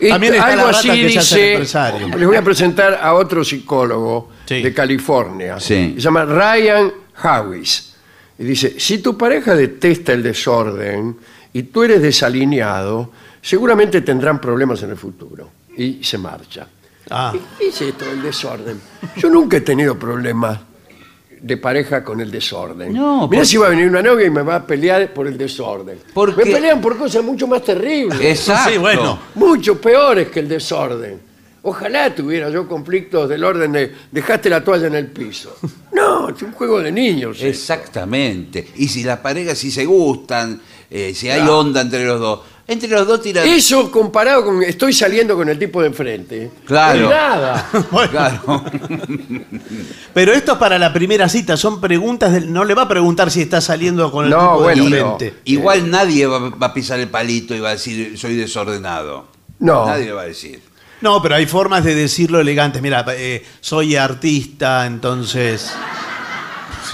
Y 0.00 0.08
También 0.08 0.34
está 0.34 0.46
algo 0.46 0.56
la 0.66 0.72
rata 0.72 0.78
así 0.78 0.88
que 1.02 1.10
se 1.10 1.18
hace 1.18 1.34
dice, 1.36 1.52
empresario. 1.52 2.08
les 2.16 2.26
voy 2.26 2.36
a 2.36 2.42
presentar 2.42 2.98
a 3.02 3.14
otro 3.14 3.44
psicólogo 3.44 4.30
Sí. 4.46 4.62
de 4.62 4.72
California. 4.72 5.58
Sí. 5.60 5.94
Se 5.96 6.00
llama 6.00 6.24
Ryan 6.24 6.92
Hawis. 7.16 7.94
Y 8.38 8.44
dice, 8.44 8.78
si 8.78 8.98
tu 8.98 9.18
pareja 9.18 9.54
detesta 9.56 10.12
el 10.12 10.22
desorden 10.22 11.16
y 11.58 11.64
tú 11.64 11.82
eres 11.82 12.00
desalineado, 12.00 13.10
seguramente 13.42 14.00
tendrán 14.02 14.40
problemas 14.40 14.80
en 14.84 14.90
el 14.90 14.96
futuro. 14.96 15.50
Y 15.76 16.02
se 16.04 16.16
marcha. 16.18 16.66
Ah. 17.10 17.32
¿Qué 17.58 17.68
es 17.68 17.80
esto 17.82 18.04
del 18.04 18.22
desorden? 18.22 18.80
Yo 19.16 19.28
nunca 19.30 19.56
he 19.56 19.60
tenido 19.62 19.98
problemas 19.98 20.58
de 21.40 21.56
pareja 21.56 22.02
con 22.04 22.20
el 22.20 22.30
desorden. 22.30 22.92
No, 22.92 23.26
Mirá 23.28 23.40
por- 23.40 23.46
si 23.46 23.56
va 23.56 23.66
a 23.66 23.70
venir 23.70 23.88
una 23.88 24.02
novia 24.02 24.26
y 24.26 24.30
me 24.30 24.42
va 24.42 24.56
a 24.56 24.66
pelear 24.66 25.12
por 25.14 25.26
el 25.26 25.38
desorden. 25.38 25.98
Porque- 26.14 26.44
Me 26.44 26.50
pelean 26.52 26.80
por 26.80 26.96
cosas 26.96 27.24
mucho 27.24 27.46
más 27.46 27.62
terribles. 27.64 28.20
Exacto. 28.20 28.70
Sí, 28.72 28.78
bueno. 28.78 29.18
Mucho 29.34 29.80
peores 29.80 30.28
que 30.28 30.40
el 30.40 30.48
desorden. 30.48 31.20
Ojalá 31.62 32.14
tuviera 32.14 32.50
yo 32.50 32.68
conflictos 32.68 33.28
del 33.28 33.42
orden 33.44 33.72
de 33.72 33.92
dejaste 34.12 34.48
la 34.48 34.62
toalla 34.62 34.86
en 34.86 34.94
el 34.94 35.06
piso. 35.08 35.56
No, 35.92 36.28
es 36.28 36.40
un 36.42 36.52
juego 36.52 36.80
de 36.80 36.92
niños. 36.92 37.36
esto. 37.36 37.46
Exactamente. 37.48 38.68
Y 38.76 38.86
si 38.88 39.02
las 39.02 39.18
parejas 39.18 39.58
si 39.58 39.70
se 39.70 39.84
gustan, 39.84 40.60
eh, 40.90 41.12
si 41.14 41.28
hay 41.30 41.40
Claro. 41.40 41.58
onda 41.60 41.80
entre 41.80 42.04
los 42.04 42.18
dos, 42.20 42.40
entre 42.66 42.88
los 42.90 43.06
dos 43.06 43.22
tiran. 43.22 43.46
Eso 43.48 43.90
comparado 43.90 44.44
con 44.44 44.62
estoy 44.62 44.92
saliendo 44.92 45.36
con 45.36 45.48
el 45.48 45.58
tipo 45.58 45.80
de 45.80 45.88
enfrente. 45.88 46.50
Claro. 46.66 47.00
no 47.02 47.10
nada. 47.10 47.66
Bueno, 47.90 48.10
Claro. 48.10 48.64
pero 50.14 50.32
esto 50.32 50.52
es 50.52 50.58
para 50.58 50.78
la 50.78 50.92
primera 50.92 51.28
cita, 51.28 51.56
son 51.56 51.80
preguntas, 51.80 52.32
del- 52.32 52.52
no 52.52 52.64
le 52.64 52.74
va 52.74 52.82
a 52.82 52.88
preguntar 52.88 53.30
si 53.30 53.40
está 53.42 53.60
saliendo 53.60 54.10
con 54.10 54.24
el 54.26 54.30
No, 54.30 54.38
tipo 54.38 54.62
bueno, 54.62 54.84
de 54.90 55.00
enfrente. 55.00 55.34
Igual 55.44 55.90
nadie 55.90 56.26
va, 56.26 56.50
va 56.50 56.66
a 56.68 56.74
pisar 56.74 56.98
el 57.00 57.08
palito 57.08 57.54
y 57.54 57.60
va 57.60 57.70
a 57.70 57.72
decir 57.72 58.18
soy 58.18 58.36
desordenado. 58.36 59.26
No. 59.60 59.86
Nadie 59.86 60.06
le 60.06 60.12
va 60.12 60.22
a 60.22 60.26
decir. 60.26 60.60
No, 61.00 61.22
pero 61.22 61.36
hay 61.36 61.46
formas 61.46 61.84
de 61.84 61.94
decirlo 61.94 62.40
elegantes. 62.40 62.82
Mira, 62.82 63.04
eh, 63.10 63.44
soy 63.60 63.94
artista, 63.96 64.84
entonces... 64.86 65.72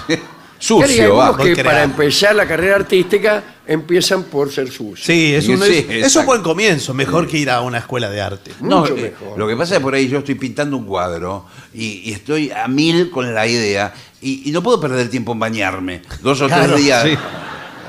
Sucio, 0.58 1.16
va. 1.16 1.36
Que 1.36 1.62
para 1.62 1.82
empezar 1.82 2.34
la 2.34 2.46
carrera 2.46 2.76
artística 2.76 3.42
empiezan 3.66 4.24
por 4.24 4.50
ser 4.52 4.68
sucios. 4.70 5.00
Sí, 5.04 5.34
es 5.34 5.48
un, 5.48 5.58
Sí, 5.62 5.72
es- 5.72 5.78
es 5.78 5.86
un 5.88 5.92
exacto. 5.96 6.26
buen 6.26 6.42
comienzo, 6.42 6.92
mejor 6.94 7.26
que 7.26 7.38
ir 7.38 7.50
a 7.50 7.60
una 7.62 7.78
escuela 7.78 8.10
de 8.10 8.20
arte. 8.20 8.50
No, 8.60 8.80
Mucho 8.80 8.96
eh, 8.96 9.14
mejor. 9.20 9.38
lo 9.38 9.48
que 9.48 9.56
pasa 9.56 9.74
es 9.74 9.78
que 9.78 9.82
por 9.82 9.94
ahí 9.94 10.08
yo 10.08 10.18
estoy 10.18 10.34
pintando 10.34 10.76
un 10.76 10.84
cuadro 10.84 11.46
y, 11.72 12.02
y 12.08 12.12
estoy 12.12 12.50
a 12.50 12.68
mil 12.68 13.10
con 13.10 13.32
la 13.34 13.46
idea 13.46 13.92
y, 14.20 14.48
y 14.48 14.52
no 14.52 14.62
puedo 14.62 14.80
perder 14.80 15.08
tiempo 15.08 15.32
en 15.32 15.38
bañarme. 15.38 16.02
Dos 16.22 16.40
o 16.42 16.46
Claro, 16.46 16.72
tres 16.74 16.84
días 16.84 17.04
sí. 17.04 17.16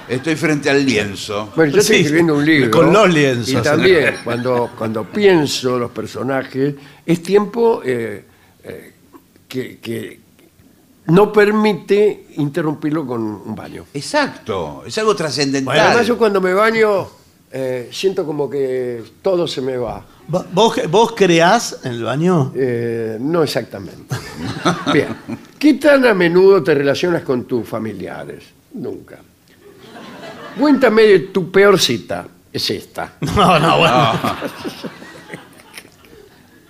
estoy 0.10 0.36
frente 0.36 0.70
al 0.70 0.86
lienzo. 0.86 1.52
Bueno, 1.56 1.74
yo 1.74 1.80
estoy 1.82 1.96
Sí, 1.98 2.02
escribiendo 2.04 2.36
un 2.36 2.46
libro. 2.46 2.72
con 2.72 2.92
los 2.94 3.14
lienzos. 3.14 3.50
Y 3.50 3.56
también, 3.58 4.16
cuando, 4.24 4.72
cuando 4.78 5.04
pienso 5.04 5.78
los 5.80 5.92
personajes, 5.92 6.76
es 7.06 7.22
tiempo 7.24 7.82
eh, 7.86 8.24
eh, 8.64 8.92
que, 9.48 9.78
que 9.80 10.20
no 11.08 11.32
permite 11.32 12.28
interrumpirlo 12.38 13.06
con 13.06 13.22
un 13.22 13.56
baño. 13.56 13.86
Exacto, 13.94 14.84
es 14.86 14.98
algo 14.98 15.16
trascendental. 15.16 15.66
Bueno, 15.76 15.82
Además, 15.90 16.08
yo 16.08 16.18
cuando 16.18 16.42
me 16.42 16.54
baño, 16.54 17.08
eh, 17.52 17.90
siento 17.92 18.26
como 18.26 18.50
que 18.50 19.04
todo 19.22 19.48
se 19.48 19.62
me 19.62 19.78
va. 19.78 20.04
¿Vo- 20.30 20.46
¿Vos, 20.52 20.80
vos 20.90 21.12
creás 21.16 21.80
en 21.84 21.92
el 21.94 22.04
baño? 22.04 22.52
Eh, 22.56 23.18
no 23.20 23.44
exactamente. 23.44 24.16
Bien. 24.94 25.16
¿Qué 25.60 25.76
tan 25.76 26.06
a 26.06 26.14
menudo 26.14 26.64
te 26.64 26.74
relacionas 26.74 27.22
con 27.24 27.46
tus 27.46 27.68
familiares? 27.68 28.44
Nunca. 28.74 29.20
Cuéntame 30.60 31.04
de 31.04 31.20
tu 31.20 31.52
peor 31.52 31.80
cita. 31.80 32.26
Es 32.52 32.70
esta. 32.70 33.14
No, 33.22 33.60
no, 33.60 33.78
bueno. 33.80 34.14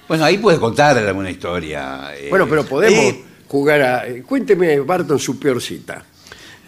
Bueno, 0.07 0.23
ahí 0.25 0.37
puedes 0.37 0.59
contar 0.59 0.97
alguna 0.97 1.31
historia. 1.31 2.11
eh. 2.15 2.27
Bueno, 2.29 2.45
pero 2.47 2.63
podemos 2.65 2.99
Eh. 3.05 3.23
Jugar 3.55 3.81
a... 3.81 4.07
eh, 4.07 4.21
Cuénteme, 4.23 4.79
Barton, 4.81 5.17
su 5.19 5.39
peor 5.39 5.61
cita. 5.61 6.03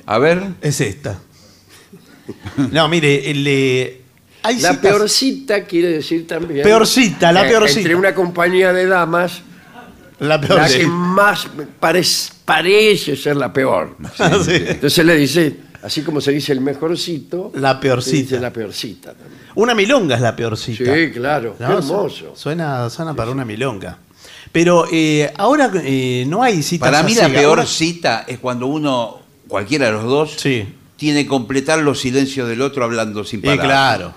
A 0.06 0.18
ver, 0.20 0.42
Es 0.62 0.80
esta. 0.82 1.20
No, 2.72 2.88
mire, 2.90 3.22
eh, 3.48 4.02
hay 4.44 4.60
La 4.60 4.72
citas- 4.74 4.78
peorcita 4.82 5.64
quiere 5.66 5.90
decir 5.90 6.28
también. 6.28 6.64
Peorcita, 6.64 7.32
la 7.32 7.46
eh, 7.46 7.50
peorcita. 7.50 7.80
Entre 7.82 7.96
una 7.96 8.14
compañía 8.14 8.74
de 8.74 8.86
damas, 8.86 9.42
La 10.20 10.28
la 10.38 10.42
peorcita. 10.42 10.80
que 10.80 10.88
más 10.88 11.48
parece, 11.80 12.34
parece 12.46 13.16
ser 13.16 13.36
la 13.38 13.52
peor. 13.52 13.96
Sí. 14.46 14.52
Entonces 14.56 15.06
le 15.06 15.16
dice, 15.16 15.56
así 15.84 16.02
como 16.02 16.20
se 16.22 16.32
dice 16.32 16.52
el 16.54 16.62
mejorcito, 16.62 17.52
La 17.56 17.80
se 18.02 18.12
dice 18.12 18.40
la 18.40 18.52
peorcita 18.52 19.14
también. 19.14 19.42
Una 19.56 19.74
milonga 19.74 20.16
es 20.16 20.22
la 20.22 20.36
peorcita. 20.36 20.94
Sí, 20.94 21.12
claro, 21.12 21.56
qué 21.58 21.64
¿No? 21.64 21.78
hermoso. 21.80 22.34
Suena, 22.36 22.90
suena 22.90 23.14
para 23.14 23.32
una 23.32 23.44
milonga. 23.46 23.98
Pero 24.52 24.86
eh, 24.92 25.32
ahora 25.38 25.72
eh, 25.84 26.26
no 26.28 26.42
hay 26.44 26.64
citas 26.64 26.90
Para 26.90 27.04
mí 27.04 27.14
la 27.16 27.28
peor 27.30 27.60
Ahora- 27.60 27.66
cita 27.66 28.26
es 28.28 28.40
cuando 28.40 28.68
uno, 28.68 29.20
cualquiera 29.48 29.88
de 29.88 29.92
los 29.94 30.04
dos, 30.04 30.36
Sí. 30.38 30.68
tiene 30.96 31.24
que 31.24 31.30
completar 31.30 31.80
los 31.80 32.00
silencios 32.00 32.48
del 32.50 32.62
otro 32.62 32.84
hablando 32.84 33.24
sin 33.24 33.40
Eh, 33.42 33.44
parar. 33.44 33.66
claro. 33.66 34.14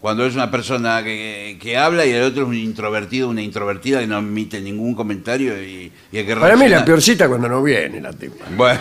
Cuando 0.00 0.26
es 0.26 0.34
una 0.34 0.50
persona 0.50 1.04
que, 1.04 1.58
que 1.60 1.76
habla 1.76 2.04
y 2.04 2.10
el 2.10 2.24
otro 2.24 2.42
es 2.42 2.48
un 2.48 2.56
introvertido, 2.56 3.28
una 3.28 3.40
introvertida 3.40 4.00
que 4.00 4.08
no 4.08 4.18
emite 4.18 4.60
ningún 4.60 4.96
comentario 4.96 5.62
y, 5.62 5.92
y 6.10 6.18
hay 6.18 6.26
que 6.26 6.34
Para 6.34 6.54
mí 6.56 6.62
la 6.62 6.78
reaccionar. 6.78 6.84
peorcita 6.84 7.28
cuando 7.28 7.48
no 7.48 7.62
viene 7.62 8.00
la 8.00 8.12
tipa. 8.12 8.44
Bueno, 8.56 8.80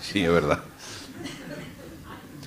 sí, 0.00 0.20
es 0.22 0.30
verdad. 0.32 0.60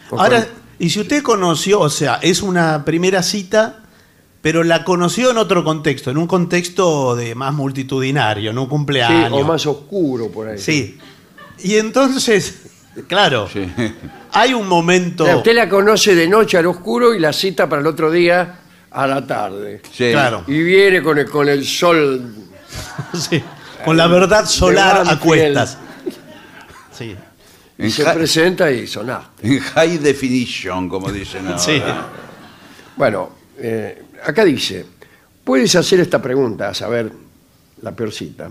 O 0.09 0.19
Ahora, 0.19 0.45
y 0.79 0.89
si 0.89 0.99
usted 0.99 1.21
conoció, 1.21 1.79
o 1.81 1.89
sea, 1.89 2.19
es 2.21 2.41
una 2.41 2.83
primera 2.85 3.21
cita, 3.23 3.79
pero 4.41 4.63
la 4.63 4.83
conoció 4.83 5.31
en 5.31 5.37
otro 5.37 5.63
contexto, 5.63 6.09
en 6.11 6.17
un 6.17 6.27
contexto 6.27 7.15
de 7.15 7.35
más 7.35 7.53
multitudinario, 7.53 8.51
en 8.51 8.57
un 8.57 8.65
sí, 8.65 8.69
cumpleaños. 8.69 9.31
o 9.33 9.43
más 9.43 9.65
oscuro 9.65 10.29
por 10.29 10.47
ahí. 10.49 10.57
Sí. 10.57 10.97
Y 11.59 11.75
entonces, 11.75 12.61
claro, 13.07 13.47
Sí. 13.51 13.71
hay 14.33 14.53
un 14.53 14.67
momento. 14.67 15.23
O 15.23 15.27
sea, 15.27 15.37
usted 15.37 15.55
la 15.55 15.69
conoce 15.69 16.15
de 16.15 16.27
noche 16.27 16.57
al 16.57 16.65
oscuro 16.65 17.13
y 17.13 17.19
la 17.19 17.31
cita 17.33 17.69
para 17.69 17.81
el 17.81 17.87
otro 17.87 18.09
día 18.09 18.59
a 18.89 19.07
la 19.07 19.25
tarde. 19.27 19.81
Sí. 19.91 20.11
Claro. 20.11 20.43
Y 20.47 20.61
viene 20.63 21.01
con 21.03 21.17
el, 21.19 21.29
con 21.29 21.47
el 21.47 21.65
sol. 21.65 22.35
Sí, 23.13 23.43
con 23.83 23.97
la 23.97 24.07
verdad 24.07 24.45
solar 24.45 25.03
a 25.05 25.19
cuestas. 25.19 25.77
Sí. 26.97 27.15
Y 27.77 27.83
En 27.83 27.91
se 27.91 28.05
presenta 28.05 28.71
y 28.71 28.87
sonaste. 28.87 29.45
En 29.45 29.59
high 29.59 29.97
definition, 29.97 30.87
como 30.87 31.11
dicen 31.11 31.45
ahora. 31.47 31.59
Sí. 31.59 31.81
Bueno, 32.95 33.29
eh, 33.57 34.03
acá 34.25 34.43
dice, 34.45 34.85
puedes 35.43 35.75
hacer 35.75 35.99
esta 35.99 36.21
pregunta, 36.21 36.69
a 36.69 36.73
saber, 36.73 37.11
la 37.81 37.91
peor 37.95 38.11
cita. 38.11 38.49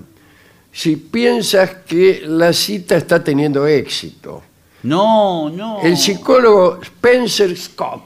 Si 0.72 0.96
piensas 0.96 1.70
que 1.86 2.22
la 2.26 2.52
cita 2.52 2.96
está 2.96 3.22
teniendo 3.22 3.66
éxito. 3.66 4.42
No, 4.84 5.50
no. 5.50 5.80
El 5.82 5.96
psicólogo 5.96 6.80
Spencer 6.82 7.56
Scott, 7.56 8.02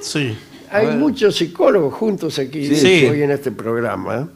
Sí. 0.00 0.36
hay 0.70 0.88
muchos 0.96 1.36
psicólogos 1.36 1.94
juntos 1.94 2.38
aquí 2.38 2.74
Sí. 2.74 3.06
hoy 3.06 3.22
en 3.22 3.30
este 3.30 3.52
programa, 3.52 4.28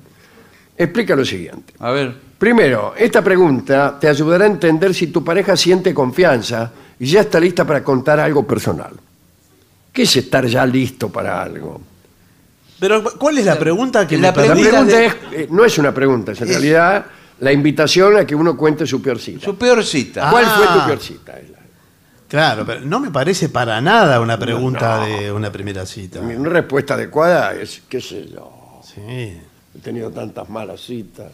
explica 0.76 1.14
lo 1.16 1.24
siguiente. 1.24 1.72
A 1.78 1.90
ver. 1.90 2.14
Primero, 2.38 2.94
esta 2.96 3.22
pregunta 3.22 3.96
te 4.00 4.08
ayudará 4.08 4.44
a 4.44 4.48
entender 4.48 4.94
si 4.94 5.06
tu 5.08 5.24
pareja 5.24 5.56
siente 5.56 5.94
confianza 5.94 6.72
y 6.98 7.06
ya 7.06 7.20
está 7.20 7.40
lista 7.40 7.64
para 7.66 7.82
contar 7.82 8.20
algo 8.20 8.46
personal. 8.46 8.92
¿Qué 9.92 10.02
es 10.02 10.16
estar 10.16 10.44
ya 10.46 10.66
listo 10.66 11.08
para 11.10 11.42
algo? 11.42 11.80
Pero, 12.80 13.02
¿cuál 13.18 13.38
es 13.38 13.44
la 13.46 13.58
pregunta 13.58 14.06
que 14.06 14.16
la 14.16 14.20
me 14.20 14.26
La 14.28 14.32
perdí? 14.54 14.62
pregunta 14.64 15.02
es, 15.02 15.14
eh, 15.32 15.48
no 15.50 15.64
es 15.64 15.78
una 15.78 15.92
pregunta, 15.94 16.32
es 16.32 16.40
en 16.40 16.48
Es- 16.48 16.54
realidad 16.54 17.06
la 17.40 17.52
invitación 17.52 18.16
a 18.16 18.26
que 18.26 18.34
uno 18.34 18.56
cuente 18.56 18.86
su 18.86 19.00
peor 19.02 19.18
cita. 19.18 19.44
Su 19.44 19.56
peor 19.56 19.84
cita. 19.84 20.28
Ah. 20.28 20.30
¿Cuál 20.30 20.46
fue 20.46 20.66
tu 20.66 20.86
peor 20.86 21.00
cita? 21.00 21.34
Claro, 22.28 22.64
pero 22.66 22.80
no 22.80 22.98
me 23.00 23.10
parece 23.10 23.48
para 23.48 23.80
nada 23.80 24.20
una 24.20 24.38
pregunta 24.38 25.04
de 25.04 25.30
una 25.30 25.52
primera 25.52 25.86
cita. 25.86 26.20
Una 26.20 26.48
respuesta 26.50 26.94
adecuada 26.94 27.54
es, 27.54 27.82
qué 27.88 28.00
sé 28.00 28.26
yo, 28.28 28.80
Sí. 28.82 29.00
he 29.76 29.78
tenido 29.82 30.10
tantas 30.10 30.48
malas 30.48 30.80
citas. 30.80 31.28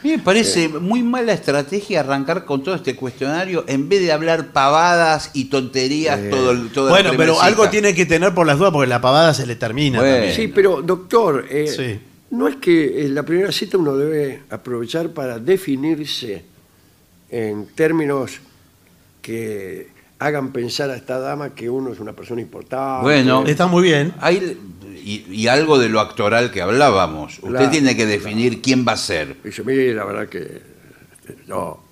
A 0.00 0.02
mí 0.02 0.12
me 0.12 0.18
parece 0.18 0.68
muy 0.70 1.02
mala 1.02 1.34
estrategia 1.34 2.00
arrancar 2.00 2.46
con 2.46 2.62
todo 2.62 2.74
este 2.74 2.96
cuestionario 2.96 3.64
en 3.68 3.86
vez 3.86 4.00
de 4.00 4.12
hablar 4.12 4.46
pavadas 4.50 5.30
y 5.34 5.44
tonterías 5.50 6.18
todo 6.30 6.52
el, 6.52 6.70
toda 6.70 6.86
la 6.86 6.96
Bueno, 6.96 7.18
pero 7.18 7.42
algo 7.42 7.68
tiene 7.68 7.94
que 7.94 8.06
tener 8.06 8.34
por 8.34 8.46
las 8.46 8.56
dudas 8.56 8.72
porque 8.72 8.88
la 8.88 9.02
pavada 9.02 9.34
se 9.34 9.46
le 9.46 9.56
termina. 9.56 9.98
Bueno. 9.98 10.14
también. 10.14 10.34
Sí, 10.34 10.48
pero 10.48 10.80
doctor, 10.80 11.44
eh, 11.50 11.66
Sí. 11.66 12.00
no 12.30 12.48
es 12.48 12.56
que 12.56 13.04
en 13.04 13.14
la 13.14 13.24
primera 13.24 13.52
cita 13.52 13.76
uno 13.76 13.94
debe 13.94 14.42
aprovechar 14.48 15.10
para 15.10 15.38
definirse 15.38 16.44
en 17.28 17.66
términos 17.74 18.40
que 19.20 19.88
hagan 20.18 20.50
pensar 20.50 20.88
a 20.88 20.96
esta 20.96 21.18
dama 21.18 21.54
que 21.54 21.68
uno 21.68 21.92
es 21.92 22.00
una 22.00 22.14
persona 22.14 22.40
importante. 22.40 23.02
Bueno. 23.02 23.44
Está 23.46 23.66
muy 23.66 23.82
bien. 23.82 24.14
Hay, 24.18 24.56
y, 24.94 25.24
y 25.30 25.48
algo 25.48 25.78
de 25.78 25.88
lo 25.88 26.00
actoral 26.00 26.50
que 26.50 26.62
hablábamos. 26.62 27.38
Usted 27.38 27.50
Claro, 27.50 27.70
tiene 27.70 27.96
que 27.96 28.06
definir 28.06 28.60
quién 28.62 28.84
va 28.86 28.92
a 28.92 28.96
ser. 28.96 29.36
Dice, 29.42 29.62
mire, 29.64 29.94
la 29.94 30.04
verdad 30.04 30.28
que 30.28 30.40
este, 30.40 31.36
yo 31.46 31.82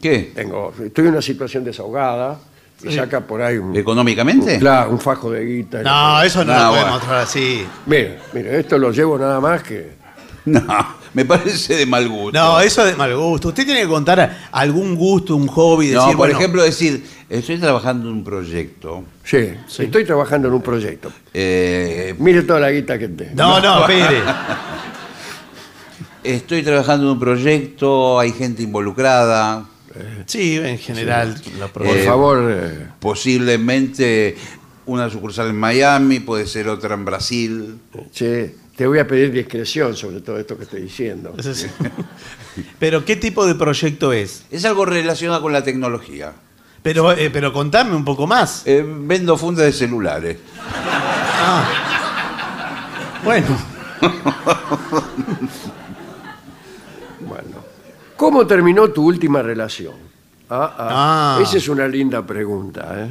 ¿Qué? 0.00 0.32
tengo, 0.34 0.72
estoy 0.84 1.06
en 1.06 1.12
una 1.12 1.22
situación 1.22 1.64
desahogada 1.64 2.38
y 2.82 2.92
saca 2.92 3.20
por 3.26 3.40
ahí 3.40 3.56
un, 3.56 3.74
¿Económicamente? 3.76 4.58
claro, 4.58 4.90
un 4.90 5.00
fajo 5.00 5.30
de 5.30 5.44
guita. 5.44 5.82
No, 5.82 6.22
eso 6.22 6.44
no, 6.44 6.52
No, 6.52 6.58
lo 6.58 6.68
bueno. 6.68 6.74
podemos 6.82 6.92
mostrar 7.00 7.20
así. 7.20 7.66
Mire, 7.86 8.18
mire, 8.34 8.60
esto 8.60 8.76
lo 8.78 8.90
llevo 8.90 9.18
nada 9.18 9.40
más 9.40 9.62
que... 9.62 9.92
No, 10.46 10.60
me 11.14 11.24
parece 11.24 11.76
de 11.76 11.86
mal 11.86 12.08
gusto. 12.08 12.38
No, 12.38 12.60
eso 12.60 12.82
es 12.84 12.92
de 12.92 12.96
mal 12.96 13.16
gusto. 13.16 13.48
Usted 13.48 13.64
tiene 13.64 13.80
que 13.82 13.88
contar 13.88 14.48
algún 14.52 14.94
gusto, 14.96 15.34
un 15.36 15.46
hobby, 15.46 15.88
No, 15.88 16.00
decir, 16.02 16.16
por 16.16 16.26
bueno, 16.26 16.38
ejemplo, 16.38 16.62
decir, 16.62 17.04
estoy 17.30 17.58
trabajando 17.58 18.08
en 18.08 18.16
un 18.16 18.24
proyecto. 18.24 19.04
Sí, 19.24 19.50
estoy 19.78 20.04
trabajando 20.04 20.48
en 20.48 20.54
un 20.54 20.62
proyecto. 20.62 21.10
eh, 21.32 22.14
Mire 22.18 22.42
toda 22.42 22.60
la 22.60 22.70
guita 22.70 22.98
que 22.98 23.08
tengo. 23.08 23.32
No, 23.34 23.60
no, 23.60 23.80
espere. 23.88 24.20
estoy 26.22 26.62
trabajando 26.62 27.06
en 27.06 27.12
un 27.12 27.18
proyecto, 27.20 28.18
hay 28.18 28.32
gente 28.32 28.62
involucrada. 28.62 29.66
Sí, 30.26 30.56
en 30.56 30.78
general. 30.78 31.40
Por 31.72 31.86
Eh, 31.86 32.04
favor, 32.04 32.48
eh, 32.50 32.88
Posiblemente 32.98 34.36
una 34.86 35.08
sucursal 35.08 35.48
en 35.48 35.56
Miami, 35.56 36.18
puede 36.20 36.46
ser 36.46 36.68
otra 36.68 36.94
en 36.94 37.04
Brasil. 37.04 37.78
che, 38.12 38.54
te 38.76 38.86
voy 38.86 38.98
a 38.98 39.06
pedir 39.06 39.30
discreción 39.32 39.96
sobre 39.96 40.20
todo 40.20 40.38
esto 40.38 40.56
que 40.56 40.64
estoy 40.64 40.82
diciendo. 40.82 41.34
Eso 41.36 41.54
sí. 41.54 41.66
Pero, 42.78 43.04
¿qué 43.04 43.16
tipo 43.16 43.46
de 43.46 43.54
proyecto 43.54 44.12
es? 44.12 44.44
Es 44.50 44.64
algo 44.64 44.84
relacionado 44.84 45.42
con 45.42 45.52
la 45.52 45.62
tecnología. 45.62 46.32
Pero, 46.82 47.12
eh, 47.12 47.30
pero 47.30 47.50
contame 47.52 47.96
un 47.96 48.04
poco 48.04 48.26
más. 48.26 48.62
Eh, 48.66 48.84
vendo 48.86 49.38
fundas 49.38 49.64
de 49.64 49.72
celulares. 49.72 50.36
Bueno, 53.24 53.46
Bueno, 57.20 57.56
¿cómo 58.16 58.46
terminó 58.46 58.88
tu 58.90 59.04
última 59.06 59.42
relación? 59.42 59.94
Ah, 60.50 60.74
ah, 60.78 61.36
Ah. 61.36 61.42
Esa 61.42 61.56
es 61.56 61.68
una 61.68 61.88
linda 61.88 62.24
pregunta, 62.26 62.94
¿eh? 63.06 63.10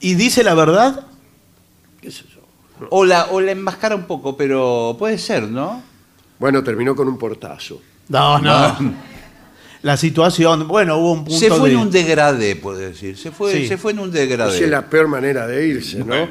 ¿y 0.00 0.14
dice 0.14 0.44
la 0.44 0.54
verdad? 0.54 1.06
¿Qué 2.02 2.08
es 2.08 2.20
eso? 2.20 2.33
O 2.90 3.04
la, 3.04 3.26
o 3.30 3.40
la 3.40 3.52
enmascara 3.52 3.94
un 3.94 4.04
poco, 4.04 4.36
pero 4.36 4.96
puede 4.98 5.18
ser, 5.18 5.44
¿no? 5.44 5.82
Bueno, 6.38 6.62
terminó 6.64 6.94
con 6.96 7.08
un 7.08 7.16
portazo. 7.18 7.80
No, 8.08 8.38
no. 8.38 8.76
La 9.82 9.98
situación, 9.98 10.66
bueno, 10.66 10.96
hubo 10.96 11.12
un 11.12 11.24
punto 11.24 11.38
Se 11.38 11.50
fue 11.50 11.68
de... 11.68 11.74
en 11.74 11.80
un 11.82 11.90
degradé, 11.90 12.56
puede 12.56 12.88
decir. 12.88 13.18
Se 13.18 13.30
fue, 13.30 13.52
Sí. 13.52 13.66
se 13.68 13.76
fue 13.76 13.92
en 13.92 13.98
un 13.98 14.08
Esa 14.08 14.18
degradé. 14.20 14.64
es 14.64 14.70
la 14.70 14.88
peor 14.88 15.08
manera 15.08 15.46
de 15.46 15.66
irse, 15.68 16.02
¿no? 16.02 16.26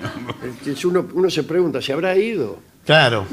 Es 0.65 0.83
uno, 0.85 1.05
uno 1.13 1.29
se 1.29 1.43
pregunta, 1.43 1.79
¿se 1.79 1.93
habrá 1.93 2.15
ido? 2.17 2.57
Claro. 2.83 3.27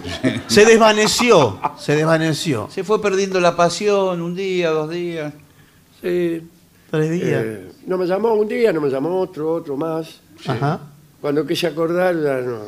Se 0.47 0.67
desvaneció, 0.67 1.59
se 1.79 1.97
desvaneció. 1.97 2.69
Se 2.71 2.85
fue 2.85 3.01
perdiendo 3.01 3.41
la 3.41 3.57
pasión 3.57 4.21
un 4.21 4.37
día, 4.37 4.69
dos 4.69 4.91
días. 4.91 5.33
Sí. 6.03 6.43
Tres 6.91 7.11
días. 7.13 7.43
Eh, 7.43 7.73
no 7.87 7.97
me 7.97 8.05
llamó 8.07 8.35
un 8.35 8.47
día, 8.47 8.75
no 8.75 8.83
me 8.83 8.91
llamó 8.91 9.19
otro, 9.21 9.55
otro 9.55 9.75
más. 9.79 10.21
Ajá. 10.47 10.81
Cuando 11.23 11.47
quise 11.47 11.67
acordar, 11.67 12.15
ya 12.15 12.41
no, 12.43 12.59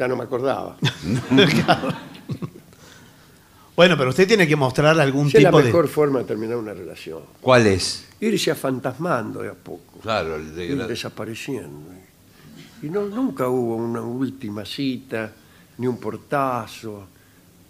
ya 0.00 0.08
no 0.08 0.16
me 0.16 0.24
acordaba. 0.24 0.76
Bueno, 3.76 3.96
pero 3.96 4.10
usted 4.10 4.28
tiene 4.28 4.46
que 4.46 4.56
mostrarle 4.56 5.02
algún 5.02 5.28
Esa 5.28 5.38
es 5.38 5.44
la 5.44 5.52
mejor 5.52 5.86
de... 5.86 5.90
forma 5.90 6.18
de 6.18 6.26
terminar 6.26 6.58
una 6.58 6.74
relación. 6.74 7.20
¿Cuál 7.40 7.66
es? 7.66 8.06
Irse 8.20 8.50
afantasmando 8.50 9.40
de 9.40 9.48
a 9.48 9.54
poco. 9.54 10.00
Claro, 10.02 10.36
el 10.36 10.48
ir 10.48 10.52
degradé. 10.52 10.88
desapareciendo. 10.90 11.90
Y 12.82 12.90
no, 12.90 13.06
nunca 13.06 13.48
hubo 13.48 13.76
una 13.76 14.02
última 14.02 14.66
cita, 14.66 15.32
ni 15.78 15.86
un 15.86 15.96
portazo, 15.96 17.06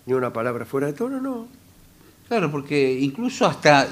ni 0.06 0.12
una 0.12 0.32
palabra 0.32 0.64
fuera 0.64 0.88
de 0.88 0.94
tono, 0.94 1.20
no. 1.20 1.46
Claro, 2.26 2.50
porque 2.50 2.92
incluso 2.92 3.46
hasta 3.46 3.86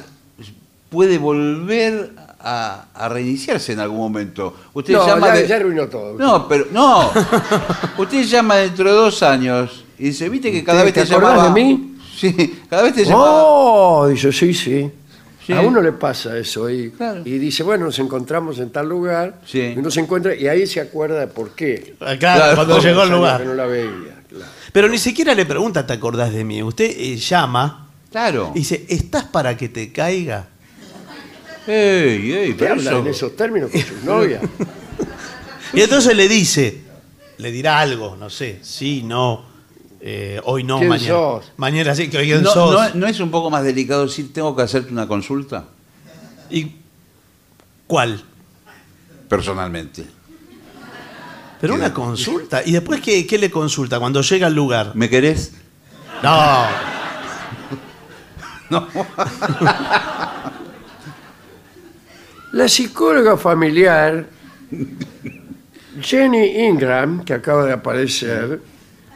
puede 0.91 1.19
volver 1.19 2.11
a, 2.41 2.87
a 2.95 3.09
reiniciarse 3.09 3.73
en 3.73 3.81
algún 3.81 3.99
momento. 3.99 4.55
Usted 4.75 4.95
No, 4.95 5.07
llama 5.07 5.29
ya, 5.29 5.35
de- 5.35 5.49
ya 5.49 5.57
arruinó 5.57 5.89
todo. 5.89 6.17
No, 6.19 6.47
pero 6.49 6.67
no. 6.73 7.11
Usted 7.99 8.23
llama 8.25 8.57
dentro 8.57 8.85
de 8.89 8.97
dos 8.97 9.23
años 9.23 9.85
y 9.99 10.05
dice, 10.05 10.29
¿viste 10.29 10.51
que 10.53 10.63
cada 10.65 10.81
¿Te- 10.81 10.85
vez 10.87 10.95
te, 10.95 11.05
te 11.05 11.13
acordás 11.15 11.37
llamaba? 11.37 11.55
de 11.55 11.65
mí? 11.65 11.85
Sí, 12.19 12.63
cada 12.69 12.83
vez 12.83 12.95
te 12.95 13.05
llamaba. 13.05 13.31
Oh, 13.45 14.09
dice, 14.09 14.33
sí, 14.33 14.53
sí. 14.53 14.91
Sí. 15.47 15.53
A 15.53 15.61
uno 15.61 15.81
le 15.81 15.93
pasa 15.93 16.37
eso 16.37 16.69
y, 16.69 16.91
Claro. 16.91 17.23
y 17.25 17.39
dice, 17.39 17.63
bueno, 17.63 17.87
nos 17.87 17.99
encontramos 18.01 18.59
en 18.59 18.71
tal 18.71 18.89
lugar, 18.89 19.41
Sí. 19.47 19.73
y 19.75 19.79
uno 19.79 19.89
se 19.91 20.01
encuentra 20.01 20.35
y 20.35 20.47
ahí 20.49 20.67
se 20.67 20.81
acuerda 20.81 21.21
de 21.21 21.29
por 21.29 21.53
qué. 21.53 21.95
Claro, 21.99 22.19
Claro. 22.19 22.55
cuando 22.57 22.79
llegó 22.81 23.01
al 23.03 23.11
lugar. 23.11 23.45
no 23.47 23.55
la 23.55 23.67
veía, 23.67 24.21
claro. 24.29 24.45
Pero 24.73 24.89
ni 24.89 24.99
siquiera 24.99 25.33
le 25.35 25.47
pregunta, 25.47 25.87
¿te 25.87 25.93
acordás 25.95 26.33
de 26.33 26.45
mí? 26.45 26.61
Usted 26.63 26.87
eh, 26.91 27.17
llama 27.17 27.87
Claro. 28.11 28.51
y 28.55 28.59
dice, 28.59 28.85
¿estás 28.89 29.25
para 29.25 29.57
que 29.57 29.69
te 29.69 29.91
caiga? 29.93 30.49
Ey, 31.71 32.33
ey, 32.33 32.49
¿Qué 32.49 32.55
pero 32.59 32.73
habla 32.73 32.91
eso- 32.91 32.99
en 33.01 33.07
esos 33.09 33.37
términos 33.37 33.71
con 33.71 33.81
su 33.81 34.05
novia? 34.05 34.41
Y 35.75 35.83
entonces 35.83 36.17
le 36.17 36.29
dice, 36.29 36.81
le 37.37 37.51
dirá 37.53 37.79
algo, 37.81 38.17
no 38.17 38.31
sé, 38.31 38.59
sí, 38.63 39.03
no, 39.05 39.45
eh, 40.01 40.41
hoy 40.45 40.65
no, 40.65 40.79
¿Quién 40.79 40.89
mañana. 40.89 41.09
sos? 41.11 41.53
Mañana 41.59 41.95
sí, 41.95 42.09
que 42.09 42.17
hoy 42.17 42.31
no, 42.43 42.51
sos. 42.51 42.73
no- 42.95 42.95
¿no 43.01 43.07
es 43.07 43.21
un 43.21 43.31
poco 43.31 43.51
más 43.51 43.63
delicado 43.65 44.07
decir, 44.07 44.33
tengo 44.33 44.57
que 44.57 44.63
hacerte 44.63 44.91
una 44.91 45.07
consulta? 45.07 45.67
¿Y 46.49 46.73
cuál? 47.87 48.25
Personalmente. 49.29 50.07
Pero 51.61 51.75
una 51.75 51.93
consulta. 51.93 52.63
¿Y 52.65 52.73
después 52.73 53.03
qué, 53.03 53.27
qué 53.27 53.37
le 53.37 53.51
consulta 53.51 53.99
cuando 54.01 54.23
llega 54.23 54.47
al 54.47 54.55
lugar? 54.55 54.93
¿Me 54.95 55.11
querés? 55.11 55.53
No. 56.23 56.65
La 62.59 62.67
psicóloga 62.69 63.37
familiar 63.37 64.27
Jenny 66.01 66.65
Ingram, 66.67 67.25
que 67.25 67.35
acaba 67.35 67.65
de 67.65 67.73
aparecer, 67.73 68.61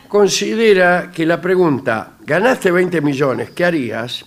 considera 0.06 1.10
que 1.12 1.26
la 1.26 1.40
pregunta, 1.40 2.12
¿ganaste 2.24 2.70
20 2.70 3.00
millones? 3.00 3.50
¿Qué 3.50 3.64
harías? 3.64 4.24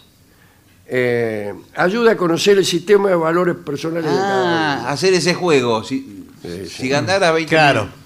Eh, 0.86 1.54
ayuda 1.78 2.12
a 2.12 2.18
conocer 2.18 2.58
el 2.58 2.66
sistema 2.66 3.08
de 3.08 3.16
valores 3.16 3.56
personales 3.56 4.12
de 4.12 4.18
cada 4.18 4.74
Ah, 4.74 4.78
uno. 4.82 4.90
hacer 4.90 5.14
ese 5.14 5.34
juego. 5.34 5.82
Si, 5.86 6.26
si 6.68 6.90
ganara 6.90 7.32
20 7.32 7.50
Claro. 7.50 7.84
millones. 7.84 8.00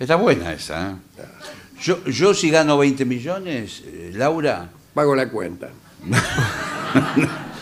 Está 0.00 0.16
buena 0.16 0.52
esa. 0.52 0.90
¿eh? 0.90 0.94
Yo, 1.80 2.04
yo 2.06 2.34
si 2.34 2.50
gano 2.50 2.76
20 2.76 3.04
millones, 3.04 3.84
eh, 3.86 4.10
Laura, 4.14 4.68
Pago 4.94 5.14
la 5.14 5.28
cuenta. 5.28 5.68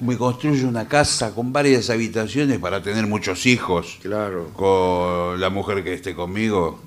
me 0.00 0.16
construyo 0.16 0.68
una 0.68 0.86
casa 0.88 1.34
con 1.34 1.52
varias 1.52 1.90
habitaciones 1.90 2.58
para 2.58 2.82
tener 2.82 3.06
muchos 3.06 3.46
hijos. 3.46 3.98
Claro. 4.02 4.50
Con 4.54 5.40
la 5.40 5.50
mujer 5.50 5.82
que 5.84 5.94
esté 5.94 6.14
conmigo. 6.14 6.80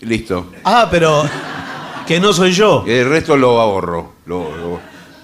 Listo. 0.00 0.52
Ah, 0.64 0.88
pero 0.90 1.28
que 2.06 2.20
no 2.20 2.32
soy 2.32 2.52
yo. 2.52 2.84
El 2.86 3.08
resto 3.08 3.36
lo 3.36 3.60
ahorro. 3.60 4.12
lo- 4.26 4.56
lo- 4.56 4.80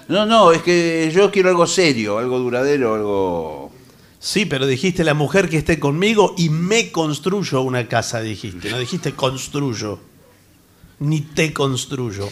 No, 0.07 0.25
no, 0.25 0.51
es 0.51 0.61
que 0.61 1.11
yo 1.13 1.31
quiero 1.31 1.49
algo 1.49 1.65
serio, 1.65 2.17
algo 2.19 2.37
duradero, 2.39 2.93
algo... 2.95 3.71
Sí, 4.19 4.45
pero 4.45 4.65
dijiste 4.67 5.03
la 5.03 5.13
mujer 5.13 5.49
que 5.49 5.57
esté 5.57 5.79
conmigo 5.79 6.33
y 6.37 6.49
me 6.49 6.91
construyo 6.91 7.61
una 7.61 7.87
casa, 7.87 8.21
dijiste. 8.21 8.69
No 8.71 8.77
dijiste 8.79 9.13
construyo. 9.13 9.99
Ni 10.99 11.21
te 11.21 11.53
construyo. 11.53 12.29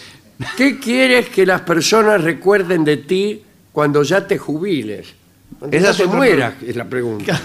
¿Qué 0.58 0.80
quieres 0.80 1.30
que 1.30 1.46
las 1.46 1.62
personas 1.62 2.24
recuerden 2.24 2.84
de 2.84 2.98
ti 2.98 3.44
cuando 3.74 4.02
ya 4.04 4.26
te 4.26 4.38
jubiles? 4.38 5.14
Cuando 5.60 5.76
Esa 5.76 5.88
ya 5.88 5.92
es 5.92 5.98
te 5.98 6.04
otra 6.06 6.16
mueras, 6.18 6.54
es 6.66 6.76
la 6.78 6.86
pregunta. 6.86 7.42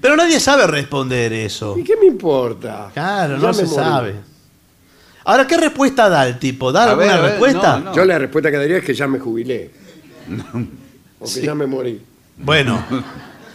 Pero 0.00 0.16
nadie 0.16 0.38
sabe 0.40 0.66
responder 0.66 1.32
eso. 1.32 1.76
¿Y 1.78 1.84
qué 1.84 1.96
me 1.96 2.06
importa? 2.06 2.90
Claro, 2.92 3.36
Ya 3.38 3.46
no 3.48 3.54
se 3.54 3.64
morí. 3.64 3.74
sabe. 3.74 4.14
Ahora, 5.24 5.46
¿qué 5.46 5.56
respuesta 5.56 6.08
da 6.08 6.26
el 6.26 6.38
tipo? 6.38 6.72
¿Da 6.72 6.84
A 6.84 6.90
alguna 6.90 7.06
ver, 7.06 7.14
a 7.16 7.20
ver, 7.20 7.30
respuesta? 7.32 7.78
no, 7.78 7.84
no. 7.86 7.94
Yo 7.94 8.04
la 8.04 8.18
respuesta 8.18 8.50
que 8.50 8.56
daría 8.56 8.78
es 8.78 8.84
que 8.84 8.94
ya 8.94 9.06
me 9.06 9.18
jubilé. 9.20 9.70
O 11.20 11.24
que 11.32 11.40
ya 11.42 11.54
me 11.54 11.66
morí. 11.66 12.00
Bueno, 12.38 12.84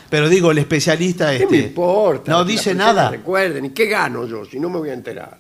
pero 0.10 0.30
digo, 0.30 0.52
el 0.52 0.58
especialista 0.60 1.30
¿Qué 1.32 1.44
este. 1.44 1.48
me 1.48 1.58
importa? 1.68 2.32
No 2.32 2.46
dice 2.46 2.74
las 2.74 2.78
personas 2.78 2.96
nada. 2.96 3.10
Recuerden, 3.12 3.66
¿y 3.66 3.70
qué 3.72 3.86
gano 3.88 4.26
yo 4.26 4.46
si 4.46 4.60
no 4.60 4.70
me 4.70 4.78
voy 4.80 4.90
a 4.90 4.94
enterar? 4.94 5.38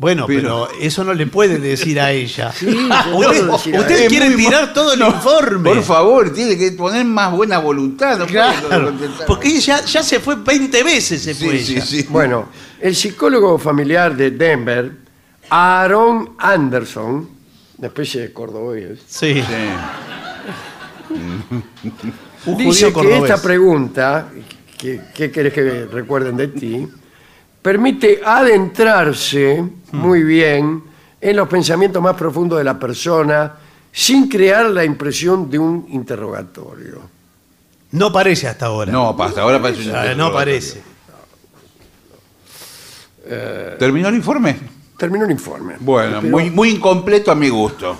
Bueno, 0.00 0.26
Pero- 0.28 0.68
pero 0.68 0.80
eso 0.80 1.02
no 1.02 1.12
le 1.12 1.26
puede 1.26 1.58
decir 1.58 1.98
a 2.00 2.12
ella. 2.12 2.52
Sí, 2.52 2.66
usted 2.66 3.46
decir 3.50 3.74
a 3.76 3.80
usted 3.80 3.98
ella. 3.98 4.08
quiere 4.08 4.30
tirar 4.36 4.72
todo 4.72 4.92
el 4.92 5.00
informe. 5.00 5.70
Por 5.74 5.82
favor, 5.82 6.32
tiene 6.32 6.56
que 6.56 6.70
poner 6.70 7.04
más 7.04 7.32
buena 7.32 7.58
voluntad. 7.58 8.16
No 8.16 8.26
Claro, 8.26 8.92
porque 9.26 9.58
ya, 9.58 9.84
ya 9.84 10.02
se 10.04 10.20
fue 10.20 10.36
20 10.36 10.84
veces, 10.84 11.20
se 11.22 11.34
fue 11.34 11.58
Sí, 11.58 11.74
ella. 11.78 12.06
Bueno, 12.10 12.48
el 12.80 12.94
psicólogo 12.94 13.58
familiar 13.58 14.16
de 14.16 14.30
Denver, 14.30 14.92
Aaron 15.50 16.30
Anderson, 16.38 17.28
una 17.78 17.86
especie 17.88 18.20
de 18.20 18.32
cordobés, 18.32 19.00
Sí. 19.08 19.42
Sí. 19.42 19.42
Dice 22.56 22.86
que 22.86 22.92
cordobés. 22.92 23.22
esta 23.30 23.42
pregunta, 23.42 24.28
que- 24.78 25.00
¿qué 25.14 25.30
querés 25.30 25.52
que 25.52 25.86
recuerden 25.86 26.36
de 26.36 26.48
ti? 26.48 26.86
Permite 27.62 28.20
adentrarse 28.24 29.64
muy 29.92 30.22
bien 30.22 30.82
en 31.20 31.36
los 31.36 31.48
pensamientos 31.48 32.00
más 32.02 32.14
profundos 32.14 32.58
de 32.58 32.64
la 32.64 32.78
persona 32.78 33.54
sin 33.92 34.28
crear 34.28 34.66
la 34.70 34.84
impresión 34.84 35.50
de 35.50 35.58
un 35.58 35.86
interrogatorio. 35.90 37.00
No 37.92 38.12
parece 38.12 38.46
hasta 38.46 38.66
ahora. 38.66 38.92
No, 38.92 39.16
hasta 39.20 39.40
ahora 39.42 39.60
parece 39.60 39.88
un 39.88 39.96
Ah, 39.96 40.02
no 40.04 40.10
interrogatorio. 40.12 40.34
parece. 40.34 40.82
¿Terminó 43.78 44.08
el 44.08 44.14
informe? 44.14 44.56
Terminó 44.96 45.24
el 45.24 45.30
informe. 45.30 45.74
Bueno, 45.80 46.18
Pero 46.20 46.30
muy, 46.30 46.50
muy 46.50 46.70
incompleto 46.70 47.30
a 47.30 47.34
mi 47.34 47.48
gusto. 47.48 47.96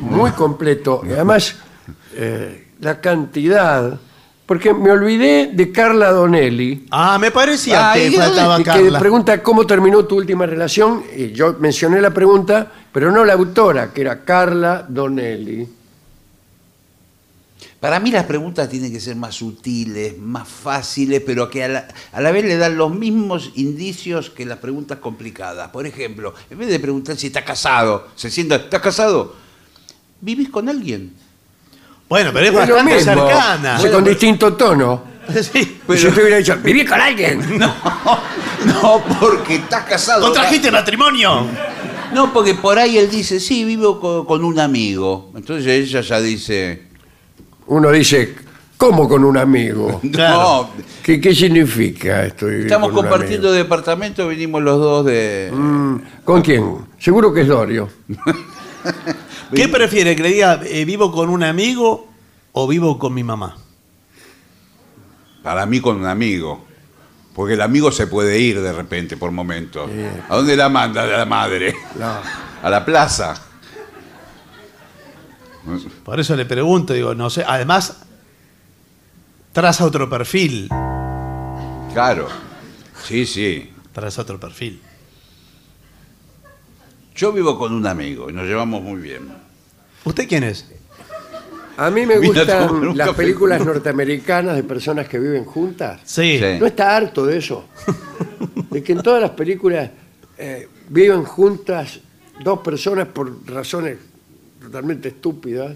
muy 0.00 0.30
completo. 0.32 1.02
Y 1.04 1.12
además, 1.12 1.56
eh, 2.14 2.68
la 2.80 3.00
cantidad... 3.00 3.98
Porque 4.46 4.74
me 4.74 4.90
olvidé 4.90 5.50
de 5.52 5.70
Carla 5.72 6.10
Donelli, 6.10 6.86
Ah, 6.90 7.16
me 7.18 7.30
parecía 7.30 7.92
Ah, 7.92 7.94
que 7.94 8.10
faltaba 8.10 8.58
que 8.58 8.64
Carla. 8.64 8.98
pregunta 8.98 9.42
cómo 9.42 9.66
terminó 9.66 10.04
tu 10.04 10.16
última 10.16 10.46
relación. 10.46 11.04
Y 11.16 11.32
yo 11.32 11.54
mencioné 11.60 12.00
la 12.00 12.12
pregunta, 12.12 12.70
pero 12.92 13.10
no 13.12 13.24
la 13.24 13.34
autora, 13.34 13.92
que 13.92 14.00
era 14.02 14.24
Carla 14.24 14.84
Donelli. 14.88 15.68
Para 17.78 17.98
mí 17.98 18.10
las 18.12 18.24
preguntas 18.26 18.68
tienen 18.68 18.92
que 18.92 19.00
ser 19.00 19.16
más 19.16 19.34
sutiles, 19.34 20.16
más 20.18 20.46
fáciles, 20.48 21.20
pero 21.24 21.50
que 21.50 21.64
a 21.64 21.68
la, 21.68 21.88
a 22.12 22.20
la 22.20 22.30
vez 22.30 22.44
le 22.44 22.56
dan 22.56 22.76
los 22.76 22.94
mismos 22.94 23.50
indicios 23.56 24.30
que 24.30 24.46
las 24.46 24.58
preguntas 24.58 24.98
complicadas. 24.98 25.68
Por 25.70 25.86
ejemplo, 25.86 26.32
en 26.50 26.58
vez 26.58 26.68
de 26.68 26.78
preguntar 26.78 27.16
si 27.16 27.28
está 27.28 27.44
casado, 27.44 28.06
se 28.14 28.30
sienta, 28.30 28.56
¿estás 28.56 28.80
casado? 28.80 29.34
¿Vivís 30.20 30.48
con 30.50 30.68
alguien? 30.68 31.12
Bueno, 32.12 32.30
pero 32.30 32.44
es 32.46 32.52
lo 32.52 32.58
bastante 32.58 32.94
mismo, 32.94 33.26
cercana. 33.26 33.78
sí, 33.80 33.88
con 33.88 34.04
distinto 34.04 34.52
tono. 34.52 35.02
Sí. 35.40 35.80
Pero 35.86 35.98
si 35.98 36.04
yo 36.04 36.12
te 36.12 36.20
hubiera 36.20 36.36
dicho, 36.36 36.56
viví 36.62 36.84
con 36.84 37.00
alguien. 37.00 37.40
No, 37.58 37.72
no, 38.66 39.02
porque 39.18 39.54
estás 39.54 39.84
casado. 39.84 40.20
¿Contrajiste 40.20 40.70
matrimonio? 40.70 41.46
No, 42.12 42.30
porque 42.34 42.54
por 42.54 42.78
ahí 42.78 42.98
él 42.98 43.08
dice, 43.08 43.40
sí, 43.40 43.64
vivo 43.64 43.98
co- 43.98 44.26
con, 44.26 44.44
un 44.44 44.60
amigo. 44.60 45.32
Entonces 45.34 45.66
ella 45.88 46.02
ya 46.02 46.20
dice, 46.20 46.82
Uno 47.66 47.90
dice, 47.90 48.34
¿cómo 48.76 49.08
con 49.08 49.24
un 49.24 49.38
amigo? 49.38 50.02
Claro. 50.12 50.68
no, 50.76 50.84
¿Qué, 51.02 51.18
qué 51.18 51.34
significa 51.34 52.26
esto? 52.26 52.44
vivir 52.46 52.66
estamos 52.66 52.90
con 52.90 52.98
un 52.98 53.10
compartiendo 53.10 53.48
amigo? 53.48 53.62
departamento, 53.64 54.26
venimos 54.26 54.60
los 54.62 54.78
dos 54.78 55.06
de... 55.06 55.50
Mm, 55.50 55.96
¿Con 56.24 56.42
quién? 56.42 56.76
Seguro 56.98 57.32
que 57.32 57.40
es 57.40 57.48
Dorio. 57.48 57.88
¿Qué 59.54 59.68
prefiere? 59.68 60.16
¿Que 60.16 60.22
le 60.22 60.28
diga 60.30 60.60
eh, 60.64 60.84
vivo 60.84 61.12
con 61.12 61.28
un 61.28 61.42
amigo 61.42 62.08
o 62.52 62.66
vivo 62.66 62.98
con 62.98 63.14
mi 63.14 63.22
mamá? 63.22 63.56
Para 65.42 65.66
mí 65.66 65.80
con 65.80 65.96
un 65.96 66.06
amigo. 66.06 66.64
Porque 67.34 67.54
el 67.54 67.62
amigo 67.62 67.90
se 67.90 68.06
puede 68.06 68.38
ir 68.38 68.60
de 68.60 68.72
repente 68.72 69.16
por 69.16 69.30
momentos. 69.30 69.90
¿A 70.28 70.36
dónde 70.36 70.56
la 70.56 70.68
manda 70.68 71.06
la 71.06 71.24
madre? 71.24 71.74
No. 71.98 72.18
A 72.62 72.70
la 72.70 72.84
plaza. 72.84 73.34
Por 76.04 76.20
eso 76.20 76.36
le 76.36 76.44
pregunto, 76.44 76.92
digo, 76.92 77.14
no 77.14 77.28
sé. 77.28 77.44
Además, 77.46 78.04
traza 79.52 79.84
otro 79.84 80.08
perfil. 80.08 80.68
Claro. 81.92 82.28
Sí, 83.04 83.26
sí. 83.26 83.72
Traza 83.92 84.22
otro 84.22 84.38
perfil. 84.38 84.80
Yo 87.14 87.32
vivo 87.32 87.58
con 87.58 87.74
un 87.74 87.86
amigo 87.86 88.30
y 88.30 88.32
nos 88.32 88.46
llevamos 88.46 88.82
muy 88.82 89.00
bien. 89.00 89.41
¿Usted 90.04 90.28
quién 90.28 90.44
es? 90.44 90.66
A 91.76 91.90
mí 91.90 92.04
me 92.06 92.18
gustan 92.26 92.96
las 92.96 93.08
café. 93.08 93.22
películas 93.22 93.64
norteamericanas 93.64 94.56
de 94.56 94.62
personas 94.62 95.08
que 95.08 95.18
viven 95.18 95.44
juntas. 95.44 96.00
Sí. 96.04 96.38
Sí. 96.38 96.58
¿No 96.58 96.66
está 96.66 96.96
harto 96.96 97.24
de 97.26 97.38
eso? 97.38 97.64
De 98.70 98.82
que 98.82 98.92
en 98.92 99.02
todas 99.02 99.20
las 99.20 99.30
películas 99.30 99.90
eh, 100.38 100.68
viven 100.88 101.24
juntas 101.24 102.00
dos 102.42 102.60
personas 102.60 103.08
por 103.08 103.46
razones 103.48 103.98
totalmente 104.60 105.08
estúpidas. 105.08 105.74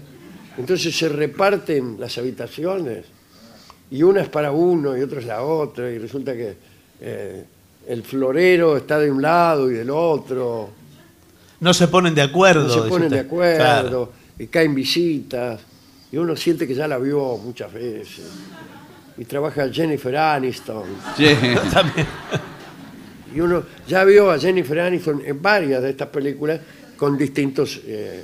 Entonces 0.57 0.95
se 0.95 1.09
reparten 1.09 1.97
las 1.99 2.17
habitaciones 2.17 3.05
y 3.91 4.03
una 4.03 4.21
es 4.21 4.29
para 4.29 4.51
uno 4.51 4.97
y 4.97 5.01
otra 5.01 5.19
es 5.19 5.25
la 5.25 5.43
otra 5.43 5.89
y 5.91 5.97
resulta 5.97 6.33
que 6.33 6.55
eh, 6.99 7.45
el 7.87 8.03
florero 8.03 8.75
está 8.77 8.99
de 8.99 9.09
un 9.11 9.21
lado 9.21 9.69
y 9.71 9.75
del 9.75 9.89
otro. 9.91 10.69
No 11.59 11.73
se 11.73 11.87
ponen 11.87 12.13
de 12.15 12.21
acuerdo. 12.21 12.67
no 12.67 12.83
se 12.83 12.89
ponen 12.89 13.09
de. 13.09 13.25
Claro. 13.27 13.27
acuerdo, 13.27 14.11
y 14.39 14.47
caen 14.47 14.75
visitas, 14.75 15.59
y 16.11 16.17
uno 16.17 16.35
siente 16.35 16.67
que 16.67 16.75
ya 16.75 16.87
la 16.87 16.97
vio 16.97 17.37
muchas 17.37 17.73
veces. 17.73 18.21
Y 19.17 19.25
trabaja 19.25 19.67
Jennifer 19.71 20.15
Aniston. 20.15 20.83
Sí. 21.17 21.25
También. 21.73 22.05
Y 23.33 23.39
uno 23.41 23.63
ya 23.87 24.03
vio 24.03 24.29
a 24.31 24.39
Jennifer 24.39 24.79
Aniston 24.79 25.21
en 25.25 25.41
varias 25.41 25.81
de 25.81 25.89
estas 25.89 26.07
películas 26.09 26.59
con 26.95 27.17
distintos 27.17 27.79
eh, 27.85 28.23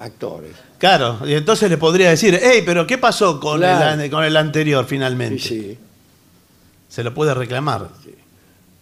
actores. 0.00 0.52
Claro, 0.78 1.20
y 1.24 1.34
entonces 1.34 1.70
le 1.70 1.78
podría 1.78 2.10
decir, 2.10 2.38
hey, 2.42 2.62
pero 2.66 2.86
¿qué 2.86 2.98
pasó 2.98 3.38
con, 3.38 3.58
Claro. 3.60 4.02
el, 4.02 4.10
con 4.10 4.24
el 4.24 4.36
anterior 4.36 4.84
Sí, 4.84 4.90
finalmente? 4.90 5.38
sí. 5.38 5.78
Se 6.88 7.02
lo 7.04 7.14
puede 7.14 7.32
reclamar. 7.34 7.88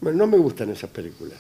Bueno, 0.00 0.18
no 0.18 0.26
me 0.26 0.38
gustan 0.38 0.70
esas 0.70 0.90
películas. 0.90 1.38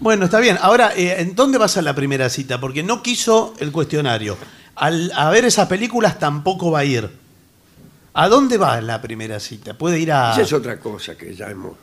Bueno, 0.00 0.24
está 0.26 0.40
bien. 0.40 0.56
Ahora, 0.60 0.92
eh, 0.96 1.16
¿en 1.20 1.34
dónde 1.34 1.58
vas 1.58 1.76
a 1.76 1.82
la 1.82 1.94
primera 1.94 2.28
cita? 2.28 2.60
Porque 2.60 2.82
no 2.82 3.02
quiso 3.02 3.54
el 3.58 3.70
cuestionario. 3.72 4.36
Al 4.76 5.12
a 5.14 5.30
ver 5.30 5.44
esas 5.44 5.68
películas 5.68 6.18
tampoco 6.18 6.70
va 6.70 6.80
a 6.80 6.84
ir. 6.84 7.10
¿A 8.14 8.28
dónde 8.28 8.56
va 8.58 8.80
la 8.80 9.00
primera 9.00 9.38
cita? 9.38 9.74
Puede 9.76 9.98
ir 10.00 10.10
a... 10.12 10.32
Esa 10.32 10.42
es 10.42 10.52
otra 10.52 10.78
cosa 10.80 11.16
que 11.16 11.34
ya 11.34 11.48
hemos 11.50 11.74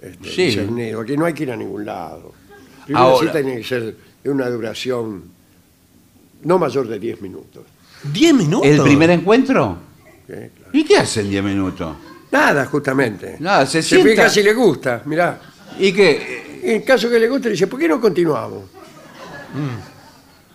este, 0.00 0.30
Sí. 0.30 0.42
discernido, 0.46 1.04
que 1.04 1.16
no 1.16 1.24
hay 1.26 1.34
que 1.34 1.42
ir 1.42 1.50
a 1.52 1.56
ningún 1.56 1.84
lado. 1.84 2.32
La 2.80 2.84
primera 2.84 3.04
Ahora. 3.04 3.26
cita 3.26 3.42
tiene 3.42 3.56
que 3.58 3.64
ser 3.64 3.96
de 4.22 4.30
una 4.30 4.48
duración 4.48 5.24
no 6.42 6.58
mayor 6.58 6.86
de 6.88 6.98
10 6.98 7.20
minutos. 7.20 7.64
¿10 8.12 8.32
minutos? 8.34 8.66
¿El 8.70 8.80
primer 8.82 9.10
encuentro? 9.10 9.78
¿eh? 10.28 10.50
Claro. 10.56 10.70
¿Y 10.72 10.84
qué 10.84 10.98
hacen 10.98 11.28
10 11.28 11.42
minutos? 11.42 11.96
Nada, 12.30 12.64
justamente. 12.66 13.36
Nada, 13.40 13.66
se 13.66 13.82
se 13.82 13.96
sienta- 13.96 14.10
fija 14.10 14.28
si 14.30 14.42
le 14.42 14.52
gusta, 14.54 15.02
mirá. 15.06 15.40
¿Y 15.78 15.92
qué? 15.92 16.45
En 16.74 16.82
caso 16.82 17.08
que 17.08 17.18
le 17.18 17.28
guste, 17.28 17.48
le 17.48 17.52
dice, 17.52 17.66
¿por 17.66 17.78
qué 17.78 17.86
no 17.88 18.00
continuamos? 18.00 18.64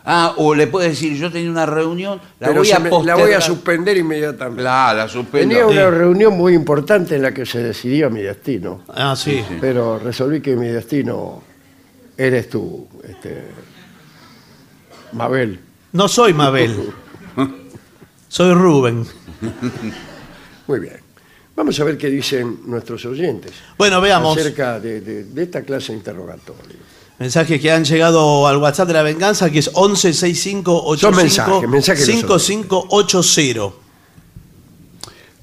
Ah, 0.04 0.34
o 0.38 0.56
le 0.56 0.66
puede 0.68 0.90
decir, 0.90 1.14
yo 1.16 1.32
tenía 1.32 1.52
una 1.52 1.66
reunión, 1.68 2.20
la 2.40 2.48
Pero 2.48 2.62
voy 2.62 2.68
se 2.68 2.74
a 2.74 2.80
me- 2.80 2.90
la 2.90 2.96
voy 2.96 3.04
a 3.10 3.16
postergar. 3.16 3.42
suspender 3.44 3.98
inmediatamente. 3.98 4.64
La, 4.64 4.94
la 4.96 5.08
suspendo. 5.08 5.48
Tenía 5.56 5.66
una 5.68 5.92
reunión 5.92 6.36
muy 6.36 6.54
importante 6.56 7.16
en 7.16 7.22
la 7.22 7.32
que 7.34 7.46
se 7.46 7.60
decidía 7.62 8.10
mi 8.10 8.22
destino, 8.22 8.82
Ah, 8.90 9.16
sí. 9.16 9.44
Sí, 9.48 9.58
pero 9.62 10.00
resolví 10.00 10.42
que 10.42 10.56
mi 10.56 10.68
destino 10.70 11.44
eres 12.18 12.50
tú, 12.50 12.88
este, 13.08 13.44
Mabel. 15.14 15.60
No 15.92 16.08
soy 16.08 16.34
Mabel. 16.34 16.92
soy 18.28 18.54
Rubén. 18.56 19.06
Muy 20.68 20.80
bien. 20.80 21.01
Vamos 21.62 21.80
a 21.80 21.84
ver 21.84 21.96
qué 21.96 22.10
dicen 22.10 22.58
nuestros 22.66 23.06
oyentes 23.06 23.52
Bueno, 23.78 24.02
veamos. 24.02 24.36
acerca 24.36 24.80
de, 24.80 25.00
de- 25.00 25.26
de 25.26 25.44
esta 25.44 25.62
clase 25.62 25.92
de 25.92 26.00
interrogatorio. 26.00 26.76
Mensajes 27.20 27.62
que 27.62 27.72
han 27.72 27.86
llegado 27.86 28.48
al 28.48 28.58
WhatsApp 28.58 28.88
de 28.88 28.94
la 28.96 29.04
venganza, 29.04 29.52
que 29.52 29.60
es 29.60 29.68
116585 29.68 30.98
Son 30.98 31.16
mensajes, 31.16 31.70
mensajes 31.70 32.08
de 32.08 32.14
los 32.24 32.42
5580. 32.44 33.76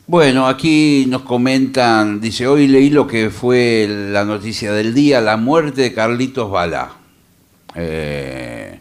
Bueno, 0.09 0.49
aquí 0.49 1.05
nos 1.09 1.23
comentan, 1.23 2.21
dice, 2.21 2.49
hoy 2.49 2.67
leí 2.67 2.91
lo 2.91 3.07
que 3.07 3.31
fue 3.31 3.87
la 3.89 4.25
noticia 4.25 4.73
del 4.73 4.93
día, 4.95 5.21
la 5.21 5.37
muerte 5.37 5.83
de 5.83 5.95
Carlitos 5.95 6.51
Balá. 6.51 6.97
Eh, 7.77 8.81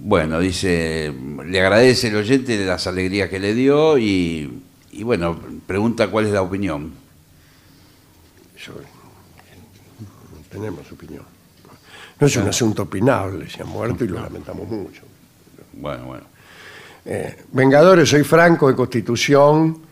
bueno, 0.00 0.38
dice, 0.38 1.14
le 1.46 1.60
agradece 1.62 2.08
el 2.08 2.16
oyente 2.16 2.58
de 2.58 2.66
las 2.66 2.86
alegrías 2.86 3.30
que 3.30 3.38
le 3.40 3.54
dio 3.54 3.96
y, 3.96 4.50
y 4.96 5.02
bueno, 5.02 5.38
pregunta 5.66 6.08
cuál 6.08 6.26
es 6.26 6.32
la 6.32 6.42
opinión. 6.42 6.92
Eso, 8.56 8.72
no 8.72 10.38
tenemos 10.50 10.90
opinión. 10.90 11.24
No 12.18 12.26
es 12.26 12.36
un 12.36 12.48
asunto 12.48 12.84
opinable, 12.84 13.48
se 13.50 13.62
ha 13.62 13.66
muerto 13.66 14.04
y 14.04 14.08
lo 14.08 14.20
lamentamos 14.20 14.66
mucho. 14.68 15.02
Bueno, 15.74 16.04
bueno. 16.06 16.24
Eh, 17.04 17.44
Vengadores, 17.52 18.08
soy 18.08 18.24
Franco 18.24 18.68
de 18.68 18.74
Constitución. 18.74 19.82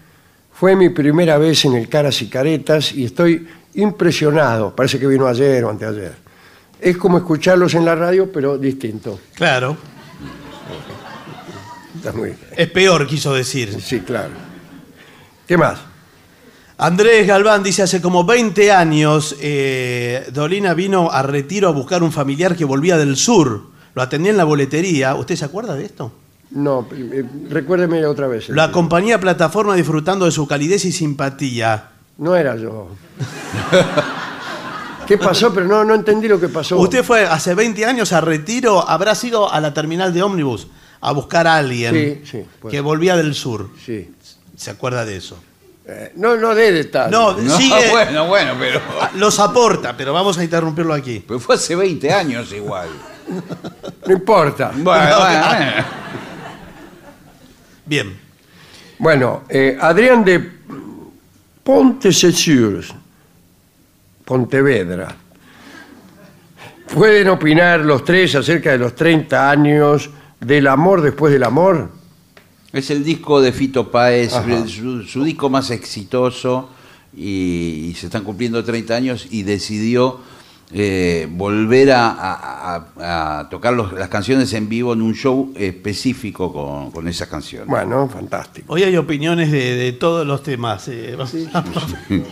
Fue 0.52 0.74
mi 0.74 0.88
primera 0.88 1.36
vez 1.36 1.66
en 1.66 1.74
el 1.74 1.88
Caras 1.88 2.22
y 2.22 2.28
Caretas 2.28 2.92
y 2.92 3.04
estoy 3.04 3.46
impresionado. 3.74 4.74
Parece 4.74 4.98
que 4.98 5.06
vino 5.06 5.26
ayer 5.26 5.64
o 5.64 5.70
anteayer. 5.70 6.14
Es 6.80 6.96
como 6.96 7.18
escucharlos 7.18 7.74
en 7.74 7.84
la 7.84 7.94
radio, 7.94 8.32
pero 8.32 8.56
distinto. 8.56 9.20
Claro. 9.34 9.76
Está 11.96 12.12
muy 12.12 12.28
bien. 12.30 12.38
Es 12.56 12.70
peor, 12.70 13.06
quiso 13.06 13.34
decir. 13.34 13.80
Sí, 13.80 14.00
claro. 14.00 14.53
¿Qué 15.46 15.56
más? 15.56 15.78
Andrés 16.76 17.26
Galván 17.26 17.62
dice, 17.62 17.82
hace 17.82 18.02
como 18.02 18.24
20 18.24 18.72
años, 18.72 19.36
eh, 19.40 20.26
Dolina 20.32 20.74
vino 20.74 21.10
a 21.10 21.22
retiro 21.22 21.68
a 21.68 21.72
buscar 21.72 22.02
un 22.02 22.10
familiar 22.10 22.56
que 22.56 22.64
volvía 22.64 22.96
del 22.96 23.16
sur. 23.16 23.62
Lo 23.94 24.02
atendía 24.02 24.32
en 24.32 24.36
la 24.36 24.44
boletería. 24.44 25.14
¿Usted 25.14 25.36
se 25.36 25.44
acuerda 25.44 25.74
de 25.74 25.84
esto? 25.84 26.12
No, 26.50 26.88
eh, 26.92 27.24
recuérdeme 27.48 28.04
otra 28.06 28.26
vez. 28.26 28.48
Lo 28.48 28.62
acompañé 28.62 29.14
a 29.14 29.20
plataforma 29.20 29.76
disfrutando 29.76 30.24
de 30.24 30.32
su 30.32 30.46
calidez 30.46 30.84
y 30.84 30.92
simpatía. 30.92 31.90
No 32.18 32.34
era 32.34 32.56
yo. 32.56 32.88
¿Qué 35.06 35.18
pasó? 35.18 35.52
Pero 35.52 35.66
no, 35.66 35.84
no 35.84 35.94
entendí 35.94 36.26
lo 36.26 36.40
que 36.40 36.48
pasó. 36.48 36.78
Usted 36.78 37.04
fue 37.04 37.24
hace 37.24 37.54
20 37.54 37.84
años 37.84 38.12
a 38.12 38.20
retiro, 38.20 38.88
habrá 38.88 39.14
sido 39.14 39.52
a 39.52 39.60
la 39.60 39.74
terminal 39.74 40.14
de 40.14 40.22
ómnibus 40.22 40.66
a 41.00 41.12
buscar 41.12 41.46
a 41.46 41.56
alguien 41.56 42.22
Sí, 42.24 42.30
sí, 42.30 42.46
que 42.70 42.80
volvía 42.80 43.14
del 43.16 43.34
sur. 43.34 43.68
Sí. 43.84 44.10
¿Se 44.56 44.70
acuerda 44.70 45.04
de 45.04 45.16
eso? 45.16 45.38
Eh, 45.86 46.12
no, 46.16 46.36
no 46.36 46.54
de 46.54 46.72
detalles. 46.72 47.10
No, 47.10 47.32
No, 47.38 47.56
sigue, 47.56 47.90
bueno, 47.90 48.26
bueno, 48.26 48.54
pero, 48.58 48.80
ah, 49.00 49.10
los 49.16 49.38
aporta, 49.38 49.96
pero 49.96 50.12
vamos 50.12 50.38
a 50.38 50.44
interrumpirlo 50.44 50.94
aquí. 50.94 51.22
pero 51.26 51.38
fue 51.38 51.56
hace 51.56 51.76
20 51.76 52.12
años 52.12 52.52
igual. 52.52 52.88
No 54.06 54.12
importa. 54.12 54.70
Bueno, 54.76 55.18
bueno, 55.18 55.46
bueno. 55.48 55.72
Bien. 57.86 58.20
Bueno, 58.98 59.44
eh, 59.48 59.76
Adrián 59.80 60.24
de 60.24 60.52
Pontesecures, 61.62 62.92
Pontevedra. 64.24 65.14
¿Pueden 66.94 67.28
opinar 67.28 67.80
los 67.80 68.04
tres 68.04 68.34
acerca 68.34 68.72
de 68.72 68.78
los 68.78 68.94
30 68.94 69.50
años 69.50 70.10
del 70.38 70.66
amor 70.66 71.00
después 71.00 71.32
del 71.32 71.42
amor? 71.42 71.90
Es 72.74 72.90
el 72.90 73.04
disco 73.04 73.40
de 73.40 73.52
Fito 73.52 73.90
Páez, 73.90 74.32
su, 74.66 75.02
su 75.04 75.24
disco 75.24 75.48
más 75.48 75.70
exitoso 75.70 76.68
y, 77.16 77.86
y 77.90 77.94
se 77.94 78.06
están 78.06 78.24
cumpliendo 78.24 78.62
30 78.64 78.94
años 78.94 79.28
y 79.30 79.44
decidió 79.44 80.18
eh, 80.72 81.28
volver 81.30 81.92
a, 81.92 82.08
a- 82.10 82.76
a- 82.98 83.38
a 83.38 83.48
tocar 83.48 83.74
los- 83.74 83.92
las 83.92 84.08
canciones 84.08 84.52
en 84.54 84.68
vivo 84.68 84.92
en 84.92 85.02
un 85.02 85.14
show 85.14 85.52
específico 85.56 86.52
con, 86.52 86.90
con 86.90 87.06
esas 87.06 87.28
canciones. 87.28 87.68
Bueno, 87.68 88.08
fantástico. 88.08 88.72
Hoy 88.72 88.82
hay 88.82 88.96
opiniones 88.96 89.52
de, 89.52 89.76
de 89.76 89.92
todos 89.92 90.26
los 90.26 90.42
temas. 90.42 90.88
eh, 90.88 91.16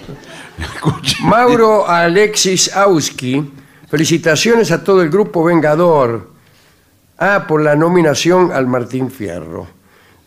Mauro 1.23 1.89
Alexis 1.89 2.75
Auski, 2.75 3.49
felicitaciones 3.89 4.73
a 4.73 4.83
todo 4.83 5.03
el 5.03 5.11
grupo 5.11 5.45
Vengador. 5.45 6.31
Ah, 7.19 7.45
por 7.47 7.63
la 7.63 7.77
nominación 7.77 8.51
al 8.51 8.67
Martín 8.67 9.09
Fierro. 9.11 9.69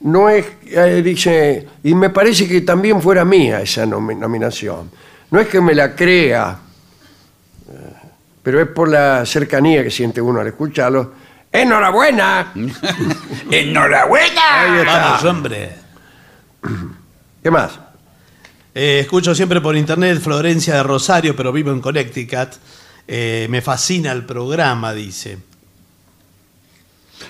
No 0.05 0.29
es, 0.29 0.45
eh, 0.67 1.01
dice, 1.03 1.67
y 1.83 1.93
me 1.95 2.09
parece 2.11 2.47
que 2.47 2.61
también 2.61 3.01
fuera 3.01 3.25
mía 3.25 3.61
esa 3.61 3.85
nomi- 3.85 4.17
nominación. 4.17 4.89
No 5.31 5.39
es 5.39 5.47
que 5.47 5.59
me 5.59 5.73
la 5.73 5.95
crea, 5.95 6.57
eh, 7.69 7.73
pero 8.43 8.61
es 8.61 8.67
por 8.67 8.87
la 8.87 9.25
cercanía 9.25 9.83
que 9.83 9.89
siente 9.91 10.21
uno 10.21 10.41
al 10.41 10.47
escucharlo. 10.47 11.11
¡Enhorabuena! 11.51 12.51
¡Enhorabuena! 13.51 14.41
Ahí 14.61 14.79
está. 14.81 14.99
Vamos, 14.99 15.23
hombre. 15.23 15.71
¿Qué 17.41 17.49
más? 17.51 17.79
Eh, 18.75 18.99
escucho 19.01 19.33
siempre 19.33 19.61
por 19.61 19.75
internet 19.75 20.19
Florencia 20.19 20.75
de 20.75 20.83
Rosario, 20.83 21.35
pero 21.35 21.51
vivo 21.51 21.71
en 21.71 21.79
Connecticut. 21.81 22.49
Eh, 23.07 23.47
me 23.49 23.61
fascina 23.61 24.11
el 24.11 24.25
programa, 24.25 24.93
dice. 24.93 25.37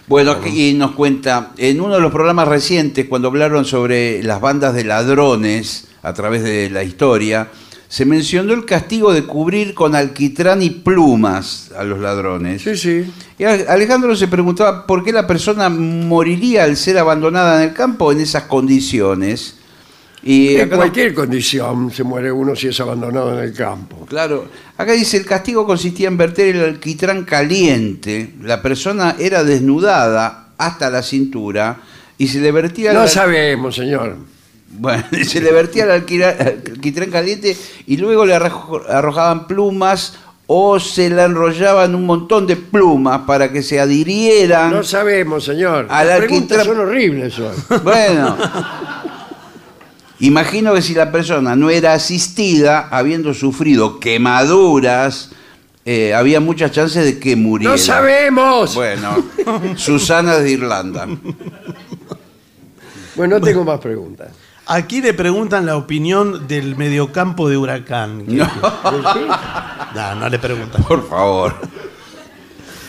Bueno, 0.08 0.32
aquí 0.32 0.74
nos 0.74 0.91
cuenta, 0.91 1.52
en 1.58 1.82
uno 1.82 1.95
de 1.95 2.02
los 2.02 2.12
programas 2.12 2.48
recientes, 2.48 3.08
cuando 3.08 3.28
hablaron 3.28 3.65
sobre 3.65 4.21
las 4.24 4.39
bandas 4.39 4.74
de 4.74 4.84
ladrones 4.84 5.88
a 6.04 6.13
través 6.13 6.43
de 6.43 6.69
la 6.69 6.84
historia, 6.84 7.50
se 7.88 8.06
mencionó 8.06 8.54
el 8.54 8.65
castigo 8.65 9.13
de 9.13 9.24
cubrir 9.24 9.74
con 9.74 9.95
alquitrán 9.95 10.62
y 10.62 10.69
plumas 10.69 11.71
a 11.77 11.83
los 11.83 12.00
ladrones. 12.00 12.62
Sí, 12.62 12.75
sí. 12.75 13.06
Y 13.38 13.44
Alejandro 13.44 14.15
se 14.15 14.27
preguntaba 14.27 14.86
por 14.86 15.04
qué 15.04 15.12
la 15.12 15.27
persona 15.27 15.69
moriría 15.69 16.63
al 16.63 16.77
ser 16.77 16.98
abandonada 16.98 17.62
en 17.63 17.69
el 17.69 17.75
campo 17.75 18.12
en 18.12 18.19
esas 18.19 18.44
condiciones. 18.44 19.56
Y 20.28 20.56
En 20.56 20.69
cualquier 20.69 21.13
condición 21.13 21.92
se 21.92 22.04
muere 22.04 22.32
uno 22.32 22.56
si 22.56 22.67
es 22.67 22.80
abandonado 22.80 23.38
en 23.38 23.44
el 23.46 23.54
campo. 23.54 24.06
Claro, 24.08 24.48
acá 24.76 24.94
dice 24.94 25.17
el 25.17 25.26
castigo 25.26 25.67
consistía 25.67 26.08
en 26.08 26.17
verter 26.17 26.56
el 26.56 26.63
alquitrán 26.65 27.23
caliente. 27.26 28.34
La 28.42 28.60
persona 28.62 29.15
era 29.19 29.44
desnudada 29.44 30.48
hasta 30.58 30.90
la 30.90 31.04
cintura 31.04 31.78
y 32.17 32.28
se 32.28 32.40
le 32.40 32.52
vertía 32.52 32.92
No 32.92 33.02
la- 33.02 33.08
sabemos, 33.08 33.76
señor. 33.76 34.15
Bueno, 34.78 35.04
se 35.28 35.42
le 35.42 35.52
vertía 35.52 35.84
el 35.84 35.92
alquitrán 35.92 37.12
caliente 37.12 37.56
y 37.86 37.98
luego 37.98 38.26
le 38.26 38.34
arrojaban 38.34 39.46
plumas 39.46 40.15
o 40.48 40.80
se 40.80 41.10
la 41.12 41.26
enrollaban 41.26 41.94
un 41.94 42.06
montón 42.06 42.48
de 42.48 42.56
plumas 42.56 43.21
para 43.28 43.52
que 43.52 43.62
se 43.62 43.80
adhirieran. 43.80 44.71
No 44.71 44.84
sabemos, 44.84 45.44
señor. 45.44 45.86
Las 45.88 46.17
preguntas 46.17 46.58
alquitrán- 46.60 46.65
son 46.65 46.80
horribles 46.80 47.38
hoy. 47.40 47.56
Bueno, 47.84 48.38
imagino 50.19 50.73
que 50.73 50.81
si 50.81 50.93
la 50.93 51.11
persona 51.11 51.55
no 51.55 51.69
era 51.69 51.93
asistida, 51.93 52.87
habiendo 52.91 53.33
sufrido 53.33 53.99
quemaduras, 53.99 55.31
eh, 55.85 56.13
había 56.13 56.39
muchas 56.39 56.71
chances 56.71 57.05
de 57.05 57.19
que 57.19 57.35
muriera. 57.35 57.71
¡No 57.73 57.77
sabemos! 57.77 58.73
Bueno, 58.75 59.23
Susana 59.75 60.37
de 60.37 60.51
Irlanda. 60.51 61.07
Bueno, 63.15 63.39
no 63.39 63.45
tengo 63.45 63.63
más 63.63 63.79
preguntas. 63.79 64.29
Aquí 64.67 64.99
le 65.01 65.13
preguntan 65.13 65.65
la 65.65 65.77
opinión 65.77 66.47
del 66.47 66.75
mediocampo 66.75 67.47
de 67.47 67.55
Huracán. 67.57 68.23
No, 68.27 68.49
No, 69.95 70.15
no 70.15 70.29
le 70.29 70.39
preguntan. 70.39 70.83
por 70.83 71.07
favor. 71.07 71.55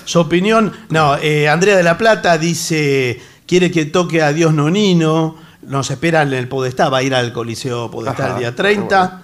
Su 0.04 0.20
opinión, 0.20 0.72
no, 0.88 1.16
eh, 1.18 1.48
Andrea 1.48 1.76
de 1.76 1.82
la 1.82 1.98
Plata 1.98 2.38
dice, 2.38 3.20
quiere 3.46 3.70
que 3.70 3.84
toque 3.84 4.22
a 4.22 4.32
Dios 4.32 4.54
Nonino, 4.54 5.36
nos 5.66 5.90
espera 5.90 6.22
en 6.22 6.32
el 6.32 6.48
Podestá, 6.48 6.88
va 6.88 6.98
a 6.98 7.02
ir 7.02 7.14
al 7.14 7.32
Coliseo 7.32 7.90
Podestá 7.90 8.24
Ajá, 8.26 8.34
el 8.34 8.40
día 8.40 8.54
30. 8.54 9.22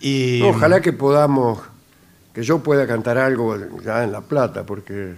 Y, 0.00 0.42
Ojalá 0.42 0.80
que 0.80 0.92
podamos, 0.92 1.58
que 2.32 2.42
yo 2.42 2.58
pueda 2.62 2.86
cantar 2.86 3.18
algo 3.18 3.56
ya 3.84 4.04
en 4.04 4.12
La 4.12 4.20
Plata, 4.20 4.64
porque 4.64 5.14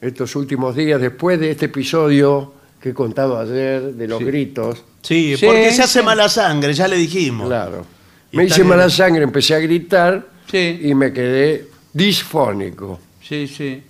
estos 0.00 0.34
últimos 0.36 0.74
días, 0.76 1.00
después 1.00 1.38
de 1.40 1.50
este 1.50 1.66
episodio 1.66 2.52
que 2.80 2.90
he 2.90 2.94
contado 2.94 3.38
ayer, 3.38 3.94
de 3.94 4.08
los 4.08 4.22
gritos, 4.22 4.82
Sí, 5.02 5.36
Sí, 5.36 5.44
porque 5.46 5.70
se 5.72 5.82
hace 5.82 6.02
mala 6.02 6.28
sangre, 6.30 6.72
ya 6.72 6.88
le 6.88 6.96
dijimos. 6.96 7.46
claro, 7.48 7.84
Y 8.32 8.38
me 8.38 8.44
hice 8.46 8.62
bien. 8.62 8.68
mala 8.68 8.88
sangre, 8.88 9.22
empecé 9.22 9.54
a 9.54 9.58
gritar 9.58 10.26
Sí. 10.50 10.80
y 10.82 10.94
me 10.94 11.12
quedé 11.12 11.68
disfónico. 11.92 12.98
Sí, 13.22 13.46
sí. 13.46 13.82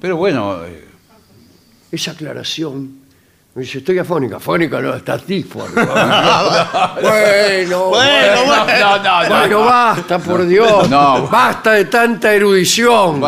Pero 0.00 0.16
bueno, 0.16 0.64
eh, 0.64 0.84
Esa 1.92 2.12
aclaración, 2.12 3.01
me 3.54 3.62
dice, 3.62 3.78
estoy 3.78 3.98
afónica, 3.98 4.36
afónica 4.36 4.80
no, 4.80 4.94
estás 4.94 5.26
disfónico. 5.26 5.80
bueno, 7.02 7.88
Bueno, 7.90 8.44
bueno, 8.46 9.28
Bueno, 9.28 9.64
basta, 9.64 10.18
por 10.18 10.46
Dios. 10.46 10.88
No. 10.88 11.28
Basta 11.28 11.72
de 11.72 11.84
tanta 11.84 12.32
erudición. 12.34 13.20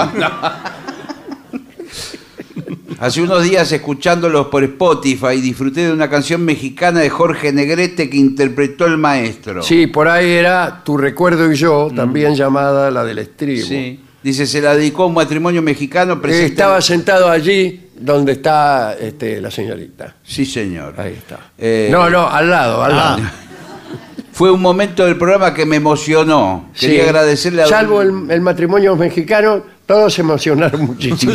hace 2.99 3.21
unos 3.21 3.43
días 3.43 3.71
escuchándolos 3.71 4.47
por 4.47 4.65
Spotify 4.65 5.43
disfruté 5.43 5.89
de 5.89 5.93
una 5.93 6.09
canción 6.09 6.43
mexicana 6.43 7.01
de 7.01 7.11
Jorge 7.11 7.53
Negrete 7.53 8.09
que 8.09 8.17
interpretó 8.17 8.87
el 8.87 8.97
maestro. 8.97 9.63
Sí, 9.63 9.89
por 9.89 10.09
ahí 10.09 10.31
era 10.31 10.83
Tu 10.85 10.97
recuerdo 10.97 11.53
y 11.53 11.57
yo, 11.57 11.91
también 11.95 12.35
llamada 12.35 12.91
la 12.91 13.05
del 13.05 13.19
estribo. 13.19 13.67
Mm. 13.67 13.69
Sí. 13.69 14.01
Dice, 14.23 14.47
se 14.47 14.63
la 14.63 14.75
dedicó 14.75 15.03
a 15.03 15.07
un 15.09 15.15
matrimonio 15.15 15.61
mexicano 15.61 16.19
presente. 16.23 16.47
Estaba 16.47 16.81
sentado 16.81 17.29
allí 17.29 17.84
donde 17.99 18.33
está 18.33 18.95
este, 18.99 19.41
la 19.41 19.51
señorita. 19.51 20.15
Sí, 20.25 20.45
señor. 20.47 20.95
Ahí 20.99 21.13
está. 21.15 21.39
Eh, 21.59 21.89
no, 21.91 22.09
no, 22.11 22.29
al 22.29 22.51
lado, 22.51 22.83
al 22.83 22.93
Ah. 22.93 22.97
lado. 22.97 23.23
Fue 24.33 24.51
un 24.51 24.61
momento 24.61 25.05
del 25.05 25.17
programa 25.17 25.55
que 25.55 25.65
me 25.65 25.77
emocionó. 25.77 26.71
Quería 26.79 27.03
Sí. 27.05 27.09
agradecerle 27.09 27.63
a... 27.63 27.67
Salvo 27.69 28.03
el, 28.03 28.29
el 28.31 28.41
matrimonio 28.41 28.97
mexicano, 28.97 29.63
todos 29.87 30.13
se 30.13 30.23
emocionaron 30.23 30.83
muchísimo. 30.87 31.33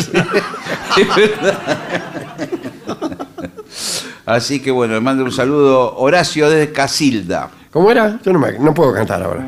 Así 4.25 4.59
que 4.61 4.69
bueno, 4.71 4.93
le 4.95 4.99
mando 4.99 5.23
un 5.23 5.31
saludo 5.31 5.95
Horacio 5.97 6.49
desde 6.49 6.71
Casilda. 6.71 7.49
¿Cómo 7.71 7.89
era? 7.89 8.19
Yo 8.23 8.33
no, 8.33 8.39
me- 8.39 8.59
no 8.59 8.73
puedo 8.73 8.93
cantar 8.93 9.23
ahora. 9.23 9.45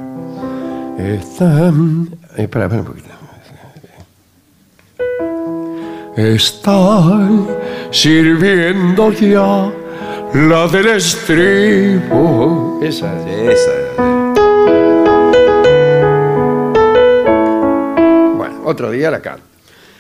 Están... 0.98 2.10
eh, 2.38 2.44
espera, 2.44 2.66
espera 2.66 2.82
un 2.82 2.86
poquito. 2.88 3.10
Están 6.22 7.48
sirviendo 7.90 9.12
ya 9.12 9.74
la 10.36 10.68
del 10.68 10.86
estribo. 10.90 12.80
Esa 12.84 13.28
es. 13.28 13.60
Esa. 13.60 13.72
Bueno, 18.38 18.62
otro 18.66 18.92
día 18.92 19.10
la 19.10 19.20
canto. 19.20 19.42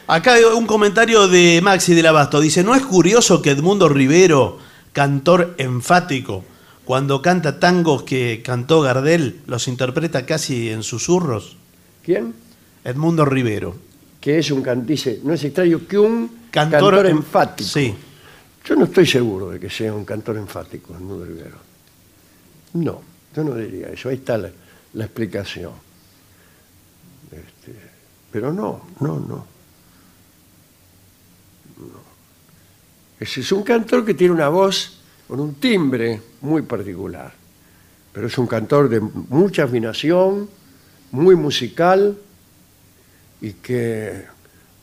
Acá 0.05 0.33
hay 0.33 0.43
un 0.43 0.67
comentario 0.67 1.27
de 1.27 1.59
Maxi 1.63 1.95
del 1.95 2.05
Abasto. 2.05 2.39
Dice, 2.39 2.63
¿no 2.63 2.75
es 2.75 2.83
curioso 2.83 3.41
que 3.41 3.49
Edmundo 3.49 3.89
Rivero, 3.89 4.59
cantor 4.93 5.55
enfático, 5.57 6.45
cuando 6.85 7.23
canta 7.23 7.59
tangos 7.59 8.03
que 8.03 8.43
cantó 8.45 8.81
Gardel, 8.81 9.41
los 9.47 9.67
interpreta 9.67 10.27
casi 10.27 10.69
en 10.69 10.83
susurros? 10.83 11.57
¿Quién? 12.03 12.35
Edmundo 12.83 13.25
Rivero. 13.25 13.90
Que 14.21 14.37
es 14.39 14.51
un 14.51 14.61
can- 14.61 14.85
dice, 14.85 15.19
no 15.23 15.33
es 15.33 15.43
extraño 15.43 15.85
que 15.87 15.97
un 15.97 16.41
Cantor, 16.51 16.79
cantor, 16.91 17.05
en- 17.07 17.17
enfático. 17.17 17.67
Sí. 17.69 17.93
Yo 18.63 18.75
no 18.75 18.85
estoy 18.85 19.05
seguro 19.07 19.49
de 19.49 19.59
que 19.59 19.69
sea 19.69 19.93
un 19.93 20.05
cantor 20.05 20.37
enfático, 20.37 20.93
Edmundo 20.93 21.25
Rivero. 21.25 21.57
No, 22.73 23.01
yo 23.35 23.43
no 23.43 23.55
diría 23.55 23.87
eso. 23.89 24.09
Ahí 24.09 24.15
está 24.17 24.37
la, 24.37 24.51
la 24.93 25.05
explicación. 25.05 25.71
Este, 27.31 27.73
pero 28.31 28.53
no, 28.53 28.87
no, 28.99 29.19
no. 29.19 29.45
No. 31.79 32.11
Ese 33.19 33.41
es 33.41 33.51
un 33.51 33.63
cantor 33.63 34.05
que 34.05 34.13
tiene 34.13 34.33
una 34.33 34.49
voz 34.49 34.99
con 35.27 35.39
un 35.39 35.55
timbre 35.55 36.21
muy 36.41 36.61
particular. 36.61 37.33
Pero 38.13 38.27
es 38.27 38.37
un 38.37 38.45
cantor 38.47 38.89
de 38.89 38.99
mucha 38.99 39.63
afinación, 39.63 40.49
muy 41.11 41.35
musical 41.35 42.17
y 43.41 43.53
que 43.53 44.23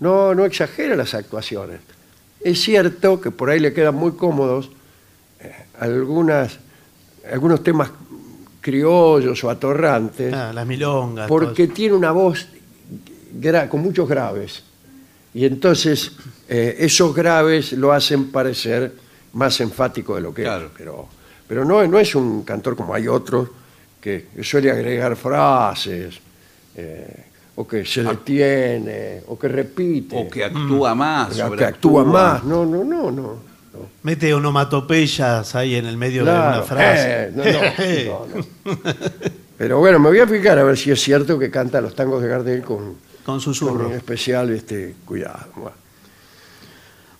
no, 0.00 0.34
no 0.34 0.44
exagera 0.44 0.96
las 0.96 1.14
actuaciones. 1.14 1.80
Es 2.40 2.60
cierto 2.60 3.20
que 3.20 3.30
por 3.30 3.50
ahí 3.50 3.60
le 3.60 3.72
quedan 3.72 3.94
muy 3.94 4.12
cómodos 4.12 4.70
eh, 5.40 5.52
algunas, 5.80 6.58
algunos 7.32 7.62
temas 7.62 7.90
criollos 8.60 9.42
o 9.44 9.50
atorrantes, 9.50 10.32
Ah, 10.34 10.52
las 10.52 10.66
milongas. 10.66 11.28
porque 11.28 11.66
todo 11.66 11.74
tiene 11.74 11.94
una 11.94 12.10
voz 12.12 12.46
gra- 13.40 13.68
con 13.68 13.80
muchos 13.80 14.08
graves. 14.08 14.62
Y 15.34 15.44
entonces 15.44 16.12
eh, 16.48 16.76
esos 16.80 17.14
graves 17.14 17.72
lo 17.72 17.92
hacen 17.92 18.30
parecer 18.30 18.92
más 19.34 19.60
enfático 19.60 20.14
de 20.16 20.20
lo 20.22 20.34
que 20.34 20.42
Claro. 20.42 20.66
es. 20.66 20.72
Pero, 20.76 21.08
pero 21.46 21.64
no, 21.64 21.86
no 21.86 21.98
es 21.98 22.14
un 22.14 22.42
cantor 22.42 22.76
como 22.76 22.94
hay 22.94 23.06
otros 23.08 23.48
que, 24.00 24.26
que 24.34 24.44
suele 24.44 24.70
agregar 24.70 25.16
frases, 25.16 26.16
eh, 26.76 27.24
o 27.60 27.66
que 27.66 27.84
se 27.84 28.04
detiene, 28.04 29.22
o 29.26 29.36
que 29.36 29.48
repite, 29.48 30.14
O 30.16 30.28
que 30.30 30.44
actúa 30.44 30.94
más. 30.94 31.40
o 31.40 31.50
que 31.50 31.64
actúa 31.64 32.04
más. 32.04 32.44
No, 32.44 32.64
no, 32.64 32.84
no, 32.84 33.10
no. 33.10 33.48
Mete 34.04 34.32
onomatopeyas 34.32 35.54
ahí 35.56 35.74
en 35.74 35.86
el 35.86 35.96
medio 35.96 36.24
de 36.24 36.30
una 36.30 36.62
frase. 36.62 37.06
eh, 37.08 37.32
no, 37.34 37.44
no, 37.44 38.26
no, 38.36 38.74
no. 38.74 38.82
Pero 39.56 39.78
bueno, 39.80 39.98
me 39.98 40.08
voy 40.08 40.20
a 40.20 40.26
fijar 40.28 40.56
a 40.58 40.62
ver 40.62 40.76
si 40.78 40.92
es 40.92 41.00
cierto 41.00 41.36
que 41.36 41.50
canta 41.50 41.80
los 41.80 41.94
tangos 41.96 42.22
de 42.22 42.28
Gardel 42.28 42.62
con, 42.62 42.78
Con 42.78 42.94
con 43.24 43.40
susurro. 43.40 43.88
un 43.88 43.94
especial 43.94 44.50
este, 44.50 44.94
cuidado. 45.04 45.46
Bueno. 45.56 45.76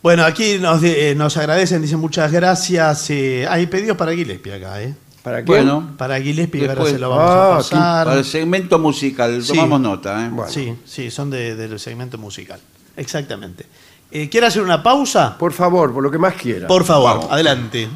Bueno, 0.01 0.24
aquí 0.24 0.59
nos, 0.61 0.80
eh, 0.84 1.14
nos 1.16 1.36
agradecen, 1.36 1.82
dicen 1.82 1.99
muchas 1.99 2.30
gracias. 2.30 3.11
eh, 3.11 3.45
hay 3.49 3.66
pedidos 3.66 3.97
para 3.97 4.12
Gillespie 4.12 4.53
acá, 4.55 4.80
¿eh? 4.82 4.95
¿Para 5.28 5.40
qué? 5.44 5.46
Bueno, 5.46 5.94
Para 5.96 6.20
Gillespie, 6.20 6.60
ahora 6.62 6.74
Después- 6.74 6.92
se 6.92 6.98
lo 6.98 7.10
vamos 7.10 7.24
Ah, 7.30 7.52
a 7.52 7.56
pasar. 7.58 8.06
para 8.06 8.18
el 8.18 8.24
segmento 8.24 8.78
musical, 8.78 9.42
Sí. 9.42 9.48
tomamos 9.48 9.80
nota. 9.80 10.26
¿eh? 10.26 10.30
Bueno. 10.30 10.50
Sí, 10.50 10.74
sí, 10.84 11.10
son 11.10 11.30
de- 11.30 11.54
del 11.54 11.78
segmento 11.78 12.16
musical. 12.18 12.60
Exactamente. 12.96 13.66
Eh, 14.10 14.28
¿Quiere 14.30 14.46
hacer 14.46 14.62
una 14.62 14.82
pausa? 14.82 15.36
Por 15.36 15.52
favor, 15.52 15.92
por 15.92 16.02
lo 16.02 16.10
que 16.10 16.18
más 16.18 16.34
quiera. 16.34 16.66
Por 16.66 16.84
favor, 16.84 17.16
Vamos. 17.18 17.26
adelante. 17.32 17.88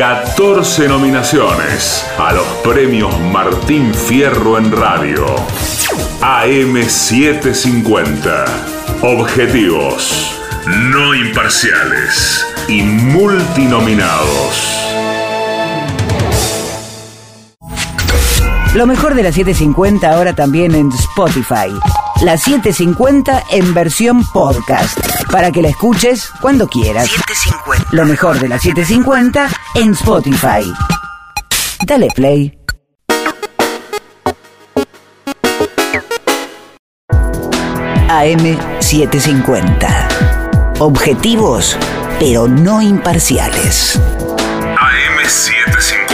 Catorce 0.00 0.88
nominaciones 0.88 2.08
a 2.16 2.32
los 2.32 2.46
premios 2.64 3.20
Martín 3.20 3.92
Fierro 3.92 4.56
en 4.56 4.72
Radio. 4.72 5.26
AM750. 6.22 8.46
Objetivos, 9.02 10.40
no 10.66 11.14
imparciales 11.14 12.46
y 12.66 12.80
multinominados. 12.80 14.86
Lo 18.74 18.86
mejor 18.86 19.14
de 19.14 19.22
la 19.22 19.32
750 19.32 20.10
ahora 20.10 20.34
también 20.34 20.74
en 20.74 20.90
Spotify. 20.92 21.68
La 22.22 22.38
750 22.38 23.44
en 23.50 23.74
versión 23.74 24.24
podcast. 24.32 24.98
Para 25.30 25.52
que 25.52 25.60
la 25.60 25.68
escuches 25.68 26.30
cuando 26.40 26.68
quieras. 26.68 27.10
Lo 27.92 28.06
mejor 28.06 28.40
de 28.40 28.48
la 28.48 28.58
750 28.58 29.50
en 29.74 29.92
Spotify. 29.92 30.62
Dale 31.86 32.08
play. 32.14 32.58
AM750. 38.08 40.78
Objetivos, 40.80 41.76
pero 42.18 42.48
no 42.48 42.82
imparciales. 42.82 44.00
AM750. 44.76 46.09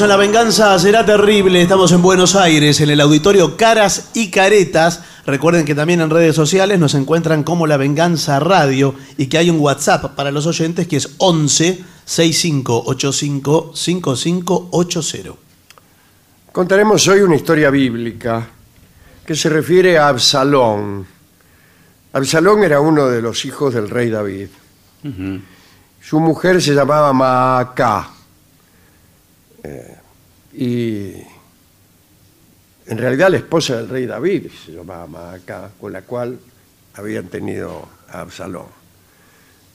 En 0.00 0.08
La 0.08 0.16
Venganza 0.16 0.76
Será 0.80 1.06
Terrible. 1.06 1.62
Estamos 1.62 1.92
en 1.92 2.02
Buenos 2.02 2.34
Aires, 2.34 2.80
en 2.80 2.90
el 2.90 3.00
auditorio 3.00 3.56
Caras 3.56 4.10
y 4.12 4.28
Caretas. 4.28 5.04
Recuerden 5.24 5.64
que 5.64 5.76
también 5.76 6.00
en 6.00 6.10
redes 6.10 6.34
sociales 6.34 6.80
nos 6.80 6.94
encuentran 6.94 7.44
como 7.44 7.68
La 7.68 7.76
Venganza 7.76 8.40
Radio 8.40 8.96
y 9.16 9.28
que 9.28 9.38
hay 9.38 9.50
un 9.50 9.60
WhatsApp 9.60 10.16
para 10.16 10.32
los 10.32 10.46
oyentes 10.46 10.88
que 10.88 10.96
es 10.96 11.14
11 11.18 11.84
6585 12.04 13.70
5580. 13.76 15.30
Contaremos 16.50 17.06
hoy 17.06 17.20
una 17.20 17.36
historia 17.36 17.70
bíblica 17.70 18.48
que 19.24 19.36
se 19.36 19.48
refiere 19.48 19.96
a 19.96 20.08
Absalón. 20.08 21.06
Absalón 22.12 22.64
era 22.64 22.80
uno 22.80 23.06
de 23.06 23.22
los 23.22 23.44
hijos 23.44 23.72
del 23.72 23.88
rey 23.88 24.10
David. 24.10 24.48
Su 26.02 26.18
mujer 26.18 26.60
se 26.60 26.74
llamaba 26.74 27.12
Maacá. 27.12 28.13
Eh, 29.64 29.96
y 30.52 31.14
en 32.86 32.98
realidad 32.98 33.30
la 33.30 33.38
esposa 33.38 33.76
del 33.76 33.88
rey 33.88 34.06
David 34.06 34.46
se 34.64 34.72
llamaba 34.72 35.06
Maacá, 35.06 35.70
con 35.80 35.92
la 35.92 36.02
cual 36.02 36.38
habían 36.94 37.28
tenido 37.28 37.88
a 38.08 38.20
Absalón. 38.20 38.66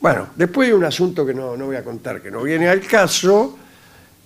Bueno, 0.00 0.28
después 0.36 0.68
de 0.68 0.74
un 0.74 0.84
asunto 0.84 1.26
que 1.26 1.34
no, 1.34 1.56
no 1.56 1.66
voy 1.66 1.76
a 1.76 1.84
contar, 1.84 2.22
que 2.22 2.30
no 2.30 2.42
viene 2.42 2.68
al 2.68 2.80
caso, 2.80 3.58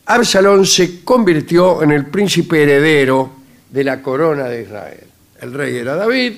Absalón 0.06 0.66
se 0.66 1.02
convirtió 1.02 1.82
en 1.82 1.92
el 1.92 2.06
príncipe 2.06 2.62
heredero 2.62 3.32
de 3.70 3.82
la 3.82 4.02
corona 4.02 4.44
de 4.44 4.62
Israel. 4.62 5.06
El 5.40 5.52
rey 5.52 5.76
era 5.76 5.96
David 5.96 6.34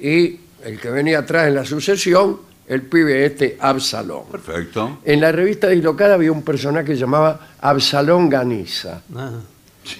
y 0.00 0.40
el 0.64 0.80
que 0.80 0.90
venía 0.90 1.20
atrás 1.20 1.46
en 1.46 1.54
la 1.54 1.64
sucesión, 1.64 2.40
el 2.68 2.82
pibe 2.82 3.24
este, 3.24 3.56
Absalón. 3.60 4.24
Perfecto. 4.30 4.98
En 5.04 5.20
la 5.20 5.32
revista 5.32 5.68
dislocada 5.68 6.14
había 6.14 6.30
un 6.32 6.42
personaje 6.42 6.86
que 6.86 6.94
se 6.94 7.00
llamaba 7.00 7.48
Absalón 7.60 8.28
Ganiza, 8.28 9.00
Ah. 9.16 9.32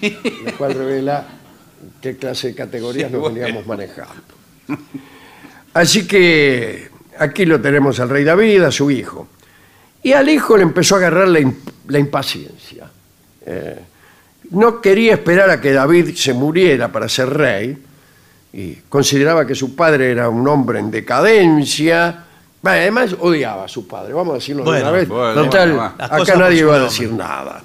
lo 0.03 0.57
cual 0.59 0.75
revela 0.75 1.27
qué 2.03 2.17
clase 2.17 2.49
de 2.49 2.55
categorías 2.55 3.09
Sí, 3.09 3.13
nos 3.13 3.23
bueno. 3.23 3.37
veníamos 3.41 3.67
manejando. 3.67 4.23
Así 5.75 6.07
que 6.07 6.89
aquí 7.19 7.45
lo 7.47 7.61
tenemos 7.61 7.99
al 8.01 8.09
rey 8.09 8.25
David, 8.25 8.63
a 8.65 8.71
su 8.71 8.91
hijo. 8.91 9.29
Y 10.03 10.13
al 10.13 10.29
hijo 10.29 10.57
le 10.57 10.63
empezó 10.63 10.95
a 10.95 10.99
agarrar 10.99 11.29
la, 11.29 11.41
imp- 11.41 11.73
la 11.89 11.99
impaciencia. 11.99 12.89
Eh, 13.47 13.79
no 14.51 14.81
quería 14.81 15.15
esperar 15.15 15.51
a 15.51 15.61
que 15.61 15.73
David 15.73 16.15
se 16.15 16.33
muriera 16.33 16.91
para 16.91 17.09
ser 17.09 17.31
rey 17.31 17.77
y 18.53 18.75
consideraba 18.89 19.47
que 19.47 19.55
su 19.55 19.75
padre 19.75 20.11
era 20.11 20.29
un 20.29 20.47
hombre 20.49 20.79
en 20.79 20.91
decadencia. 20.91 22.25
Bueno, 22.61 22.79
además 22.81 23.15
odiaba 23.21 23.65
a 23.65 23.69
su 23.69 23.87
padre, 23.87 24.13
vamos 24.13 24.33
a 24.33 24.35
decirlo 24.37 24.65
de 24.65 24.71
Bueno, 24.71 24.83
una 24.89 24.91
vez. 24.93 25.09
bueno, 25.09 25.45
Total, 25.45 25.69
bueno, 25.73 25.83
va. 25.85 25.95
Las 25.99 26.07
acá 26.09 26.19
cosas 26.19 26.35
por 26.37 26.45
nadie 26.45 26.61
su 26.61 26.67
va 26.67 26.73
a 26.75 26.79
nombre. 26.79 26.93
decir 26.93 27.13
nada. 27.13 27.63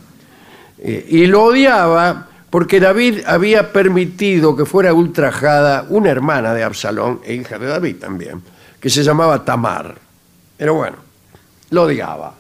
Eh, 0.80 1.06
y 1.10 1.26
lo 1.28 1.44
odiaba 1.46 2.28
porque 2.50 2.80
David 2.80 3.22
había 3.26 3.72
permitido 3.74 4.56
que 4.56 4.66
fuera 4.66 4.94
ultrajada 4.94 5.86
una 5.90 6.12
hermana 6.12 6.54
de 6.54 6.64
Absalón, 6.64 7.22
e 7.26 7.34
hija 7.34 7.58
de 7.58 7.66
David 7.68 7.96
también, 7.96 8.42
que 8.80 8.90
se 8.92 9.02
llamaba 9.04 9.44
Tamar. 9.44 9.96
Pero 10.58 10.76
bueno, 10.76 10.98
lo 11.72 11.84
odiaba. 11.84 12.34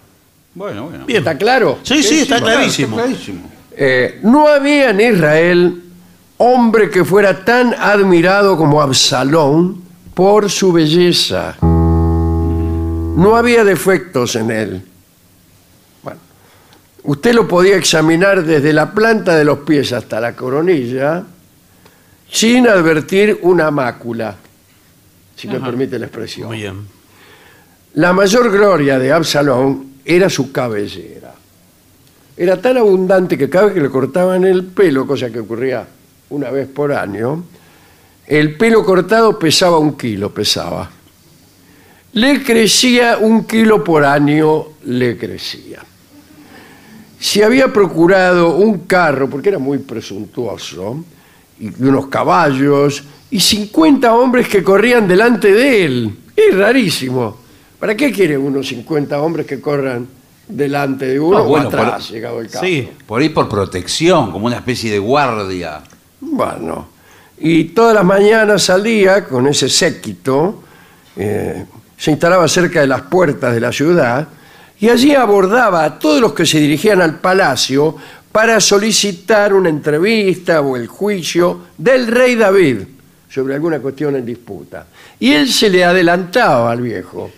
Bueno, 0.54 0.84
bueno. 0.90 1.06
Bien. 1.08 1.20
¿Está 1.20 1.36
claro? 1.36 1.80
Sí, 1.82 2.04
sí, 2.04 2.20
está 2.20 2.38
Claro, 2.38 2.58
clarísimo. 2.58 2.98
está 2.98 3.08
clarísimo. 3.08 3.50
Eh, 3.76 4.20
no 4.22 4.48
había 4.48 4.92
en 4.92 5.02
Israel 5.02 5.84
hombre 6.38 6.92
que 6.92 7.04
fuera 7.04 7.44
tan 7.44 7.74
admirado 7.74 8.56
como 8.56 8.80
Absalón 8.84 9.82
por 10.14 10.52
su 10.52 10.72
belleza. 10.72 11.56
No 13.16 13.36
había 13.36 13.64
defectos 13.64 14.36
en 14.36 14.52
él. 14.52 14.82
Bueno, 16.02 16.20
usted 17.04 17.34
lo 17.34 17.48
podía 17.48 17.78
examinar 17.78 18.44
desde 18.44 18.74
la 18.74 18.92
planta 18.92 19.36
de 19.36 19.46
los 19.46 19.60
pies 19.60 19.94
hasta 19.94 20.20
la 20.20 20.36
coronilla 20.36 21.24
sin 22.30 22.68
advertir 22.68 23.40
una 23.44 23.70
mácula, 23.70 24.36
si 25.36 25.48
me 25.48 25.60
permite 25.60 26.00
la 26.00 26.08
expresión. 26.08 26.48
Muy 26.48 26.58
bien. 26.58 26.88
La 27.94 28.12
mayor 28.12 28.52
gloria 28.52 28.98
de 28.98 29.12
Absalón 29.12 29.94
era 30.04 30.28
su 30.30 30.52
cabellera. 30.52 31.36
Era 32.36 32.60
tan 32.60 32.78
abundante 32.78 33.38
que 33.38 33.48
cada 33.48 33.66
vez 33.66 33.76
que 33.76 33.82
le 33.82 33.90
cortaban 33.90 34.44
el 34.46 34.66
pelo, 34.66 35.06
cosa 35.06 35.30
que 35.30 35.40
ocurría 35.40 35.86
una 36.32 36.50
vez 36.50 36.68
por 36.68 36.92
año, 36.92 37.44
el 38.26 38.58
pelo 38.58 38.84
cortado 38.84 39.38
pesaba 39.38 39.78
un 39.78 39.96
kilo, 39.96 40.34
pesaba. 40.34 40.90
Le 42.14 42.44
crecía 42.44 43.18
un 43.20 43.46
kilo 43.46 43.84
por 43.84 44.06
año, 44.06 44.66
le 44.86 45.18
crecía. 45.18 45.80
Si 47.20 47.42
había 47.42 47.72
procurado 47.72 48.56
un 48.58 48.80
carro, 48.80 49.30
porque 49.30 49.50
era 49.50 49.60
muy 49.60 49.80
presuntuoso, 49.80 51.04
y 51.60 51.68
unos 51.84 52.08
caballos, 52.08 53.04
y 53.32 53.40
50 53.40 54.14
hombres 54.14 54.48
que 54.48 54.62
corrían 54.64 55.08
delante 55.08 55.52
de 55.54 55.86
él. 55.86 56.18
Es 56.36 56.56
rarísimo. 56.56 57.38
¿Para 57.80 57.96
qué 57.96 58.12
quiere 58.12 58.38
unos 58.38 58.68
50 58.68 59.20
hombres 59.22 59.46
que 59.48 59.60
corran 59.60 60.08
delante 60.48 61.06
de 61.06 61.20
uno 61.20 61.40
No, 61.40 61.44
o 61.46 61.48
bueno, 61.48 61.68
atrás, 61.68 62.06
por- 62.08 62.14
llegado 62.14 62.42
el 62.42 62.48
caso? 62.50 62.66
Sí. 62.66 62.88
Por 63.08 63.22
ahí 63.22 63.30
por 63.30 63.50
protección, 63.50 64.32
como 64.32 64.46
una 64.46 64.58
especie 64.58 64.92
de 64.92 65.00
guardia. 65.00 65.82
Bueno, 66.20 66.90
y 67.40 67.66
todas 67.66 67.96
las 67.96 68.06
mañanas 68.06 68.64
salía 68.64 69.26
con 69.26 69.48
ese 69.48 69.68
séquito, 69.70 70.62
eh, 71.16 71.66
se 71.98 72.12
instalaba 72.12 72.48
cerca 72.48 72.82
de 72.82 72.88
las 72.88 73.04
puertas 73.04 73.54
de 73.54 73.60
la 73.60 73.72
ciudad 73.72 74.28
y 74.80 74.90
allí 74.90 75.16
abordaba 75.16 75.84
a 75.84 76.00
todos 76.00 76.20
los 76.20 76.34
que 76.34 76.46
se 76.46 76.60
dirigían 76.60 77.02
al 77.02 77.20
palacio 77.20 77.96
para 78.32 78.60
solicitar 78.60 79.54
una 79.54 79.70
entrevista 79.70 80.62
o 80.62 80.76
el 80.76 80.88
juicio 80.88 81.68
del 81.78 82.08
rey 82.08 82.36
David 82.36 82.80
sobre 83.30 83.56
alguna 83.56 83.80
cuestión 83.80 84.16
en 84.16 84.26
disputa. 84.26 84.88
Y 85.20 85.32
él 85.34 85.50
se 85.50 85.70
le 85.70 85.84
adelantaba 85.84 86.72
al 86.72 86.82
viejo. 86.82 87.32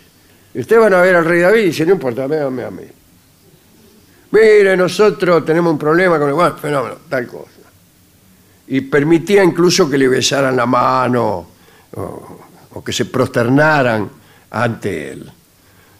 Ustedes 0.53 0.81
van 0.81 0.93
a 0.93 1.01
ver 1.01 1.15
al 1.15 1.25
rey 1.25 1.41
David 1.41 1.61
y 1.61 1.65
dice, 1.65 1.85
no 1.85 1.93
importa, 1.93 2.27
véanme 2.27 2.63
a 2.63 2.71
mí. 2.71 2.83
Mire, 4.31 4.75
nosotros 4.75 5.45
tenemos 5.45 5.71
un 5.71 5.79
problema 5.79 6.17
con 6.17 6.29
el 6.29 6.33
bueno, 6.33 6.55
fenómeno, 6.57 6.95
tal 7.09 7.27
cosa 7.27 7.55
y 8.67 8.81
permitía 8.81 9.43
incluso 9.43 9.89
que 9.89 9.97
le 9.97 10.07
besaran 10.07 10.55
la 10.55 10.65
mano 10.65 11.47
o 12.73 12.83
que 12.83 12.91
se 12.91 13.05
prosternaran 13.05 14.09
ante 14.63 15.11
él. 15.11 15.29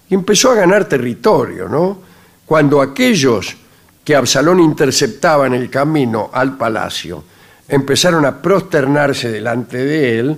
Y 0.10 0.14
empezó 0.14 0.52
a 0.52 0.56
ganar 0.56 0.86
territorio, 0.86 1.68
¿no? 1.68 2.00
Cuando 2.46 2.82
aquellos 2.82 3.56
que 4.04 4.16
Absalón 4.16 4.60
interceptaba 4.60 5.48
en 5.48 5.56
el 5.56 5.70
camino 5.70 6.30
al 6.32 6.56
palacio 6.58 7.24
empezaron 7.68 8.26
a 8.26 8.42
prosternarse 8.42 9.30
delante 9.32 9.78
de 9.78 10.20
él, 10.20 10.38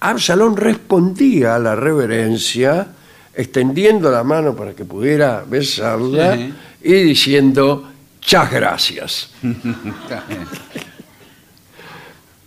Absalón 0.00 0.56
respondía 0.56 1.56
a 1.56 1.58
la 1.58 1.74
reverencia 1.74 2.86
extendiendo 3.34 4.10
la 4.10 4.22
mano 4.22 4.54
para 4.54 4.74
que 4.74 4.84
pudiera 4.84 5.42
besarla 5.48 6.36
Sí. 6.36 6.52
y 6.82 6.92
diciendo, 7.02 7.90
chas 8.20 8.50
gracias. 8.52 9.30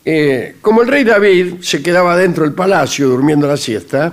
Eh, 0.03 0.55
como 0.61 0.81
el 0.81 0.87
rey 0.87 1.03
David 1.03 1.57
se 1.61 1.83
quedaba 1.83 2.17
dentro 2.17 2.43
del 2.43 2.53
palacio 2.53 3.07
durmiendo 3.07 3.47
la 3.47 3.55
siesta, 3.55 4.11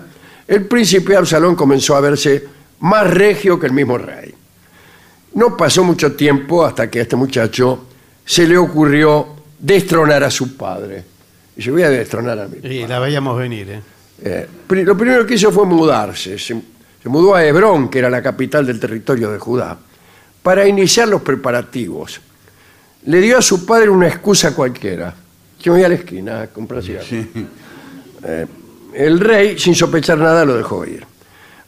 el 0.49 0.65
príncipe 0.65 1.15
Absalón 1.15 1.55
comenzó 1.55 1.95
a 1.95 2.01
verse 2.01 2.43
más 2.81 3.09
regio 3.09 3.61
que 3.61 3.67
el 3.67 3.73
mismo 3.73 3.99
rey. 3.99 4.35
No 5.35 5.57
pasó 5.57 5.85
mucho 5.85 6.13
tiempo 6.13 6.65
hasta 6.65 6.91
que 6.91 7.01
a 7.01 7.03
este 7.03 7.17
muchacho 7.17 7.87
se 8.25 8.49
le 8.49 8.57
ocurrió 8.57 9.27
destronar 9.59 10.25
a 10.25 10.31
su 10.31 10.57
padre. 10.57 11.05
Y 11.55 11.63
yo 11.63 11.73
voy 11.73 11.83
a 11.83 11.91
destronar 11.91 12.39
a 12.39 12.49
mi 12.49 12.67
Y 12.67 12.87
la 12.87 12.99
veíamos 12.99 13.39
venir, 13.39 13.69
¿eh? 13.71 13.83
eh, 14.23 14.49
lo 14.69 14.97
primero 14.97 15.27
que 15.27 15.35
hizo 15.35 15.53
fue 15.53 15.67
mudarse. 15.67 16.39
Se, 16.39 16.55
se 17.03 17.09
mudó 17.09 17.35
a 17.35 17.45
Hebrón, 17.45 17.91
que 17.91 17.99
era 17.99 18.09
la 18.09 18.23
capital 18.23 18.67
del 18.67 18.81
territorio 18.81 19.31
de 19.31 19.39
Judá, 19.39 19.79
para 20.43 20.67
iniciar 20.67 21.09
los 21.09 21.21
preparativos. 21.21 22.21
Le 23.05 23.21
dio 23.21 23.37
a 23.37 23.43
su 23.43 23.67
padre 23.67 23.91
una 23.91 24.09
excusa 24.09 24.55
cualquiera. 24.55 25.15
Yo 25.61 25.73
voy 25.73 25.83
a 25.83 25.89
la 25.89 25.97
esquina 25.97 26.43
a 26.43 26.47
comprar 26.47 26.83
cigarros. 26.83 27.13
Eh, 28.25 28.47
el 28.99 29.21
rey, 29.21 29.57
sin 29.57 29.77
sospechar 29.77 30.19
nada, 30.19 30.45
lo 30.45 30.57
dejó 30.57 30.85
ir. 30.85 31.07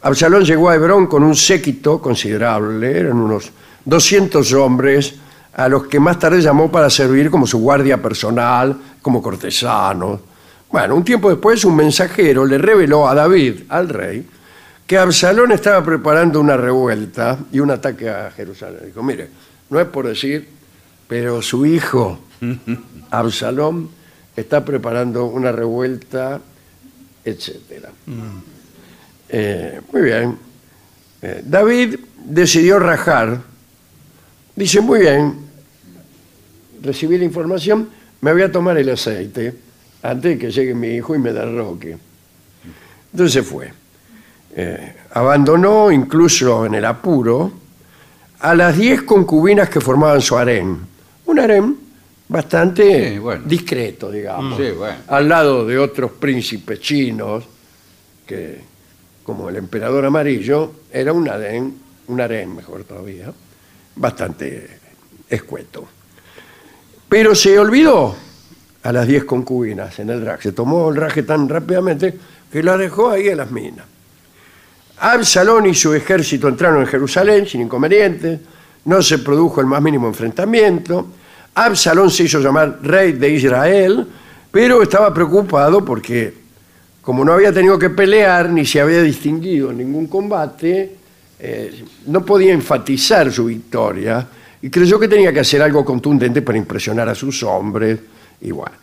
Absalón 0.03 0.45
llegó 0.45 0.69
a 0.69 0.75
Hebrón 0.75 1.07
con 1.07 1.23
un 1.23 1.37
séquito 1.37 2.03
considerable, 2.03 2.99
eran 2.99 3.19
unos 3.19 3.53
200 3.85 4.53
hombres, 4.55 5.15
a 5.55 5.69
los 5.69 5.87
que 5.87 6.01
más 6.01 6.19
tarde 6.19 6.41
llamó 6.41 6.73
para 6.73 6.91
servir 6.91 7.31
como 7.31 7.47
su 7.47 7.59
guardia 7.61 8.03
personal, 8.03 8.77
como 9.01 9.23
cortesanos. 9.23 10.21
Bueno, 10.73 10.97
un 10.97 11.05
tiempo 11.05 11.31
después 11.31 11.65
un 11.65 11.77
mensajero 11.77 12.45
le 12.45 12.59
reveló 12.59 13.07
a 13.09 13.15
David, 13.15 13.63
al 13.69 13.89
rey, 13.89 14.27
que 14.85 14.99
Absalón 14.99 15.53
estaba 15.53 15.85
preparando 15.85 16.41
una 16.41 16.57
revuelta 16.57 17.39
y 17.53 17.61
un 17.61 17.71
ataque 17.71 18.09
a 18.11 18.33
Jerusalén. 18.33 18.87
Dijo, 18.87 19.05
mire, 19.05 19.29
no 19.69 19.79
es 19.79 19.87
por 19.87 20.09
decir, 20.09 20.49
pero 21.07 21.43
su 21.43 21.65
hijo, 21.65 22.19
Absalón, 23.11 23.89
está 24.35 24.65
preparando 24.65 25.27
una 25.27 25.53
revuelta, 25.53 26.41
etcétera. 27.25 27.91
Eh, 29.29 29.81
muy 29.93 30.03
bien. 30.03 30.39
Eh, 31.23 31.43
David 31.45 31.97
decidió 32.25 32.79
rajar. 32.79 33.41
Dice, 34.57 34.81
muy 34.81 35.01
bien, 35.01 35.35
recibí 36.83 37.19
la 37.19 37.25
información, 37.25 37.89
me 38.21 38.33
voy 38.33 38.43
a 38.43 38.53
tomar 38.53 38.77
el 38.77 38.91
aceite 38.91 39.55
antes 40.03 40.33
de 40.33 40.39
que 40.39 40.51
llegue 40.51 40.75
mi 40.75 40.89
hijo 40.89 41.15
y 41.15 41.19
me 41.19 41.33
derroque. 41.33 41.97
Entonces 43.13 43.47
fue. 43.47 43.73
Eh, 44.55 44.97
abandonó 45.13 45.91
incluso 45.91 46.67
en 46.67 46.75
el 46.75 46.85
apuro 46.85 47.53
a 48.41 48.55
las 48.55 48.77
10 48.77 49.03
concubinas 49.03 49.69
que 49.69 49.81
formaban 49.81 50.21
su 50.21 50.37
harén. 50.37 50.79
Un 51.27 51.39
harén 51.39 51.77
bastante 52.31 53.11
Sí, 53.15 53.19
bueno. 53.19 53.43
discreto, 53.45 54.11
digamos, 54.11 54.57
Sí, 54.57 54.71
bueno. 54.71 54.99
al 55.09 55.29
lado 55.29 55.67
de 55.67 55.77
otros 55.79 56.13
príncipes 56.13 56.81
chinos 56.81 57.45
que, 58.27 58.61
como 59.25 59.49
el 59.49 59.57
emperador 59.57 60.05
amarillo, 60.07 60.73
era 60.93 61.13
un 61.13 61.29
harén, 61.29 61.75
un 62.07 62.21
harén 62.21 62.55
mejor 62.55 62.85
todavía, 62.85 63.33
bastante 63.97 64.79
escueto. 65.29 65.87
Pero 67.09 67.35
se 67.35 67.59
olvidó 67.59 68.15
a 68.85 68.93
las 68.93 69.07
10 69.07 69.25
concubinas 69.25 69.99
en 69.99 70.11
el 70.11 70.21
drag. 70.21 70.41
Se 70.41 70.53
tomó 70.53 70.89
el 70.91 70.97
raje 70.97 71.25
tan 71.25 71.49
rápidamente 71.49 72.17
que 72.51 72.63
la 72.63 72.77
dejó 72.79 73.11
ahí 73.11 73.29
en 73.29 73.37
las 73.39 73.51
minas. 73.51 73.85
Absalón 74.99 75.67
y 75.67 75.75
su 75.75 75.93
ejército 75.95 76.47
entraron 76.47 76.81
en 76.83 76.87
Jerusalén 76.87 77.47
sin 77.47 77.63
inconvenientes, 77.63 78.39
no 78.85 79.03
se 79.03 79.19
produjo 79.19 79.61
el 79.61 79.67
más 79.67 79.83
mínimo 79.83 80.07
enfrentamiento. 80.07 81.09
Absalón 81.55 82.11
se 82.11 82.25
hizo 82.25 82.41
llamar 82.41 82.79
rey 82.83 83.13
de 83.13 83.31
Israel, 83.31 84.07
pero 84.51 84.83
estaba 84.83 85.13
preocupado 85.13 85.85
porque, 85.85 86.33
como 87.03 87.25
no 87.25 87.33
había 87.33 87.53
tenido 87.53 87.79
que 87.79 87.91
pelear 87.91 88.51
ni 88.51 88.65
se 88.65 88.81
había 88.81 89.03
distinguido 89.03 89.71
en 89.71 89.79
ningún 89.79 90.07
combate, 90.07 90.97
eh, 91.39 91.85
no 92.07 92.25
podía 92.25 92.53
enfatizar 92.53 93.33
su 93.33 93.47
victoria 93.47 94.27
y 94.63 94.69
creyó 94.71 94.99
que 94.99 95.09
tenía 95.09 95.33
que 95.33 95.41
hacer 95.41 95.63
algo 95.63 95.85
contundente 95.85 96.43
para 96.43 96.59
impresionar 96.59 97.09
a 97.09 97.15
sus 97.15 97.43
hombres. 97.43 97.99
Y 98.41 98.51
bueno. 98.53 98.77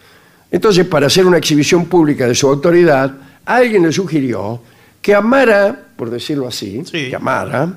Entonces, 0.49 0.86
para 0.86 1.07
hacer 1.07 1.26
una 1.26 1.38
exhibición 1.38 1.86
pública 1.86 2.26
de 2.28 2.34
su 2.36 2.47
autoridad, 2.47 3.11
alguien 3.45 3.84
le 3.84 3.91
sugirió 3.91 4.61
que 5.01 5.13
amara, 5.13 5.78
por 5.95 6.09
decirlo 6.09 6.47
así, 6.47 6.84
Sí. 6.86 7.09
que 7.09 7.15
amara 7.15 7.74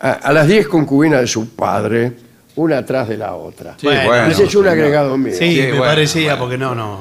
a, 0.00 0.10
a 0.12 0.32
las 0.32 0.46
diez 0.46 0.66
concubinas 0.68 1.20
de 1.22 1.26
su 1.26 1.48
padre, 1.50 2.12
una 2.56 2.78
atrás 2.78 3.08
de 3.08 3.16
la 3.16 3.34
otra. 3.34 3.74
Sí, 3.78 3.86
bueno, 3.86 4.26
Ese 4.26 4.44
es 4.44 4.54
un 4.54 4.68
agregado 4.68 5.16
mío. 5.16 5.32
Sí, 5.36 5.54
Sí, 5.54 5.60
me 5.62 5.68
bueno, 5.70 5.84
parecía, 5.84 6.34
bueno. 6.34 6.38
porque 6.40 6.58
no, 6.58 6.74
no. 6.74 6.98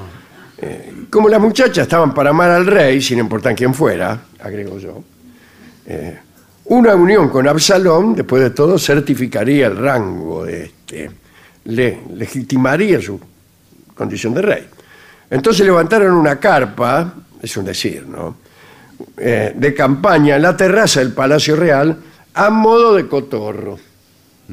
Como 1.10 1.30
las 1.30 1.40
muchachas 1.42 1.80
estaban 1.80 2.14
para 2.14 2.32
amar 2.32 2.50
al 2.50 2.66
rey, 2.66 3.02
sin 3.02 3.20
importar 3.20 3.54
quién 3.54 3.74
fuera, 3.74 4.20
agrego 4.40 4.80
yo, 4.80 5.04
eh, 5.86 6.18
una 6.66 6.96
unión 6.96 7.30
con 7.30 7.48
Absalón, 7.48 8.16
después 8.16 8.42
de 8.42 8.50
todo, 8.52 8.80
certificaría 8.80 9.68
el 9.68 9.78
rango 9.78 10.46
de 10.46 10.64
este, 10.64 11.12
le 11.66 12.00
legitimaría 12.16 13.02
su 13.02 13.20
condición 13.94 14.34
de 14.34 14.42
rey. 14.42 14.68
Entonces 15.30 15.66
levantaron 15.66 16.14
una 16.14 16.40
carpa, 16.40 17.14
es 17.42 17.58
un 17.58 17.66
decir, 17.66 18.06
¿no? 18.08 18.38
Eh, 19.18 19.54
de 19.56 19.74
campaña 19.74 20.38
en 20.38 20.42
la 20.42 20.56
terraza 20.56 21.00
del 21.02 21.12
Palacio 21.12 21.56
Real 21.56 21.98
a 22.34 22.50
modo 22.50 22.96
de 22.96 23.08
cotorro, 23.08 23.78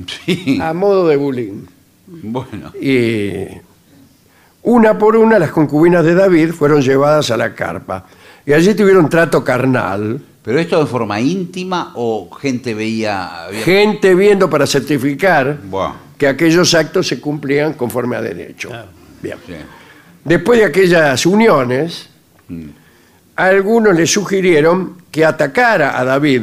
Sí. 0.06 0.58
a 0.60 0.72
modo 0.72 1.08
de 1.08 1.16
bulín. 1.16 1.66
Bueno. 2.06 2.72
Y 2.80 3.46
una 4.62 4.98
por 4.98 5.16
una 5.16 5.38
las 5.38 5.50
concubinas 5.50 6.04
de 6.04 6.14
David 6.14 6.52
fueron 6.52 6.82
llevadas 6.82 7.30
a 7.30 7.36
la 7.36 7.54
carpa. 7.54 8.06
Y 8.44 8.52
allí 8.52 8.74
tuvieron 8.74 9.08
trato 9.08 9.42
carnal. 9.44 10.20
¿Pero 10.42 10.58
esto 10.58 10.80
de 10.80 10.86
forma 10.86 11.20
íntima 11.20 11.92
o 11.96 12.30
gente 12.30 12.72
veía... 12.74 13.44
había- 13.44 13.60
Gente 13.62 14.14
viendo 14.14 14.48
para 14.48 14.66
certificar 14.66 15.58
Buah, 15.64 15.92
que 16.16 16.26
aquellos 16.26 16.72
actos 16.74 17.06
se 17.06 17.20
cumplían 17.20 17.74
conforme 17.74 18.16
a 18.16 18.22
derecho. 18.22 18.70
Bien. 19.22 19.36
sí. 19.46 19.52
Después 20.24 20.58
de 20.60 20.64
aquellas 20.66 21.24
uniones, 21.26 22.08
algunos 23.36 23.94
le 23.94 24.06
sugirieron 24.06 24.96
que 25.10 25.24
atacara 25.24 25.98
a 25.98 26.04
David, 26.04 26.42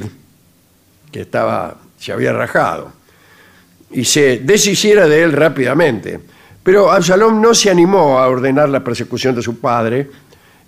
que 1.11 1.21
estaba, 1.21 1.77
se 1.99 2.11
había 2.11 2.33
rajado, 2.33 2.91
y 3.91 4.03
se 4.05 4.39
deshiciera 4.39 5.07
de 5.07 5.23
él 5.23 5.31
rápidamente. 5.33 6.19
Pero 6.63 6.91
Absalón 6.91 7.41
no 7.41 7.53
se 7.53 7.69
animó 7.69 8.19
a 8.19 8.27
ordenar 8.27 8.67
la 8.69 8.83
persecución 8.83 9.33
de 9.35 9.41
su 9.41 9.59
padre 9.59 10.09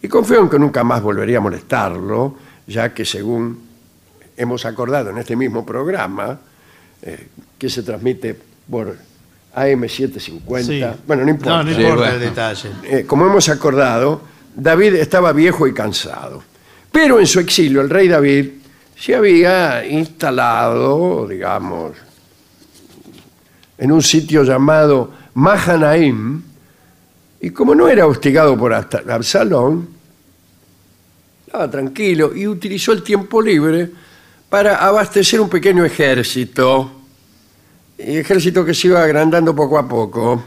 y 0.01 0.07
confió 0.07 0.39
en 0.39 0.49
que 0.49 0.57
nunca 0.59 0.83
más 0.83 1.01
volvería 1.01 1.39
a 1.39 1.41
molestarlo, 1.41 2.35
ya 2.67 2.93
que 2.93 3.03
según 3.03 3.59
hemos 4.37 4.65
acordado 4.65 5.09
en 5.09 5.17
este 5.17 5.35
mismo 5.35 5.65
programa, 5.65 6.39
eh, 7.01 7.27
que 7.57 7.69
se 7.69 7.83
transmite 7.83 8.37
por 8.69 8.95
AM750, 9.55 10.63
Sí. 10.63 10.81
bueno, 11.05 11.23
no 11.25 11.29
importa. 11.31 11.57
No, 11.57 11.63
no 11.63 11.75
Sí, 11.75 11.81
importa 11.81 12.01
bueno. 12.03 12.13
el 12.15 12.19
detalle. 12.21 12.69
Eh, 12.83 13.03
como 13.05 13.25
hemos 13.25 13.49
acordado, 13.49 14.21
David 14.55 14.95
estaba 14.95 15.33
viejo 15.33 15.67
y 15.67 15.73
cansado. 15.73 16.43
Pero 16.91 17.19
en 17.19 17.27
su 17.27 17.39
exilio, 17.39 17.81
el 17.81 17.89
rey 17.89 18.07
David 18.07 18.49
se 18.97 19.15
había 19.15 19.85
instalado, 19.85 21.27
digamos, 21.27 21.91
en 23.79 23.91
un 23.91 24.03
sitio 24.03 24.43
llamado 24.43 25.11
Mahanaim, 25.33 26.43
y 27.41 27.49
como 27.51 27.73
no 27.73 27.87
era 27.87 28.05
hostigado 28.05 28.57
por 28.57 28.73
Absa- 28.73 29.09
Absalón, 29.09 29.87
estaba 31.45 31.71
tranquilo 31.71 32.35
y 32.35 32.45
utilizó 32.47 32.91
el 32.91 33.01
tiempo 33.01 33.41
libre 33.41 33.89
para 34.49 34.85
abastecer 34.85 35.39
un 35.39 35.49
pequeño 35.49 35.85
ejército, 35.85 36.91
ejército 37.97 38.65
que 38.65 38.73
se 38.73 38.87
iba 38.87 39.01
agrandando 39.01 39.55
poco 39.55 39.77
a 39.79 39.87
poco. 39.87 40.43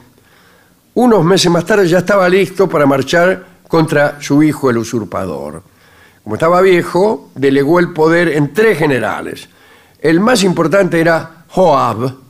Unos 0.94 1.24
meses 1.24 1.50
más 1.50 1.64
tarde 1.64 1.88
ya 1.88 1.98
estaba 1.98 2.28
listo 2.28 2.68
para 2.68 2.84
marchar 2.84 3.46
contra 3.66 4.20
su 4.20 4.42
hijo 4.42 4.68
el 4.68 4.76
usurpador. 4.78 5.62
Como 6.22 6.34
estaba 6.36 6.60
viejo, 6.60 7.30
delegó 7.34 7.80
el 7.80 7.92
poder 7.94 8.28
en 8.28 8.52
tres 8.52 8.78
generales. 8.78 9.48
El 9.98 10.20
más 10.20 10.44
importante 10.44 11.00
era 11.00 11.44
Joab. 11.48 12.21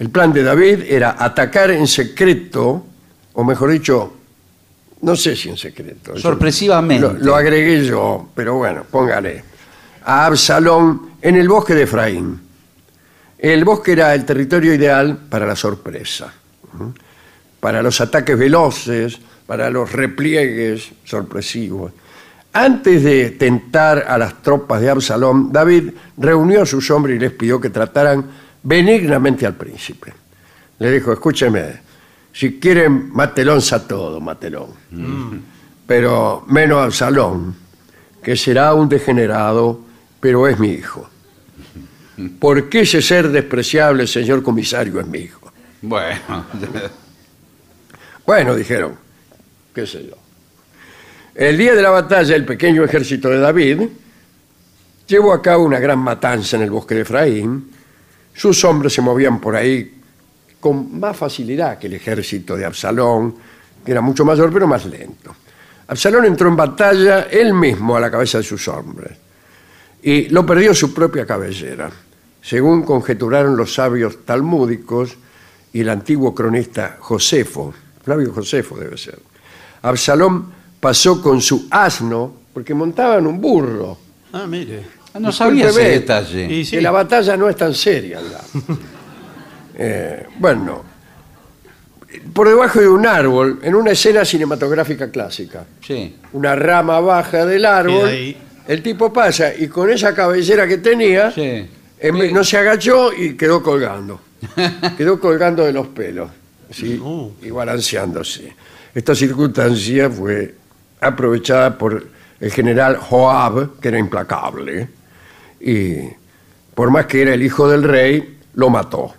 El 0.00 0.08
plan 0.08 0.32
de 0.32 0.42
David 0.42 0.84
era 0.88 1.16
atacar 1.18 1.70
en 1.70 1.86
secreto, 1.86 2.86
o 3.34 3.44
mejor 3.44 3.70
dicho, 3.70 4.14
no 5.02 5.14
sé 5.14 5.36
si 5.36 5.50
en 5.50 5.58
secreto. 5.58 6.16
Sorpresivamente. 6.16 7.06
Lo, 7.06 7.12
lo 7.12 7.36
agregué 7.36 7.84
yo, 7.84 8.30
pero 8.34 8.54
bueno, 8.54 8.84
póngale. 8.90 9.44
A 10.06 10.24
Absalón 10.24 11.10
en 11.20 11.36
el 11.36 11.46
bosque 11.46 11.74
de 11.74 11.82
Efraín. 11.82 12.40
El 13.38 13.62
bosque 13.62 13.92
era 13.92 14.14
el 14.14 14.24
territorio 14.24 14.72
ideal 14.72 15.18
para 15.28 15.46
la 15.46 15.54
sorpresa, 15.54 16.32
para 17.60 17.82
los 17.82 18.00
ataques 18.00 18.38
veloces, 18.38 19.18
para 19.46 19.68
los 19.68 19.92
repliegues 19.92 20.92
sorpresivos. 21.04 21.92
Antes 22.54 23.04
de 23.04 23.32
tentar 23.32 24.06
a 24.08 24.16
las 24.16 24.42
tropas 24.42 24.80
de 24.80 24.88
Absalón, 24.88 25.52
David 25.52 25.90
reunió 26.16 26.62
a 26.62 26.66
sus 26.66 26.90
hombres 26.90 27.16
y 27.16 27.20
les 27.20 27.32
pidió 27.32 27.60
que 27.60 27.68
trataran 27.68 28.24
benignamente 28.62 29.46
al 29.46 29.54
príncipe. 29.54 30.12
Le 30.78 30.90
dijo, 30.92 31.12
escúcheme, 31.12 31.80
si 32.32 32.58
quieren, 32.58 33.10
matelón 33.12 33.60
a 33.70 33.78
todo, 33.86 34.20
matelón. 34.20 34.70
Pero 35.86 36.44
menos 36.48 36.78
a 36.78 36.84
Absalón, 36.84 37.54
que 38.22 38.36
será 38.36 38.74
un 38.74 38.88
degenerado, 38.88 39.80
pero 40.20 40.46
es 40.46 40.58
mi 40.58 40.68
hijo. 40.68 41.08
¿Por 42.38 42.68
qué 42.68 42.80
ese 42.80 43.00
ser 43.00 43.30
despreciable, 43.30 44.06
señor 44.06 44.42
comisario, 44.42 45.00
es 45.00 45.06
mi 45.06 45.18
hijo? 45.18 45.52
Bueno. 45.82 46.44
Bueno, 48.26 48.54
dijeron, 48.54 48.94
qué 49.74 49.86
sé 49.86 50.06
yo. 50.06 50.16
El 51.34 51.56
día 51.56 51.74
de 51.74 51.82
la 51.82 51.90
batalla, 51.90 52.36
el 52.36 52.44
pequeño 52.44 52.84
ejército 52.84 53.28
de 53.28 53.38
David 53.38 53.82
llevó 55.06 55.32
a 55.32 55.42
cabo 55.42 55.64
una 55.64 55.80
gran 55.80 55.98
matanza 55.98 56.56
en 56.56 56.62
el 56.62 56.70
bosque 56.70 56.94
de 56.94 57.00
Efraín. 57.00 57.70
Sus 58.40 58.64
hombres 58.64 58.94
se 58.94 59.02
movían 59.02 59.38
por 59.38 59.54
ahí 59.54 60.00
con 60.58 60.98
más 60.98 61.14
facilidad 61.14 61.78
que 61.78 61.88
el 61.88 61.92
ejército 61.92 62.56
de 62.56 62.64
Absalón, 62.64 63.34
que 63.84 63.92
era 63.92 64.00
mucho 64.00 64.24
mayor 64.24 64.50
pero 64.50 64.66
más 64.66 64.86
lento. 64.86 65.36
Absalón 65.88 66.24
entró 66.24 66.48
en 66.48 66.56
batalla 66.56 67.24
él 67.30 67.52
mismo 67.52 67.94
a 67.94 68.00
la 68.00 68.10
cabeza 68.10 68.38
de 68.38 68.44
sus 68.44 68.66
hombres 68.68 69.12
y 70.02 70.30
lo 70.30 70.46
perdió 70.46 70.72
su 70.72 70.94
propia 70.94 71.26
cabellera, 71.26 71.90
según 72.40 72.82
conjeturaron 72.82 73.58
los 73.58 73.74
sabios 73.74 74.24
talmúdicos 74.24 75.18
y 75.70 75.80
el 75.80 75.90
antiguo 75.90 76.34
cronista 76.34 76.96
Josefo, 76.98 77.74
Flavio 78.02 78.32
Josefo 78.32 78.78
debe 78.78 78.96
ser. 78.96 79.18
Absalón 79.82 80.50
pasó 80.80 81.20
con 81.20 81.42
su 81.42 81.68
asno, 81.70 82.36
porque 82.54 82.72
montaban 82.72 83.26
un 83.26 83.38
burro, 83.38 83.98
Ah, 84.32 84.46
mire. 84.46 84.99
Ah, 85.14 85.18
No 85.20 85.32
sabía 85.32 85.68
ese 85.68 85.80
Discúlpeme, 85.80 86.00
detalle. 86.00 86.52
Y 86.54 86.64
sí. 86.64 86.76
Que 86.76 86.82
la 86.82 86.90
batalla 86.90 87.36
no 87.36 87.48
es 87.48 87.56
tan 87.56 87.74
seria. 87.74 88.20
Eh, 89.82 90.26
bueno, 90.38 90.84
por 92.34 92.48
debajo 92.48 92.80
de 92.80 92.88
un 92.88 93.06
árbol, 93.06 93.60
en 93.62 93.74
una 93.74 93.92
escena 93.92 94.24
cinematográfica 94.26 95.10
clásica, 95.10 95.64
Sí. 95.80 96.16
una 96.34 96.54
rama 96.54 97.00
baja 97.00 97.46
del 97.46 97.64
árbol, 97.64 98.06
ahí. 98.08 98.36
el 98.68 98.82
tipo 98.82 99.10
pasa 99.12 99.54
y 99.54 99.68
con 99.68 99.88
esa 99.90 100.14
cabellera 100.14 100.66
que 100.68 100.78
tenía, 100.78 101.30
Sí. 101.30 101.66
en 101.98 102.18
vez- 102.18 102.30
no 102.32 102.44
se 102.44 102.58
agachó 102.58 103.10
y 103.12 103.34
quedó 103.38 103.62
colgando. 103.62 104.20
quedó 104.98 105.18
colgando 105.18 105.64
de 105.64 105.72
los 105.72 105.86
pelos, 105.88 106.30
¿sí? 106.70 106.98
Uh. 106.98 107.32
y 107.42 107.50
balanceándose. 107.50 108.52
Esta 108.94 109.14
circunstancia 109.14 110.10
fue 110.10 110.54
aprovechada 111.00 111.78
por 111.78 112.06
el 112.38 112.50
general 112.52 112.96
Joab, 112.98 113.78
que 113.80 113.88
era 113.88 113.98
implacable, 113.98 114.88
y 115.60 116.08
por 116.74 116.90
más 116.90 117.06
que 117.06 117.22
era 117.22 117.34
el 117.34 117.42
hijo 117.42 117.68
del 117.68 117.82
rey, 117.82 118.38
lo 118.54 118.70
mató. 118.70 119.14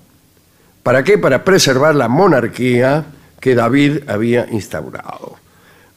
¿Para 0.83 1.03
qué? 1.03 1.17
Para 1.17 1.43
preservar 1.43 1.93
la 1.95 2.07
monarquía 2.07 3.05
que 3.39 3.53
David 3.55 3.99
había 4.09 4.47
instaurado. 4.51 5.35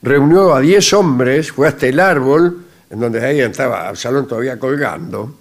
Reunió 0.02 0.54
a 0.54 0.60
10 0.60 0.92
hombres, 0.92 1.50
fue 1.52 1.68
hasta 1.68 1.86
el 1.86 1.98
árbol, 1.98 2.64
en 2.90 3.00
donde 3.00 3.24
ahí 3.24 3.40
estaba 3.40 3.88
Absalón 3.88 4.28
todavía 4.28 4.58
colgando, 4.58 5.34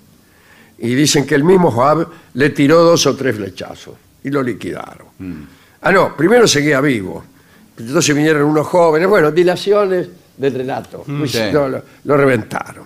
y 0.78 0.96
dicen 0.96 1.26
que 1.26 1.36
el 1.36 1.44
mismo 1.44 1.70
Joab 1.72 2.08
le 2.34 2.50
tiró 2.52 2.82
dos 2.84 3.06
o 3.06 3.16
tres 3.16 3.36
flechazos 3.36 3.96
y 4.24 4.30
lo 4.30 4.42
liquidaron. 4.42 5.08
Ah, 5.82 5.92
no, 5.92 6.16
primero 6.16 6.48
seguía 6.48 6.80
vivo. 6.80 7.24
Entonces 7.78 8.16
vinieron 8.16 8.44
unos 8.44 8.68
jóvenes, 8.68 9.08
bueno, 9.10 9.32
dilaciones 9.32 10.08
del 10.38 10.54
relato. 10.54 11.04
Pues 11.06 11.32
Sí. 11.32 11.52
lo, 11.52 11.68
lo- 11.68 11.84
lo 12.06 12.18
reventaron. 12.18 12.86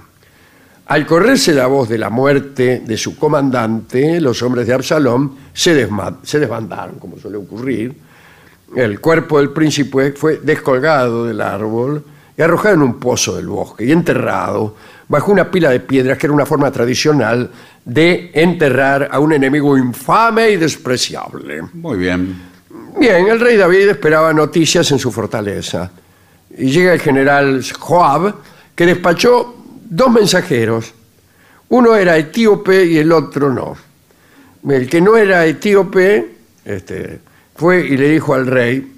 Al 0.88 1.06
correrse 1.06 1.54
la 1.54 1.68
voz 1.68 1.90
de 1.90 1.98
la 1.98 2.10
muerte 2.10 2.82
de 2.86 2.98
su 2.98 3.18
comandante, 3.18 4.22
los 4.22 4.42
hombres 4.42 4.68
de 4.68 4.74
Absalón 4.74 5.36
se, 5.54 5.88
se 6.24 6.40
desbandaron, 6.40 6.98
como 6.98 7.20
suele 7.20 7.36
ocurrir. 7.38 7.94
El 8.74 9.02
cuerpo 9.02 9.38
del 9.38 9.50
príncipe 9.50 10.14
fue 10.14 10.40
descolgado 10.42 11.26
del 11.26 11.42
árbol 11.42 12.04
y 12.38 12.42
arrojado 12.42 12.76
en 12.76 12.82
un 12.84 13.00
pozo 13.00 13.36
del 13.36 13.48
bosque 13.48 13.86
y 13.86 13.92
enterrado 13.92 14.76
bajo 15.10 15.32
una 15.32 15.50
pila 15.52 15.70
de 15.72 15.82
piedras 15.82 16.18
que 16.18 16.28
era 16.28 16.34
una 16.34 16.46
forma 16.46 16.72
tradicional 16.72 17.50
de 17.84 18.32
enterrar 18.34 19.10
a 19.12 19.20
un 19.20 19.34
enemigo 19.34 19.78
infame 19.78 20.52
y 20.52 20.58
despreciable. 20.58 21.64
Muy 21.74 21.98
bien. 21.98 22.36
Bien, 22.98 23.28
el 23.28 23.40
rey 23.40 23.58
David 23.58 23.90
esperaba 23.90 24.34
noticias 24.34 24.90
en 24.92 25.00
su 25.00 25.12
fortaleza. 25.12 25.92
Y 26.58 26.72
llega 26.72 26.94
el 26.94 27.00
general 27.02 27.62
Joab, 27.78 28.36
que 28.74 28.86
despachó 28.86 29.57
dos 29.90 30.12
mensajeros. 30.12 30.94
Uno 31.70 31.96
era 31.96 32.18
etíope 32.18 32.86
y 32.86 32.98
el 32.98 33.12
otro 33.12 33.54
no. 33.54 33.76
El 34.70 34.90
que 34.90 35.02
no 35.02 35.18
era 35.18 35.46
etíope 35.46 36.36
este, 36.66 37.20
fue 37.56 37.86
y 37.86 37.98
le 37.98 38.10
dijo 38.10 38.34
al 38.34 38.48
rey 38.48 38.94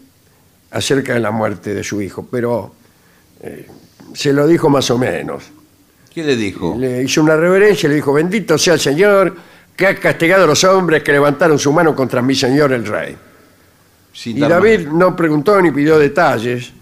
acerca 0.71 1.13
de 1.13 1.19
la 1.19 1.31
muerte 1.31 1.73
de 1.73 1.83
su 1.83 2.01
hijo, 2.01 2.27
pero 2.29 2.73
eh, 3.41 3.67
se 4.13 4.33
lo 4.33 4.47
dijo 4.47 4.69
más 4.69 4.89
o 4.91 4.97
menos. 4.97 5.43
¿Qué 6.13 6.23
le 6.23 6.35
dijo? 6.35 6.75
Le 6.77 7.03
hizo 7.03 7.21
una 7.21 7.35
reverencia 7.35 7.87
y 7.87 7.89
le 7.89 7.95
dijo, 7.95 8.13
bendito 8.13 8.57
sea 8.57 8.73
el 8.73 8.79
Señor 8.79 9.35
que 9.75 9.87
ha 9.87 9.95
castigado 9.95 10.43
a 10.43 10.47
los 10.47 10.63
hombres 10.63 11.03
que 11.03 11.11
levantaron 11.11 11.57
su 11.57 11.71
mano 11.71 11.95
contra 11.95 12.21
mi 12.21 12.35
Señor 12.35 12.73
el 12.73 12.85
rey. 12.85 13.15
Sin 14.11 14.37
Y 14.37 14.41
David 14.41 14.87
no 14.87 15.15
preguntó 15.15 15.61
ni 15.61 15.71
pidió 15.71 15.97
detalles, 15.97 16.73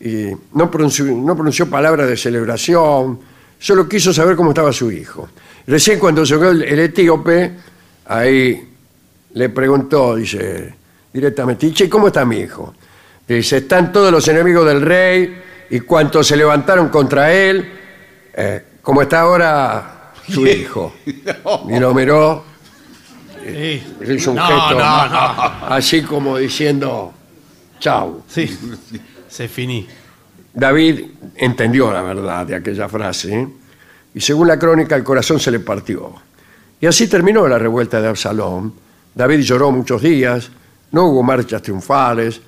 y 0.00 0.26
no 0.52 0.70
pronunció, 0.70 1.06
no 1.06 1.34
pronunció 1.34 1.70
palabras 1.70 2.08
de 2.08 2.16
celebración, 2.16 3.18
solo 3.58 3.88
quiso 3.88 4.12
saber 4.12 4.36
cómo 4.36 4.50
estaba 4.50 4.72
su 4.72 4.90
hijo. 4.90 5.28
Recién 5.66 5.98
cuando 5.98 6.24
llegó 6.24 6.50
el, 6.50 6.62
el 6.62 6.78
etíope, 6.78 7.52
ahí 8.06 8.68
le 9.34 9.48
preguntó, 9.48 10.16
dice, 10.16 10.74
directamente, 11.12 11.66
"Y, 11.66 11.72
che, 11.72 11.88
¿cómo 11.88 12.08
está 12.08 12.24
mi 12.24 12.38
hijo? 12.40 12.74
Dice, 13.26 13.58
están 13.58 13.90
todos 13.92 14.12
los 14.12 14.26
enemigos 14.28 14.66
del 14.66 14.82
rey 14.82 15.40
y 15.70 15.80
cuantos 15.80 16.26
se 16.26 16.36
levantaron 16.36 16.88
contra 16.90 17.32
él, 17.32 17.66
eh, 18.34 18.62
como 18.82 19.00
está 19.02 19.20
ahora 19.20 20.12
su 20.28 20.46
hijo. 20.46 20.94
Y 21.70 21.78
lo 21.78 21.94
miró 21.94 22.44
Sí. 23.44 23.82
le 24.00 24.14
hizo 24.14 24.30
un 24.30 24.36
No, 24.36 24.46
gesto 24.46 24.78
no, 24.78 25.08
no. 25.08 25.66
así 25.68 26.00
como 26.02 26.38
diciendo 26.38 27.12
chau. 27.78 28.22
Sí. 28.28 28.58
Se 29.28 29.48
finí. 29.48 29.86
David 30.54 31.04
entendió 31.34 31.92
la 31.92 32.02
verdad 32.02 32.46
de 32.46 32.54
aquella 32.54 32.88
frase 32.88 33.40
¿eh? 33.40 33.48
y 34.14 34.20
según 34.20 34.46
la 34.46 34.58
crónica 34.58 34.94
el 34.94 35.02
corazón 35.02 35.40
se 35.40 35.50
le 35.50 35.58
partió. 35.60 36.14
Y 36.80 36.86
así 36.86 37.08
terminó 37.08 37.48
la 37.48 37.58
revuelta 37.58 38.00
de 38.00 38.08
Absalón. 38.08 38.72
David 39.14 39.40
lloró 39.40 39.72
muchos 39.72 40.02
días, 40.02 40.50
no 40.92 41.06
hubo 41.06 41.22
marchas 41.22 41.62
triunfales 41.62 42.40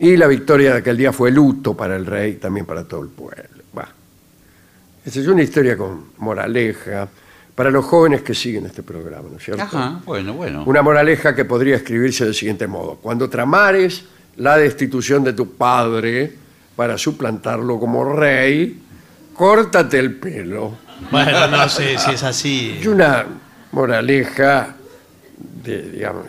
y 0.00 0.16
la 0.16 0.26
victoria 0.26 0.72
de 0.72 0.78
aquel 0.78 0.96
día 0.96 1.12
fue 1.12 1.30
luto 1.30 1.76
para 1.76 1.94
el 1.94 2.06
rey, 2.06 2.34
también 2.34 2.66
para 2.66 2.84
todo 2.84 3.02
el 3.02 3.08
pueblo. 3.08 3.62
Bah. 3.72 3.88
Esta 5.04 5.20
es 5.20 5.26
una 5.28 5.42
historia 5.42 5.76
con 5.76 6.06
moraleja 6.18 7.08
para 7.54 7.70
los 7.70 7.84
jóvenes 7.84 8.22
que 8.22 8.34
siguen 8.34 8.66
este 8.66 8.82
programa, 8.82 9.28
¿no 9.30 9.36
es 9.36 9.44
cierto? 9.44 9.62
Ajá, 9.62 10.00
bueno, 10.04 10.34
bueno. 10.34 10.64
Una 10.66 10.82
moraleja 10.82 11.36
que 11.36 11.44
podría 11.44 11.76
escribirse 11.76 12.24
del 12.24 12.34
siguiente 12.34 12.66
modo. 12.66 12.96
Cuando 12.96 13.30
tramares 13.30 14.04
la 14.36 14.56
destitución 14.56 15.22
de 15.22 15.34
tu 15.34 15.52
padre 15.52 16.43
para 16.76 16.98
suplantarlo 16.98 17.78
como 17.78 18.04
rey, 18.04 18.80
córtate 19.34 19.98
el 19.98 20.16
pelo. 20.16 20.78
Bueno, 21.10 21.46
no 21.48 21.68
sé 21.68 21.98
si 21.98 22.12
es 22.12 22.22
así. 22.22 22.78
Es 22.80 22.86
una 22.86 23.26
moraleja 23.72 24.76
de, 25.38 25.90
digamos, 25.90 26.26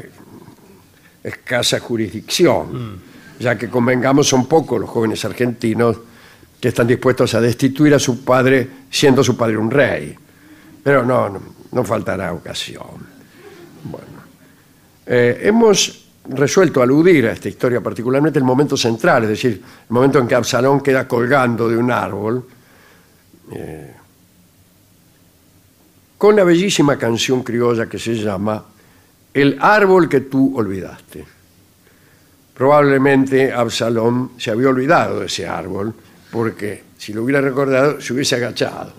escasa 1.24 1.80
jurisdicción, 1.80 3.02
ya 3.40 3.58
que 3.58 3.70
convengamos 3.70 4.28
son 4.28 4.48
pocos 4.48 4.80
los 4.80 4.90
jóvenes 4.90 5.24
argentinos 5.26 5.98
que 6.60 6.70
están 6.70 6.88
dispuestos 6.88 7.34
a 7.36 7.42
destituir 7.42 7.94
a 7.94 8.00
su 8.00 8.24
padre 8.24 8.68
siendo 8.90 9.24
su 9.24 9.36
padre 9.36 9.58
un 9.58 9.70
rey. 9.70 10.16
Pero 10.84 11.04
no, 11.04 11.30
no, 11.30 11.42
no 11.72 11.84
faltará 11.84 12.34
ocasión. 12.34 13.16
Bueno, 13.84 14.24
eh, 15.06 15.42
hemos 15.44 16.05
resuelto 16.30 16.82
aludir 16.82 17.28
a 17.28 17.32
esta 17.34 17.50
historia, 17.50 17.82
particularmente 17.82 18.40
el 18.40 18.46
momento 18.46 18.76
central, 18.76 19.24
es 19.24 19.30
decir, 19.30 19.52
el 19.54 19.94
momento 19.94 20.20
en 20.20 20.28
que 20.28 20.36
Absalón 20.36 20.82
queda 20.82 21.08
colgando 21.08 21.68
de 21.70 21.78
un 21.78 21.92
árbol, 21.92 22.46
eh, 23.52 23.94
con 26.18 26.36
la 26.36 26.44
bellísima 26.44 26.98
canción 26.98 27.44
criolla 27.44 27.88
que 27.88 28.00
se 28.00 28.16
llama 28.16 28.64
El 29.34 29.58
árbol 29.60 30.08
que 30.10 30.22
tú 30.22 30.58
olvidaste. 30.58 31.26
Probablemente 32.54 33.52
Absalón 33.52 34.32
se 34.38 34.50
había 34.50 34.70
olvidado 34.70 35.20
de 35.20 35.26
ese 35.26 35.46
árbol, 35.48 35.94
porque 36.32 36.84
si 36.98 37.14
lo 37.14 37.24
hubiera 37.24 37.42
recordado 37.42 38.00
se 38.00 38.14
hubiese 38.14 38.36
agachado. 38.38 38.94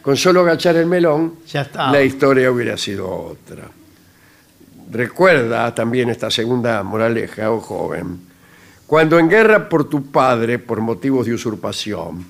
Con 0.00 0.16
solo 0.16 0.40
agachar 0.40 0.76
el 0.76 0.86
melón, 0.86 1.34
Ya 1.46 1.62
está. 1.62 1.90
la 1.90 2.02
historia 2.02 2.50
hubiera 2.50 2.76
sido 2.78 3.10
otra. 3.10 3.68
Recuerda 4.90 5.72
también 5.74 6.10
esta 6.10 6.30
segunda 6.30 6.82
moraleja, 6.82 7.50
oh 7.52 7.60
joven, 7.60 8.18
cuando 8.86 9.20
en 9.20 9.28
guerra 9.28 9.68
por 9.68 9.88
tu 9.88 10.10
padre, 10.10 10.58
por 10.58 10.80
motivos 10.80 11.26
de 11.26 11.34
usurpación, 11.34 12.24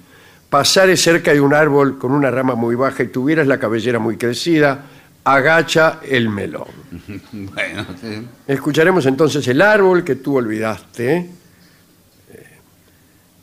pasares 0.50 1.00
cerca 1.00 1.32
de 1.32 1.40
un 1.40 1.54
árbol 1.54 1.98
con 1.98 2.12
una 2.12 2.30
rama 2.30 2.54
muy 2.54 2.74
baja 2.74 3.02
y 3.02 3.08
tuvieras 3.08 3.46
la 3.46 3.58
cabellera 3.58 3.98
muy 3.98 4.18
crecida, 4.18 4.84
agacha 5.24 6.00
el 6.06 6.28
melón. 6.28 6.68
Bueno, 7.32 7.86
sí. 7.98 8.26
Escucharemos 8.46 9.06
entonces 9.06 9.46
el 9.48 9.62
árbol 9.62 10.04
que 10.04 10.16
tú 10.16 10.36
olvidaste 10.36 11.16
eh, 11.16 12.58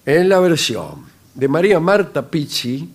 en 0.05 0.29
la 0.29 0.39
versión 0.39 1.05
de 1.33 1.47
María 1.47 1.79
Marta 1.79 2.29
Pizzi, 2.29 2.93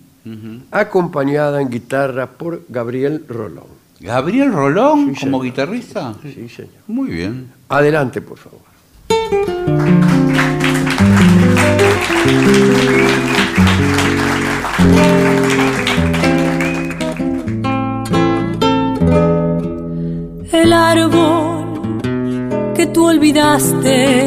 acompañada 0.71 1.61
en 1.61 1.69
guitarra 1.69 2.27
por 2.27 2.63
Gabriel 2.69 3.25
Rolón. 3.27 3.82
Gabriel 4.03 4.51
Rolón 4.51 5.15
Sí, 5.15 5.21
como 5.21 5.37
señor. 5.39 5.43
guitarrista. 5.43 6.13
Sí, 6.21 6.49
señor. 6.49 6.71
Muy 6.87 7.09
bien. 7.09 7.51
Adelante, 7.69 8.21
por 8.21 8.37
favor. 8.37 8.59
el 20.51 20.73
árbol 20.73 22.01
que 22.75 22.85
tú 22.87 23.07
olvidaste 23.07 24.25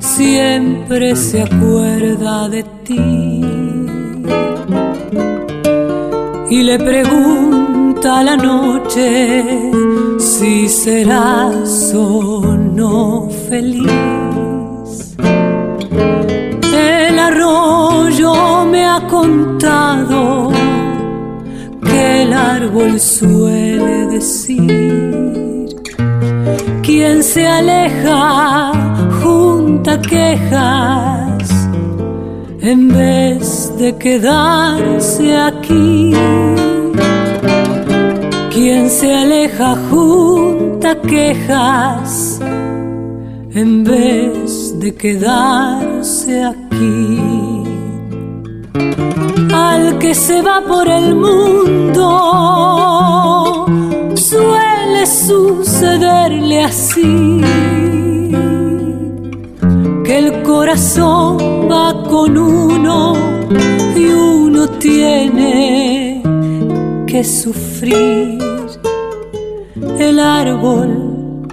siempre 0.00 1.14
se 1.16 1.42
acuerda 1.42 2.48
de 2.48 2.62
ti 2.84 3.44
y 6.50 6.62
le 6.62 6.78
pregunta 6.78 7.71
la 8.04 8.36
noche 8.36 9.70
si 10.18 10.68
serás 10.68 11.94
o 11.94 12.42
no 12.56 13.28
feliz. 13.48 15.16
El 16.74 17.18
arroyo 17.18 18.64
me 18.64 18.84
ha 18.84 19.06
contado 19.08 20.50
árbol 22.32 22.98
suele 22.98 24.06
decir. 24.06 25.66
Quien 26.82 27.22
se 27.22 27.46
aleja 27.46 28.72
junta 29.22 30.00
quejas 30.00 31.48
en 32.60 32.88
vez 32.88 33.72
de 33.78 33.96
quedarse 33.96 35.36
aquí. 35.36 36.12
Quien 38.64 38.88
se 38.88 39.12
aleja 39.12 39.74
junta 39.90 40.94
quejas 41.00 42.40
en 43.52 43.82
vez 43.82 44.78
de 44.78 44.94
quedarse 44.94 46.44
aquí. 46.44 47.64
Al 49.52 49.98
que 49.98 50.14
se 50.14 50.42
va 50.42 50.62
por 50.64 50.88
el 50.88 51.16
mundo 51.16 52.06
suele 54.14 55.06
sucederle 55.06 56.62
así. 56.62 57.40
Que 60.04 60.18
el 60.18 60.40
corazón 60.44 61.36
va 61.68 62.00
con 62.08 62.38
uno 62.38 63.14
y 63.96 64.04
uno 64.04 64.68
tiene 64.78 66.01
que 67.12 67.24
sufrir. 67.24 68.38
El 69.98 70.18
árbol 70.18 71.46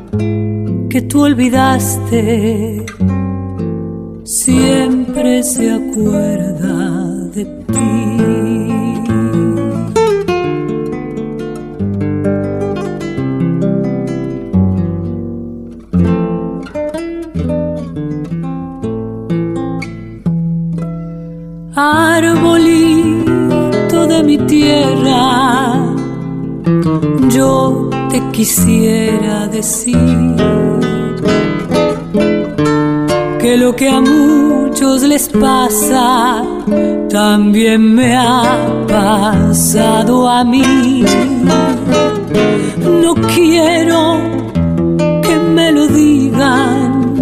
que 0.89 1.01
tú 1.01 1.23
olvidaste 1.23 2.85
siempre 4.23 5.43
se 5.43 5.69
acuerda 5.71 7.03
de 7.35 7.43
ti. 7.73 8.48
Que 33.79 33.87
a 33.87 34.01
muchos 34.01 35.03
les 35.03 35.29
pasa 35.29 36.43
también 37.09 37.95
me 37.95 38.13
ha 38.13 38.43
pasado 38.85 40.27
a 40.27 40.43
mí. 40.43 41.05
No 43.03 43.15
quiero 43.33 44.17
que 45.23 45.35
me 45.55 45.71
lo 45.71 45.87
digan, 45.87 47.21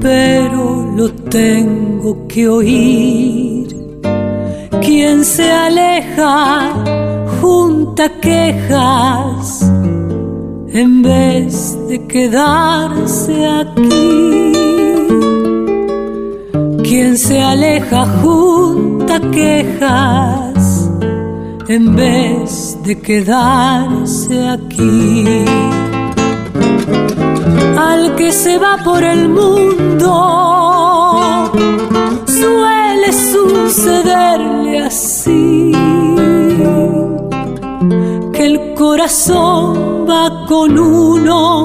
pero 0.00 0.92
lo 0.96 1.08
tengo 1.12 2.26
que 2.26 2.48
oír. 2.48 3.68
Quien 4.80 5.24
se 5.24 5.48
aleja 5.52 6.72
junta 7.40 8.10
quejas 8.20 9.70
en 10.72 11.02
vez 11.02 11.78
de 11.88 12.06
quedarse 12.08 13.46
aquí. 13.46 13.91
Quien 17.02 17.18
se 17.18 17.42
aleja 17.42 18.06
junta 18.22 19.20
quejas 19.32 20.88
en 21.66 21.96
vez 21.96 22.78
de 22.84 23.00
quedarse 23.00 24.48
aquí. 24.48 25.24
Al 27.76 28.14
que 28.14 28.30
se 28.30 28.56
va 28.56 28.78
por 28.84 29.02
el 29.02 29.28
mundo 29.28 30.12
suele 32.24 33.12
sucederle 33.12 34.84
así 34.84 35.72
que 38.32 38.46
el 38.46 38.74
corazón 38.74 40.06
va 40.08 40.46
con 40.46 40.78
uno 40.78 41.64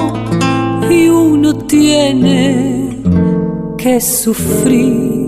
y 0.89 1.09
uno 1.09 1.53
tiene 1.67 2.89
que 3.77 4.01
sufrir. 4.01 5.26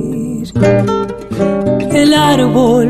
El 1.91 2.13
árbol 2.13 2.89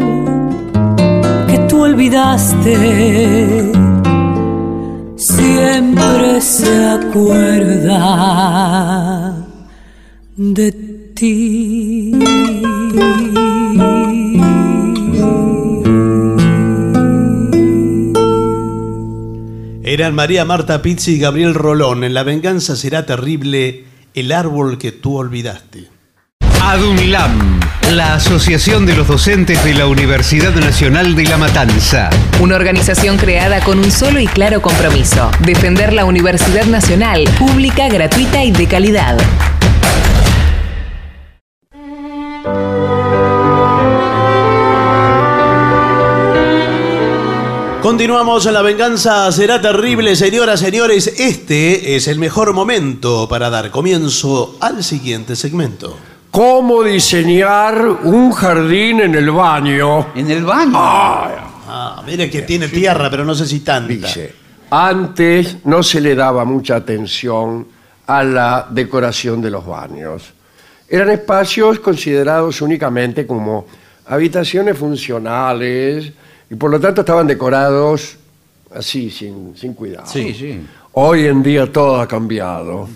que 1.47 1.57
tú 1.69 1.83
olvidaste 1.83 3.71
siempre 5.15 6.41
se 6.41 6.85
acuerda 6.85 7.95
de 10.35 10.71
ti. 11.15 12.13
Eran 19.83 20.13
María 20.13 20.45
Marta 20.45 20.81
Pizzi 20.81 21.15
y 21.15 21.19
Gabriel 21.19 21.55
Rolón. 21.55 22.03
En 22.03 22.13
La 22.13 22.23
venganza 22.23 22.75
será 22.75 23.05
terrible 23.05 23.85
el 24.13 24.31
árbol 24.31 24.77
que 24.77 24.91
tú 24.91 25.17
olvidaste. 25.17 25.98
ADUNLAM, 26.61 27.59
la 27.91 28.15
Asociación 28.15 28.85
de 28.85 28.95
los 28.95 29.07
Docentes 29.07 29.63
de 29.63 29.73
la 29.73 29.87
Universidad 29.87 30.53
Nacional 30.53 31.15
de 31.15 31.23
La 31.23 31.37
Matanza. 31.37 32.09
Una 32.41 32.55
organización 32.55 33.17
creada 33.17 33.61
con 33.61 33.79
un 33.79 33.91
solo 33.91 34.19
y 34.19 34.27
claro 34.27 34.61
compromiso, 34.61 35.31
defender 35.39 35.93
la 35.93 36.05
Universidad 36.05 36.65
Nacional, 36.65 37.23
pública, 37.39 37.87
gratuita 37.87 38.43
y 38.43 38.51
de 38.51 38.67
calidad. 38.67 39.17
Continuamos 47.81 48.45
en 48.45 48.53
La 48.53 48.61
venganza 48.61 49.31
será 49.31 49.61
terrible, 49.61 50.15
señoras, 50.15 50.59
señores. 50.59 51.07
Este 51.17 51.95
es 51.95 52.07
el 52.09 52.19
mejor 52.19 52.53
momento 52.53 53.27
para 53.29 53.49
dar 53.49 53.71
comienzo 53.71 54.57
al 54.59 54.83
siguiente 54.83 55.37
segmento. 55.37 55.97
¿Cómo 56.31 56.83
diseñar 56.83 57.83
un 58.03 58.31
jardín 58.31 59.01
en 59.01 59.15
el 59.15 59.31
baño? 59.31 60.07
En 60.15 60.29
el 60.29 60.43
baño. 60.43 60.71
Ah, 60.75 62.03
mire 62.05 62.29
que 62.29 62.43
tiene 62.43 62.67
tierra, 62.67 63.09
pero 63.09 63.25
no 63.25 63.33
sé 63.33 63.47
si 63.47 63.61
tanta. 63.61 63.91
Dice, 63.91 64.33
antes 64.69 65.57
no 65.65 65.81
se 65.81 65.99
le 65.99 66.13
daba 66.13 66.45
mucha 66.45 66.75
atención 66.75 67.67
a 68.05 68.23
la 68.23 68.67
decoración 68.69 69.41
de 69.41 69.49
los 69.49 69.65
baños. 69.65 70.33
Eran 70.87 71.09
espacios 71.09 71.79
considerados 71.79 72.61
únicamente 72.61 73.25
como 73.25 73.65
habitaciones 74.07 74.77
funcionales 74.77 76.11
y 76.49 76.55
por 76.55 76.71
lo 76.71 76.79
tanto 76.79 77.01
estaban 77.01 77.27
decorados 77.27 78.17
así, 78.73 79.09
sin, 79.09 79.55
sin 79.55 79.73
cuidado. 79.73 80.07
Sí, 80.07 80.33
sí. 80.33 80.61
Hoy 80.93 81.25
en 81.25 81.41
día 81.43 81.71
todo 81.71 82.01
ha 82.01 82.07
cambiado 82.07 82.87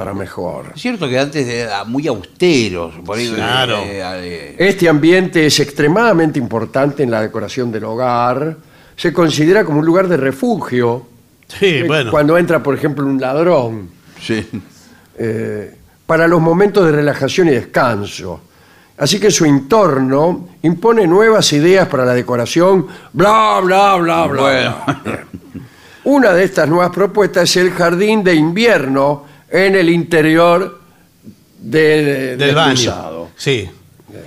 para 0.00 0.14
mejor. 0.14 0.72
Es 0.74 0.80
cierto 0.80 1.06
que 1.06 1.18
antes 1.18 1.46
era 1.46 1.84
muy 1.84 2.06
austeros. 2.08 2.94
Por 3.04 3.18
ahí, 3.18 3.30
Claro. 3.34 3.76
eh, 3.84 4.00
eh, 4.02 4.54
Este 4.58 4.88
ambiente 4.88 5.44
es 5.44 5.60
extremadamente 5.60 6.38
importante 6.38 7.02
en 7.02 7.10
la 7.10 7.20
decoración 7.20 7.70
del 7.70 7.84
hogar. 7.84 8.56
Se 8.96 9.12
considera 9.12 9.62
como 9.62 9.80
un 9.80 9.84
lugar 9.84 10.08
de 10.08 10.16
refugio. 10.16 11.06
Sí, 11.48 11.66
Eh, 11.66 11.84
bueno. 11.86 12.10
Cuando 12.10 12.38
entra, 12.38 12.62
por 12.62 12.74
ejemplo, 12.74 13.04
un 13.04 13.20
ladrón. 13.20 13.90
sí. 14.18 14.48
eh, 15.18 15.74
para 16.06 16.26
los 16.26 16.40
momentos 16.40 16.86
de 16.86 16.92
relajación 16.92 17.48
y 17.48 17.50
descanso. 17.50 18.40
Así 18.96 19.20
que 19.20 19.30
su 19.30 19.44
entorno 19.44 20.48
impone 20.62 21.06
nuevas 21.06 21.52
ideas 21.52 21.86
para 21.88 22.06
la 22.06 22.14
decoración, 22.14 22.86
bla, 23.12 23.60
bla, 23.62 23.96
bla, 23.96 24.26
bla. 24.28 24.40
Bueno. 24.42 24.76
bla. 25.04 25.26
Una 26.04 26.32
de 26.32 26.44
estas 26.44 26.66
nuevas 26.68 26.88
propuestas 26.90 27.42
es 27.50 27.56
el 27.58 27.70
jardín 27.72 28.24
de 28.24 28.34
invierno 28.34 29.28
en 29.50 29.74
el 29.74 29.88
interior 29.90 30.80
de- 31.58 32.36
Del 32.36 32.54
baño. 32.54 32.72
excusado. 32.72 33.30
Sí. 33.36 33.68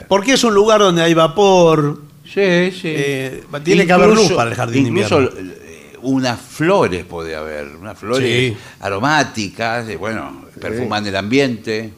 Porque 0.08 0.34
es 0.34 0.44
un 0.44 0.54
lugar 0.54 0.80
donde 0.80 1.02
hay 1.02 1.14
vapor. 1.14 2.02
Sí, 2.26 2.72
sí. 2.72 2.82
Eh, 2.96 3.44
tiene 3.64 3.86
que 3.86 3.94
haber 3.94 4.10
luz 4.10 4.32
para 4.34 4.50
el 4.50 4.56
jardín 4.56 4.84
de 4.86 4.90
Incluso 4.90 5.22
eh, 5.22 5.98
unas 6.02 6.40
flores 6.40 7.06
puede 7.06 7.36
haber, 7.36 7.68
unas 7.76 7.98
flores 7.98 8.28
Sí. 8.54 8.58
aromáticas, 8.80 9.88
eh, 9.90 9.98
bueno, 9.98 10.46
perfuman 10.60 11.06
el 11.06 11.16
ambiente. 11.16 11.94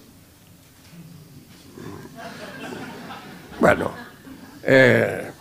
Bueno, 3.60 3.92
eh, 4.64 5.32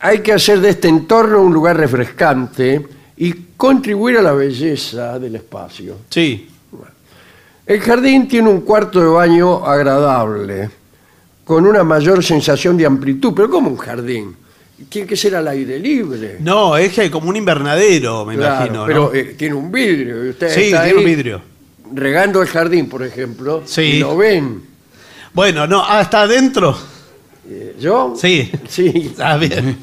hay 0.00 0.18
que 0.20 0.32
hacer 0.32 0.60
de 0.60 0.70
este 0.70 0.88
entorno 0.88 1.40
un 1.42 1.52
lugar 1.54 1.76
refrescante 1.76 2.86
y 3.16 3.32
contribuir 3.56 4.18
a 4.18 4.22
la 4.22 4.32
belleza 4.32 5.18
del 5.18 5.36
espacio. 5.36 5.96
Sí. 6.10 6.48
El 7.66 7.80
jardín 7.80 8.28
tiene 8.28 8.48
un 8.50 8.60
cuarto 8.60 9.00
de 9.00 9.06
baño 9.06 9.64
agradable, 9.64 10.68
con 11.44 11.66
una 11.66 11.82
mayor 11.84 12.22
sensación 12.22 12.76
de 12.76 12.84
amplitud, 12.86 13.32
pero 13.34 13.48
como 13.48 13.70
un 13.70 13.76
jardín. 13.76 14.36
tiene 14.88 15.06
que 15.08 15.16
ser 15.16 15.34
al 15.36 15.48
aire 15.48 15.78
libre. 15.78 16.36
No, 16.40 16.76
es 16.76 16.92
que 16.92 17.02
hay 17.02 17.10
como 17.10 17.28
un 17.30 17.36
invernadero, 17.36 18.24
me 18.26 18.34
Claro, 18.36 18.54
imagino. 18.66 18.80
¿no? 18.80 18.86
pero 18.86 19.14
eh, 19.14 19.34
tiene 19.38 19.54
un 19.54 19.70
vidrio. 19.72 20.26
Y 20.26 20.30
usted 20.30 20.48
sí, 20.54 20.60
está 20.64 20.84
tiene 20.84 20.98
un 20.98 21.04
vidrio. 21.04 21.40
regando 21.94 22.42
el 22.42 22.48
jardín, 22.48 22.88
por 22.88 23.02
ejemplo, 23.02 23.62
Sí. 23.64 23.80
y 23.82 23.98
lo 24.00 24.16
ven. 24.16 24.62
Bueno, 25.32 25.66
no, 25.66 25.82
ah, 25.86 26.02
está 26.02 26.22
adentro. 26.22 26.76
Eh, 27.48 27.76
¿Yo? 27.80 28.14
Sí. 28.16 28.50
Sí. 28.68 29.14
Ah, 29.18 29.36
bien. 29.38 29.78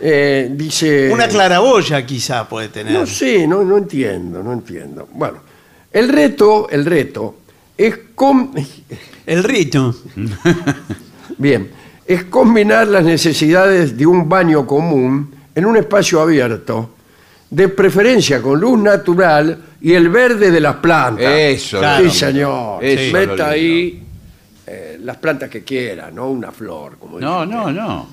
Eh, 0.00 0.48
dice... 0.52 1.10
Una 1.12 1.28
claraboya 1.28 2.04
quizá 2.04 2.48
puede 2.48 2.68
tener. 2.68 2.92
No 2.92 3.06
sé, 3.06 3.46
no, 3.46 3.62
no 3.64 3.76
entiendo, 3.78 4.42
no 4.42 4.52
entiendo. 4.52 5.08
Bueno, 5.12 5.38
el 5.92 6.08
reto, 6.08 6.68
el 6.70 6.84
reto 6.84 7.36
es 7.76 7.98
com- 8.14 8.52
El 9.26 9.42
rito. 9.42 9.94
bien, 11.38 11.70
es 12.06 12.24
combinar 12.24 12.86
las 12.88 13.04
necesidades 13.04 13.96
de 13.96 14.06
un 14.06 14.28
baño 14.28 14.66
común 14.66 15.34
en 15.54 15.64
un 15.66 15.76
espacio 15.76 16.20
abierto, 16.20 16.90
de 17.48 17.68
preferencia 17.68 18.42
con 18.42 18.60
luz 18.60 18.78
natural 18.80 19.58
y 19.80 19.92
el 19.94 20.08
verde 20.08 20.50
de 20.50 20.60
las 20.60 20.76
plantas. 20.76 21.32
Eso, 21.34 21.76
sí, 21.76 21.80
claro. 21.80 22.10
señor. 22.10 22.84
Eso 22.84 23.12
Meta 23.16 23.48
ahí 23.50 24.02
eh, 24.66 24.98
las 25.02 25.16
plantas 25.18 25.48
que 25.48 25.62
quiera, 25.62 26.10
no 26.10 26.28
una 26.30 26.50
flor. 26.52 26.96
Como 26.98 27.18
No, 27.20 27.46
dice 27.46 27.54
no, 27.54 27.60
usted. 27.66 27.74
no. 27.80 28.08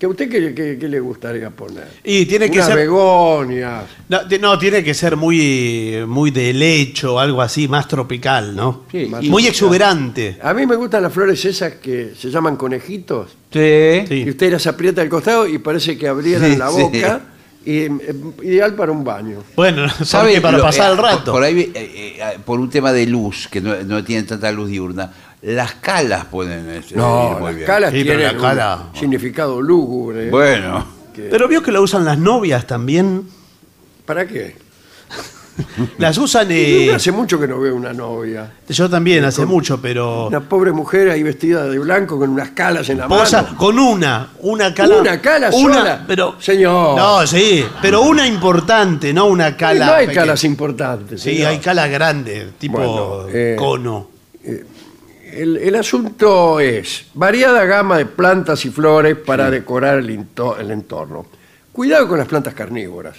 ¿Que 0.00 0.06
a 0.06 0.08
usted 0.08 0.30
qué, 0.30 0.54
qué- 0.54 0.78
qué 0.80 0.88
le 0.88 0.98
gustaría 0.98 1.50
poner? 1.50 1.86
Y 2.02 2.24
tiene 2.24 2.50
que 2.50 2.56
Unas 2.56 2.68
ser. 2.68 2.76
begonias. 2.78 3.84
No, 4.08 4.26
ti- 4.26 4.38
no, 4.38 4.58
tiene 4.58 4.82
que 4.82 4.94
ser 4.94 5.14
muy, 5.14 5.98
muy 6.08 6.30
de 6.30 6.54
lecho, 6.54 7.20
algo 7.20 7.42
así, 7.42 7.68
más 7.68 7.86
tropical, 7.86 8.56
¿no? 8.56 8.84
Sí, 8.90 9.04
Más 9.04 9.22
y- 9.22 9.28
Muy 9.28 9.46
exuberante. 9.46 10.38
A 10.42 10.54
mí 10.54 10.66
me 10.66 10.76
gustan 10.76 11.02
las 11.02 11.12
flores 11.12 11.44
esas 11.44 11.74
que 11.74 12.12
se 12.18 12.30
llaman 12.30 12.56
conejitos. 12.56 13.32
Sí. 13.52 14.04
Sí. 14.08 14.14
Y 14.26 14.30
usted 14.30 14.50
las 14.52 14.66
aprieta 14.66 15.02
al 15.02 15.10
costado 15.10 15.46
y 15.46 15.58
parece 15.58 15.98
que 15.98 16.08
abrieran 16.08 16.50
Sí, 16.52 16.56
la 16.56 16.70
sí. 16.70 16.80
boca. 16.80 17.20
Y, 17.62 17.76
eh, 17.80 17.90
ideal 18.42 18.74
para 18.74 18.92
un 18.92 19.04
baño. 19.04 19.42
Bueno, 19.54 19.86
¿Sabe? 19.90 20.06
¿sabe? 20.06 20.40
Para 20.40 20.56
Lo- 20.56 20.64
pasar 20.64 20.88
eh, 20.88 20.92
el 20.92 20.98
rato. 20.98 21.24
Por, 21.26 21.32
por 21.34 21.42
ahí, 21.44 21.60
eh, 21.60 21.72
eh, 21.74 22.38
por 22.42 22.58
un 22.58 22.70
tema 22.70 22.90
de 22.90 23.04
luz, 23.06 23.48
que 23.48 23.60
no, 23.60 23.76
no 23.82 24.02
tienen 24.02 24.24
tanta 24.26 24.50
luz 24.50 24.70
diurna, 24.70 25.12
las 25.42 25.74
calas 25.76 26.26
pueden 26.26 26.68
eh, 26.70 26.82
ir 26.88 26.96
No, 26.96 27.36
muy 27.38 27.46
las 27.46 27.54
bien. 27.56 27.66
calas 27.66 27.90
Sí, 27.92 28.04
pero 28.04 28.18
tienen 28.18 28.36
la 28.36 28.42
cala- 28.42 28.82
un 28.92 28.98
significado 28.98 29.60
lúgubre. 29.62 30.28
Bueno, 30.30 30.86
que- 31.14 31.22
Pero 31.22 31.48
vio 31.48 31.62
que 31.62 31.72
lo 31.72 31.82
usan 31.82 32.04
las 32.04 32.18
novias 32.18 32.66
también. 32.66 33.26
¿Para 34.06 34.26
qué? 34.26 34.56
Las 35.98 36.16
usan. 36.16 36.46
Eh, 36.50 36.90
hace 36.94 37.12
mucho 37.12 37.38
que 37.38 37.46
no 37.46 37.60
veo 37.60 37.74
una 37.74 37.92
novia. 37.92 38.50
yo 38.68 38.88
también, 38.88 39.24
hace 39.24 39.44
mucho, 39.44 39.78
pero. 39.80 40.28
Una 40.28 40.40
pobre 40.40 40.72
mujer 40.72 41.10
ahí 41.10 41.22
vestida 41.22 41.64
de 41.66 41.78
blanco 41.78 42.18
con 42.18 42.30
unas 42.30 42.50
calas 42.52 42.88
en 42.88 42.96
la 42.98 43.08
Posa 43.08 43.42
mano. 43.42 43.56
con 43.58 43.78
una, 43.78 44.30
una 44.40 44.72
cala. 44.72 44.96
¿Una 44.96 45.20
cala 45.20 45.50
una, 45.52 45.74
sola? 45.78 46.04
Pero, 46.06 46.36
Señor. 46.40 46.96
No, 46.96 47.26
sí, 47.26 47.62
pero 47.82 48.02
una 48.02 48.26
importante, 48.26 49.12
no 49.12 49.26
una 49.26 49.54
cala. 49.56 49.84
no 49.86 49.92
hay 49.92 50.06
pequeña. 50.06 50.22
calas 50.22 50.44
importantes. 50.44 51.20
Sí, 51.20 51.34
señor. 51.34 51.48
hay 51.48 51.58
calas 51.58 51.90
grandes, 51.90 52.52
tipo 52.58 52.78
Bueno, 52.78 53.26
eh, 53.30 53.56
cono. 53.58 54.08
El, 55.32 55.56
el 55.56 55.74
asunto 55.74 56.60
es 56.60 57.06
variada 57.14 57.64
gama 57.64 57.98
de 57.98 58.06
plantas 58.06 58.64
y 58.64 58.70
flores 58.70 59.16
para 59.16 59.50
decorar 59.50 59.98
el, 59.98 60.10
into- 60.10 60.56
el 60.58 60.70
entorno. 60.70 61.26
Cuidado 61.72 62.08
con 62.08 62.18
las 62.18 62.26
plantas 62.28 62.54
carnívoras. 62.54 63.16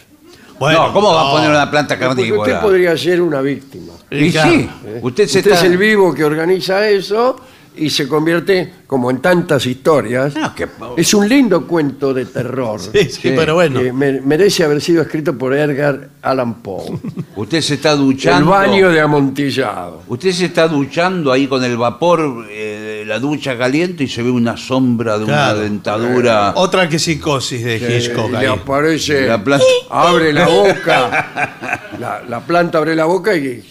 Bueno, 0.59 0.87
no, 0.87 0.93
¿cómo 0.93 1.13
va 1.13 1.21
a 1.21 1.23
no. 1.25 1.31
poner 1.31 1.49
una 1.49 1.71
planta 1.71 1.95
Porque 1.97 2.07
usted 2.09 2.23
carnívora? 2.23 2.61
podría 2.61 2.97
ser 2.97 3.21
una 3.21 3.41
víctima. 3.41 3.93
Y 4.11 4.29
sí, 4.31 4.69
¿eh? 4.85 4.99
usted 5.01 5.27
se 5.27 5.39
Usted 5.39 5.51
está... 5.51 5.65
es 5.65 5.71
el 5.71 5.77
vivo 5.77 6.13
que 6.13 6.23
organiza 6.23 6.87
eso 6.87 7.35
y 7.77 7.89
se 7.89 8.07
convierte, 8.07 8.71
como 8.85 9.09
en 9.09 9.21
tantas 9.21 9.65
historias, 9.65 10.35
No, 10.35 10.53
que- 10.53 10.67
es 10.97 11.13
un 11.13 11.27
lindo 11.29 11.65
cuento 11.65 12.13
de 12.13 12.25
terror. 12.25 12.79
Sí, 12.81 13.09
sí, 13.09 13.31
pero 13.35 13.53
bueno. 13.55 13.79
que 13.79 13.93
me- 13.93 14.19
merece 14.21 14.63
haber 14.65 14.81
sido 14.81 15.01
escrito 15.01 15.37
por 15.37 15.53
Edgar 15.53 16.09
Allan 16.21 16.55
Poe. 16.55 16.99
Usted 17.37 17.61
se 17.61 17.75
está 17.75 17.93
el 17.93 17.99
duchando... 17.99 18.51
baño 18.51 18.89
de 18.89 18.99
amontillado. 18.99 20.03
Usted 20.09 20.31
se 20.33 20.45
está 20.45 20.67
duchando 20.67 21.31
ahí 21.31 21.47
con 21.47 21.63
el 21.63 21.77
vapor, 21.77 22.45
eh, 22.49 23.03
la 23.07 23.19
ducha 23.19 23.57
caliente 23.57 24.03
y 24.03 24.07
se 24.07 24.21
ve 24.21 24.29
una 24.29 24.57
sombra 24.57 25.17
de 25.17 25.25
Claro. 25.25 25.53
una 25.59 25.63
dentadura. 25.63 26.53
Otra 26.57 26.89
que 26.89 26.99
psicosis 26.99 27.63
de 27.63 27.77
Hitchcock 27.77 28.27
Y 28.29 28.31
le 28.33 28.37
ahí. 28.39 28.45
aparece, 28.47 29.27
La 29.27 29.41
planta- 29.43 29.65
abre 29.89 30.33
la 30.33 30.47
boca, 30.47 31.89
la, 31.99 32.21
la 32.27 32.39
planta 32.41 32.79
abre 32.79 32.95
la 32.95 33.05
boca 33.05 33.33
y 33.35 33.63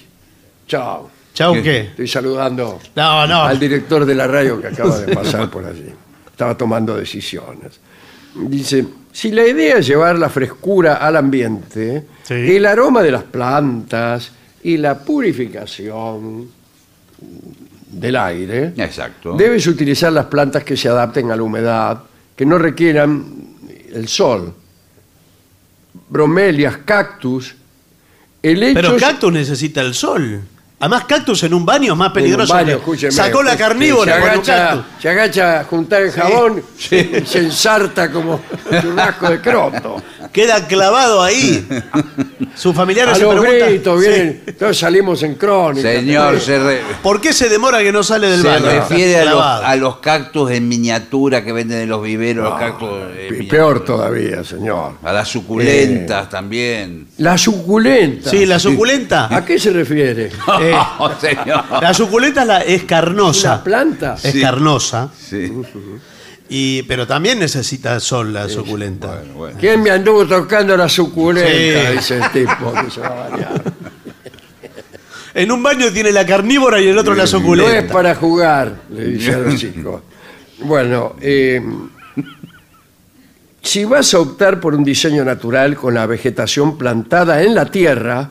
chao. 0.66 1.10
¿Chau 1.40 1.54
¿Qué? 1.54 1.62
qué? 1.62 1.80
Estoy 1.80 2.06
saludando 2.06 2.78
No, 2.94 3.26
no. 3.26 3.44
al 3.44 3.58
director 3.58 4.04
de 4.04 4.14
la 4.14 4.26
radio 4.26 4.60
que 4.60 4.66
acaba 4.66 4.98
de 4.98 5.14
pasar 5.14 5.50
por 5.50 5.64
allí. 5.64 5.86
Estaba 6.30 6.54
tomando 6.54 6.94
decisiones. 6.98 7.80
Dice, 8.34 8.86
si 9.10 9.30
la 9.32 9.46
idea 9.46 9.78
es 9.78 9.86
llevar 9.86 10.18
la 10.18 10.28
frescura 10.28 10.96
al 10.96 11.16
ambiente, 11.16 12.04
Sí. 12.24 12.34
el 12.34 12.66
aroma 12.66 13.00
de 13.02 13.10
las 13.12 13.22
plantas 13.22 14.32
y 14.64 14.76
la 14.76 14.98
purificación 14.98 16.46
del 17.90 18.16
aire, 18.16 18.74
Exacto. 18.76 19.34
debes 19.34 19.66
utilizar 19.66 20.12
las 20.12 20.26
plantas 20.26 20.62
que 20.62 20.76
se 20.76 20.90
adapten 20.90 21.30
a 21.30 21.36
la 21.36 21.42
humedad, 21.42 22.02
que 22.36 22.44
no 22.44 22.58
requieran 22.58 23.24
el 23.94 24.08
sol. 24.08 24.52
Bromelias, 26.10 26.76
cactus, 26.84 27.54
helechos... 28.42 28.82
Pero 28.82 28.96
cactus 28.98 29.32
necesita 29.32 29.80
el 29.80 29.94
sol. 29.94 30.42
Además, 30.82 31.04
cactus 31.04 31.42
en 31.42 31.52
un 31.52 31.66
baño 31.66 31.92
es 31.92 31.98
más 31.98 32.10
peligroso. 32.10 32.54
En 32.54 32.60
un 32.60 32.66
baño, 32.66 32.76
que- 32.76 32.80
escúcheme, 32.80 33.12
Sacó 33.12 33.42
la 33.42 33.52
que- 33.52 33.58
carnívora 33.58 34.12
con 34.14 34.22
se 34.22 34.26
un 34.28 34.30
agacha, 34.34 34.56
cactus. 34.68 34.84
se 35.02 35.08
agacha 35.10 35.60
a 35.60 35.64
juntar 35.64 36.02
el 36.02 36.10
jabón 36.10 36.62
y 36.90 37.26
se 37.26 37.38
ensarta 37.38 38.10
como 38.10 38.40
un 38.70 38.80
churrasco 38.80 39.28
de 39.30 39.40
croto. 39.42 40.02
Queda 40.32 40.66
clavado 40.66 41.22
ahí. 41.22 41.66
Sus 42.54 42.74
familiares 42.74 43.12
A 43.14 43.16
se 43.16 43.22
los 43.22 43.34
preguntan 43.34 43.68
gritos 43.68 44.02
Sí. 44.02 44.08
vienen, 44.08 44.42
todos 44.58 44.78
salimos 44.78 45.22
en 45.22 45.34
crónica. 45.34 45.88
Señor, 45.88 46.40
se, 46.40 46.58
re- 46.58 46.80
¿por 47.02 47.20
qué 47.20 47.32
se 47.32 47.48
demora 47.48 47.80
que 47.80 47.92
no 47.92 48.02
sale 48.02 48.28
del 48.28 48.42
se 48.42 48.48
baño? 48.48 48.66
refiere 48.66 49.18
a 49.20 49.24
los, 49.24 49.34
Clavado. 49.34 49.64
a 49.66 49.76
los 49.76 49.96
cactus 49.98 50.50
en 50.50 50.68
miniatura 50.68 51.44
que 51.44 51.52
venden 51.52 51.80
en 51.80 51.88
los 51.88 52.02
viveros, 52.02 52.44
los 52.50 52.58
cactus 52.58 52.88
en 52.90 53.08
Pe- 53.08 53.30
miniatura. 53.32 53.50
Peor 53.50 53.84
todavía, 53.84 54.44
señor. 54.44 54.94
A 55.02 55.12
las 55.12 55.28
suculentas 55.28 56.28
también. 56.30 57.06
La 57.18 57.36
suculenta. 57.38 58.30
Sí, 58.30 58.46
la 58.46 58.58
suculenta. 58.58 59.28
¿A 59.34 59.44
qué 59.44 59.58
se 59.58 59.70
refiere? 59.70 60.30
Eh, 60.69 60.69
No, 60.98 61.20
señor. 61.20 61.64
la 61.82 61.94
suculenta 61.94 62.42
es, 62.42 62.46
la- 62.46 62.60
es 62.60 62.84
carnosa. 62.84 63.54
¿Una 63.54 63.64
planta? 63.64 64.14
Es 64.22 64.32
Sí. 64.32 64.40
carnosa. 64.40 65.10
Sí. 65.18 65.52
Y, 66.48 66.82
pero 66.84 67.06
también 67.06 67.38
necesita 67.38 68.00
sol 68.00 68.32
la 68.32 68.48
suculenta. 68.48 69.06
Bueno, 69.18 69.34
bueno. 69.34 69.56
¿Quién 69.60 69.82
me 69.82 69.90
anduvo 69.90 70.26
tocando 70.26 70.76
la 70.76 70.88
suculenta? 70.88 71.50
Sí. 71.50 71.96
Dice 71.96 72.16
el 72.18 72.30
tipo 72.32 72.72
que 72.72 72.90
se 72.90 73.00
va 73.00 73.06
a 73.06 73.28
bañar. 73.30 73.62
En 75.32 75.52
un 75.52 75.62
baño 75.62 75.92
tiene 75.92 76.10
la 76.10 76.26
carnívora 76.26 76.80
y 76.80 76.88
el 76.88 76.98
otro 76.98 77.12
la 77.12 77.18
No 77.18 77.24
es 77.24 77.30
suculenta. 77.30 77.92
para 77.92 78.16
jugar, 78.16 78.74
le 78.92 79.04
dice 79.06 79.32
a 79.34 79.38
los 79.38 79.54
chicos. 79.56 80.02
Bueno, 80.62 81.14
eh, 81.20 81.62
si 83.62 83.84
vas 83.84 84.12
a 84.14 84.18
optar 84.18 84.58
por 84.58 84.74
un 84.74 84.82
diseño 84.82 85.24
natural 85.24 85.76
con 85.76 85.94
la 85.94 86.06
vegetación 86.06 86.76
plantada 86.76 87.42
en 87.42 87.54
la 87.54 87.66
tierra, 87.66 88.28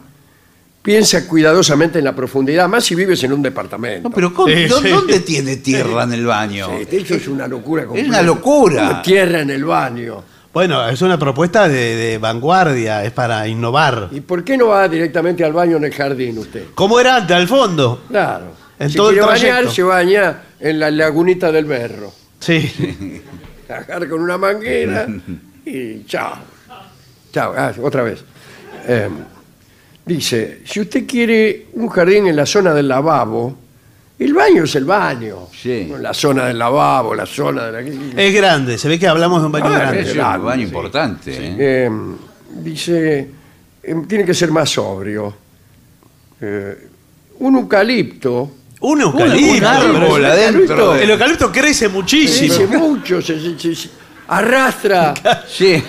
piensa 0.81 1.27
cuidadosamente 1.27 1.99
en 1.99 2.05
la 2.05 2.15
profundidad, 2.15 2.67
más 2.69 2.85
si 2.85 2.95
vives 2.95 3.23
en 3.23 3.33
un 3.33 3.41
departamento. 3.41 4.09
No, 4.09 4.15
pero 4.15 4.33
¿cómo- 4.33 4.47
Sí, 4.47 4.65
¿dó- 4.67 4.81
sí. 4.81 4.89
¿dónde 4.89 5.19
tiene 5.19 5.57
tierra 5.57 6.03
en 6.03 6.13
el 6.13 6.25
baño? 6.25 6.67
Sí, 6.89 6.97
eso 6.97 7.15
es 7.15 7.27
una 7.27 7.47
locura. 7.47 7.85
completa. 7.85 8.09
una 8.09 8.21
locura. 8.21 8.83
Una 8.89 9.01
Tierra 9.01 9.41
en 9.41 9.49
el 9.49 9.65
baño. 9.65 10.23
Bueno, 10.51 10.87
es 10.89 11.01
una 11.03 11.19
propuesta 11.19 11.67
de, 11.69 11.95
de 11.95 12.17
vanguardia, 12.17 13.03
es 13.03 13.11
para 13.11 13.47
innovar. 13.47 14.09
¿Y 14.11 14.21
por 14.21 14.43
qué 14.43 14.57
no 14.57 14.67
va 14.67 14.87
directamente 14.87 15.43
al 15.45 15.53
baño 15.53 15.77
en 15.77 15.83
el 15.85 15.93
jardín 15.93 16.37
usted? 16.39 16.63
¿Cómo 16.73 16.99
era 16.99 17.17
antes, 17.17 17.35
al 17.37 17.47
fondo? 17.47 18.03
Claro. 18.09 18.53
En 18.79 18.89
si 18.89 18.95
todo 18.97 19.09
el 19.11 19.17
quiere 19.19 19.27
bañar, 19.31 19.69
se 19.71 19.83
baña 19.83 20.41
en 20.59 20.79
la 20.79 20.89
lagunita 20.89 21.51
del 21.51 21.65
berro. 21.65 22.11
Sí. 22.39 23.21
agarra 23.69 24.09
con 24.09 24.21
una 24.21 24.37
manguera 24.39 25.05
y 25.65 26.03
chao. 26.05 26.33
Chao, 27.31 27.53
ah, 27.55 27.71
otra 27.83 28.01
vez. 28.01 28.23
Eh, 28.87 29.07
dice, 30.15 30.61
si 30.65 30.79
usted 30.81 31.05
quiere 31.07 31.67
un 31.73 31.87
jardín 31.89 32.27
en 32.27 32.35
la 32.35 32.45
zona 32.45 32.73
del 32.73 32.87
lavabo, 32.87 33.55
el 34.17 34.33
baño 34.33 34.63
es 34.65 34.75
el 34.75 34.85
baño. 34.85 35.47
Sí. 35.61 35.87
No 35.89 35.97
La 35.97 36.13
zona 36.13 36.45
del 36.47 36.59
lavabo, 36.59 37.15
la 37.15 37.25
zona 37.25 37.65
de 37.71 37.71
la... 37.71 38.21
Es 38.21 38.33
grande, 38.33 38.77
se 38.77 38.87
ve 38.89 38.99
que 38.99 39.07
hablamos 39.07 39.39
de 39.41 39.45
un 39.45 39.51
baño 39.51 39.67
Ah, 39.67 39.79
grande. 39.79 40.01
Es 40.01 40.11
Claro, 40.13 40.39
un 40.41 40.45
baño 40.47 40.61
sí. 40.61 40.67
importante. 40.67 41.31
¿eh? 41.33 41.55
Eh, 41.57 41.89
dice, 42.61 43.29
eh, 43.83 43.95
tiene 44.07 44.25
que 44.25 44.33
ser 44.33 44.51
más 44.51 44.69
sobrio. 44.69 45.33
Eh, 46.41 46.87
un 47.39 47.55
eucalipto... 47.55 48.51
Un 48.81 49.01
eucalipto. 49.01 49.57
un 49.57 49.63
árbol 49.65 50.21
pero- 50.21 50.27
adentro 50.31 50.93
de- 50.93 51.03
El 51.03 51.09
eucalipto 51.11 51.51
crece 51.51 51.89
muchísimo. 51.89 52.55
Crece 52.55 52.77
mucho, 52.77 53.21
se- 53.21 53.39
se- 53.39 53.59
se- 53.59 53.75
se- 53.75 53.89
arrastra 54.27 55.13
Sí. 55.47 55.83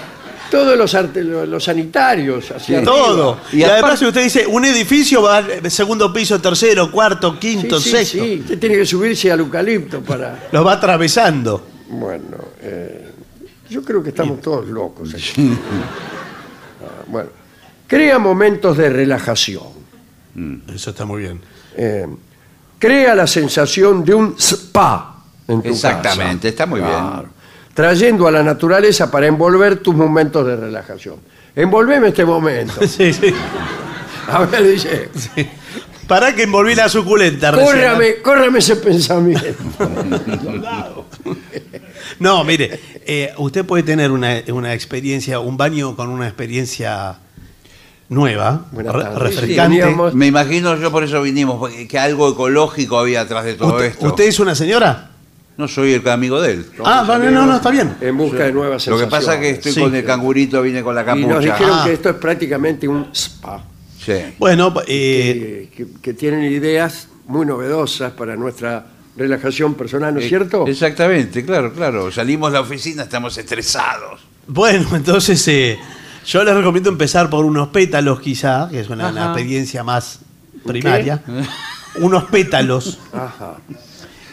Todos 0.51 0.77
los, 0.77 0.95
arte- 0.95 1.23
los 1.23 1.63
sanitarios 1.65 2.51
hacia 2.51 2.79
arriba. 2.79 2.93
Todo. 2.93 3.39
Y, 3.53 3.59
Y 3.59 3.63
además, 3.65 3.79
aparte- 3.83 3.97
si 3.99 4.07
usted 4.07 4.23
dice, 4.25 4.47
un 4.47 4.65
edificio 4.65 5.23
va 5.23 5.39
al 5.39 5.71
segundo 5.71 6.13
piso, 6.13 6.41
tercero, 6.41 6.91
cuarto, 6.91 7.39
quinto, 7.39 7.79
Sí, 7.79 7.85
sí, 7.91 7.97
sexto. 7.97 8.25
sí. 8.25 8.39
Usted 8.41 8.59
tiene 8.59 8.77
que 8.77 8.87
subirse 8.87 9.31
al 9.31 9.41
eucalipto 9.41 10.01
para. 10.03 10.49
Los 10.53 10.67
va 10.67 10.73
atravesando. 10.73 11.67
Bueno, 11.89 12.37
eh, 12.61 13.07
Yo 13.69 13.83
creo 13.85 14.03
que 14.03 14.09
estamos 14.11 14.41
todos 14.41 14.67
locos 14.67 15.15
aquí. 15.15 15.53
Ah, 16.83 17.03
bueno, 17.07 17.29
crea 17.87 18.19
momentos 18.19 18.77
de 18.77 18.89
relajación. 18.91 19.63
Eso 20.75 20.91
está 20.91 21.05
muy 21.05 21.23
bien. 21.23 21.41
Eh, 21.77 22.07
crea 22.79 23.15
la 23.15 23.27
sensación 23.27 24.05
de 24.05 24.15
un 24.15 24.35
spa 24.39 25.23
en 25.47 25.63
tu 25.63 25.69
Exactamente, 25.69 26.37
casa. 26.39 26.49
está 26.49 26.67
muy 26.67 26.81
Claro. 26.81 27.29
Trayendo 27.81 28.27
a 28.27 28.31
la 28.31 28.43
naturaleza 28.43 29.11
para 29.11 29.27
envolver 29.27 29.79
tus 29.79 29.95
momentos 29.95 30.47
de 30.47 30.55
relajación. 30.55 31.17
Envolveme 31.57 32.09
este 32.09 32.27
momento. 32.27 32.75
Sí, 32.87 33.11
sí. 33.15 33.33
A 34.29 34.45
ver, 34.45 34.63
dice, 34.71 35.09
Para 36.07 36.35
que 36.35 36.43
envolví 36.43 36.75
la 36.75 36.91
suculenta 36.91 37.51
recién. 37.53 37.67
córrame, 37.69 38.17
córrame 38.23 38.59
ese 38.59 38.77
pensamiento. 38.77 39.47
No, 42.19 42.45
mire, 42.45 42.79
eh, 43.07 43.33
usted 43.39 43.65
puede 43.65 43.83
tener 43.83 44.11
una, 44.11 44.43
una 44.53 44.75
experiencia, 44.75 45.41
un 45.41 45.57
baño 45.57 45.97
con 45.97 46.11
una 46.11 46.27
experiencia 46.27 47.17
nueva, 48.11 48.67
refrescante. 48.75 49.47
Sí, 49.47 49.81
veníamos- 49.81 50.13
Me 50.13 50.27
imagino 50.27 50.77
yo 50.77 50.91
por 50.91 51.03
eso 51.05 51.23
vinimos, 51.23 51.59
porque- 51.59 51.89
que 51.89 51.99
algo 51.99 52.29
ecológico 52.31 52.99
había 52.99 53.23
atrás 53.23 53.45
de 53.47 53.55
todo 53.55 53.69
¿Usted, 53.77 53.85
esto. 53.87 54.07
usted 54.07 54.25
es 54.25 54.39
una 54.39 54.55
señora? 54.55 55.10
No 55.61 55.69
soy 55.69 55.93
el 55.93 56.09
amigo 56.09 56.41
de 56.41 56.53
él. 56.55 56.67
Ah, 56.85 57.05
vale, 57.07 57.31
no, 57.31 57.45
no, 57.45 57.57
está 57.57 57.71
bien. 57.71 57.95
En 58.01 58.17
busca 58.17 58.45
de 58.45 58.53
nuevas 58.53 58.87
Lo 58.87 58.97
que 58.97 59.03
sensaciones. 59.03 59.11
pasa 59.27 59.35
es 59.35 59.41
que 59.41 59.51
estoy 59.51 59.73
Sí. 59.73 59.81
con 59.81 59.95
el 59.95 60.05
cangurito, 60.05 60.63
vine 60.63 60.83
con 60.83 60.95
la 60.95 61.03
Y 61.03 61.05
nos 61.27 61.29
capucha. 61.35 61.53
dijeron 61.53 61.79
Ah. 61.81 61.85
que 61.85 61.93
esto 61.93 62.09
es 62.09 62.17
prácticamente 62.17 62.89
un 62.89 63.09
spa. 63.13 63.63
Sí. 64.03 64.15
Bueno, 64.39 64.73
eh, 64.87 65.69
que, 65.77 65.85
que- 65.85 65.93
que 66.01 66.15
tienen 66.15 66.45
ideas 66.51 67.09
muy 67.27 67.45
novedosas 67.45 68.13
para 68.13 68.37
nuestra 68.37 68.87
relajación 69.17 69.75
personal, 69.75 70.15
¿no 70.15 70.21
es 70.21 70.29
cierto? 70.29 70.67
Exactamente, 70.67 71.45
claro, 71.45 71.75
claro. 71.75 72.11
Salimos 72.11 72.51
de 72.53 72.55
la 72.59 72.63
oficina, 72.63 73.03
estamos 73.03 73.37
estresados. 73.37 74.23
bueno, 74.47 74.89
entonces 74.97 75.47
eh, 75.49 75.79
yo 76.27 76.43
les 76.43 76.55
recomiendo 76.55 76.89
empezar 76.89 77.29
por 77.29 77.45
unos 77.45 77.69
pétalos 77.69 78.21
quizá, 78.21 78.69
que 78.71 78.81
es 78.81 78.89
una, 78.89 79.11
una 79.11 79.27
experiencia 79.27 79.85
más 79.85 80.21
primaria. 80.65 81.23
Unos 81.97 82.25
pétalos. 82.25 83.01
Ajá. 83.13 83.57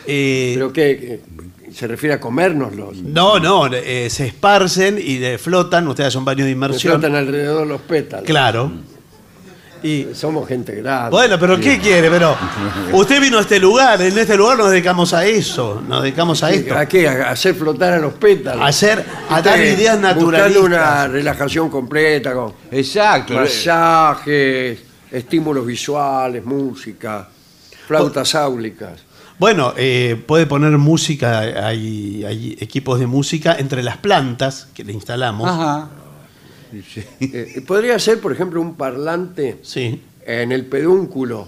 Eh, 0.08 0.52
Pero 0.56 0.72
que 0.74 1.20
se 1.74 1.86
refiere 1.88 2.16
a 2.16 2.20
comérnoslos. 2.20 2.98
no, 2.98 3.40
no, 3.40 3.68
eh, 3.74 4.10
se 4.10 4.28
esparcen 4.28 4.98
y 5.02 5.24
eh, 5.24 5.38
flotan, 5.38 5.88
ustedes 5.88 6.08
hacen 6.08 6.20
un 6.20 6.26
baño 6.26 6.46
de 6.46 6.52
inmersión. 6.52 6.94
flotan 6.94 7.16
alrededor 7.16 7.68
los 7.68 7.82
pétalos. 7.82 8.26
Claro. 8.26 8.72
Y 9.84 10.08
Somos 10.16 10.48
gente 10.48 10.74
grande. 10.74 11.12
Bueno, 11.12 11.38
pero 11.40 11.60
¿qué 11.60 11.78
quiere? 11.78 12.10
Pero 12.10 12.36
usted 12.94 13.22
vino 13.22 13.38
a 13.38 13.42
este 13.42 13.60
lugar, 13.60 14.02
en 14.02 14.18
este 14.18 14.36
lugar 14.36 14.58
nos 14.58 14.72
dedicamos 14.72 15.14
a 15.14 15.24
eso, 15.26 15.84
nos 15.88 16.02
dedicamos 16.02 16.42
a 16.42 16.50
esto. 16.52 16.76
¿A 16.76 16.88
qué? 16.88 17.08
¿A 17.08 17.30
hacer 17.30 17.54
flotar 17.54 17.94
a 17.94 18.00
los 18.00 18.14
pétalos? 18.14 18.60
A 18.62 18.68
hacer, 18.68 19.06
a 19.30 19.40
dar 19.42 19.60
ideas 19.60 19.96
Buscando 20.02 20.32
naturalistas. 20.32 20.64
una 20.66 21.08
relajación 21.08 21.70
completa 21.70 22.34
con 22.34 22.54
Exacto. 22.72 23.36
masajes, 23.36 24.80
estímulos 25.12 25.66
visuales, 25.66 26.44
música, 26.44 27.30
flautas 27.86 28.34
áulicas. 28.34 29.02
Bueno, 29.40 29.74
eh, 29.78 30.22
puede 30.26 30.48
poner 30.48 30.72
música, 30.78 31.40
hay, 31.68 32.24
hay 32.26 32.58
equipos 32.60 33.00
de 33.00 33.06
música 33.06 33.56
entre 33.60 33.84
las 33.84 33.98
plantas 33.98 34.68
que 34.74 34.84
le 34.84 34.94
instalamos. 34.94 35.48
Ajá. 35.50 35.90
Eh, 37.20 37.62
podría 37.66 37.98
ser, 38.00 38.20
por 38.20 38.32
ejemplo, 38.34 38.60
un 38.60 38.76
parlante 38.76 39.60
Sí. 39.62 40.02
en 40.26 40.52
el 40.52 40.66
pedúnculo. 40.66 41.48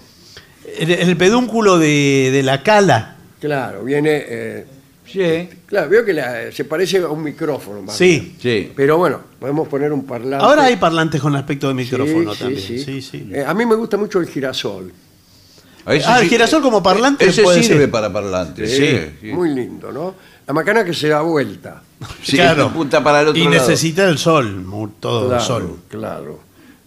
El, 0.78 0.90
el 0.92 1.16
pedúnculo 1.16 1.78
de, 1.78 2.30
de 2.32 2.42
la 2.42 2.62
cala. 2.62 3.16
Claro, 3.40 3.84
viene. 3.84 4.22
eh, 4.26 4.66
Sí. 5.04 5.48
claro, 5.66 5.88
veo 5.90 6.04
que 6.04 6.12
la- 6.12 6.52
se 6.52 6.64
parece 6.64 6.98
a 6.98 7.08
un 7.08 7.24
micrófono. 7.24 7.82
más 7.82 7.96
Sí. 7.96 8.20
bien. 8.20 8.36
Sí. 8.68 8.72
Pero 8.76 8.96
bueno, 8.98 9.20
podemos 9.40 9.66
poner 9.66 9.92
un 9.92 10.04
parlante. 10.04 10.44
Ahora 10.44 10.66
hay 10.66 10.76
parlantes 10.76 11.20
con 11.20 11.34
aspecto 11.34 11.66
de 11.66 11.74
micrófono 11.74 12.32
sí, 12.34 12.38
también. 12.40 12.60
sí. 12.62 12.78
Sí, 12.78 13.02
sí. 13.02 13.28
Eh, 13.32 13.42
a 13.44 13.52
mí 13.52 13.66
me 13.66 13.74
gusta 13.74 13.96
mucho 13.96 14.20
el 14.20 14.28
girasol. 14.28 14.92
Ese 15.86 16.06
Ah, 16.06 16.18
el 16.18 16.24
sí- 16.24 16.28
girasol 16.30 16.62
como 16.62 16.82
parlante 16.82 17.26
Ese 17.28 17.42
puede 17.42 17.62
sirve 17.62 17.80
ser. 17.80 17.90
para 17.90 18.12
parlante. 18.12 18.66
Sí. 18.66 19.28
Muy 19.32 19.50
lindo, 19.54 19.90
¿no? 19.92 20.14
La 20.46 20.52
macana 20.54 20.84
que 20.84 20.92
se 20.94 21.08
da 21.08 21.20
vuelta. 21.22 21.82
Sí, 22.22 22.36
Claro. 22.36 22.70
punta 22.72 23.02
para 23.02 23.22
el 23.22 23.28
otro 23.28 23.40
y 23.40 23.44
lado. 23.44 23.54
necesita 23.56 24.08
el 24.08 24.18
sol, 24.18 24.64
todo 25.00 25.26
Claro, 25.28 25.40
el 25.40 25.46
sol. 25.46 25.76
claro. 25.88 26.40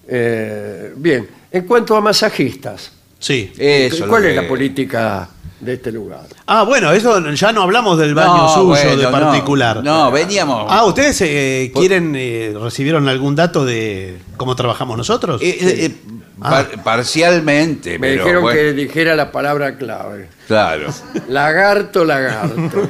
Eh, 0.08 0.94
bien, 0.98 1.28
en 1.52 1.66
cuanto 1.66 1.96
a 1.96 2.02
masajistas, 2.02 2.92
Sí. 3.20 3.54
Eso 3.58 4.06
¿cuál 4.10 4.26
es 4.26 4.32
que- 4.36 4.42
la 4.42 4.48
política 4.50 5.30
de 5.62 5.74
este 5.76 5.94
lugar? 5.94 6.26
Ah, 6.46 6.64
bueno, 6.64 6.92
eso 6.92 7.22
ya 7.32 7.54
no 7.54 7.62
hablamos 7.62 7.98
del 7.98 8.14
baño 8.14 8.36
No, 8.36 8.50
suyo 8.54 8.66
bueno, 8.66 8.98
de 8.98 9.08
particular. 9.08 9.82
No, 9.82 10.12
veníamos. 10.12 10.66
Ah, 10.70 10.84
¿ustedes 10.84 11.22
eh, 11.22 11.72
quieren, 11.74 12.14
eh, 12.18 12.54
recibieron 12.62 13.08
algún 13.08 13.34
dato 13.34 13.64
de 13.64 14.18
cómo 14.36 14.58
trabajamos 14.58 14.98
nosotros? 14.98 15.42
Eh, 15.42 15.96
Ah. 16.44 16.50
par- 16.50 16.84
parcialmente, 16.84 17.98
Me 17.98 18.08
pero 18.10 18.24
dijeron 18.24 18.42
bueno, 18.44 18.58
que 18.60 18.74
dijera 18.74 19.16
la 19.16 19.32
palabra 19.32 19.78
clave. 19.78 20.30
Claro. 20.48 20.94
Lagarto, 21.30 22.04
lagarto. 22.06 22.90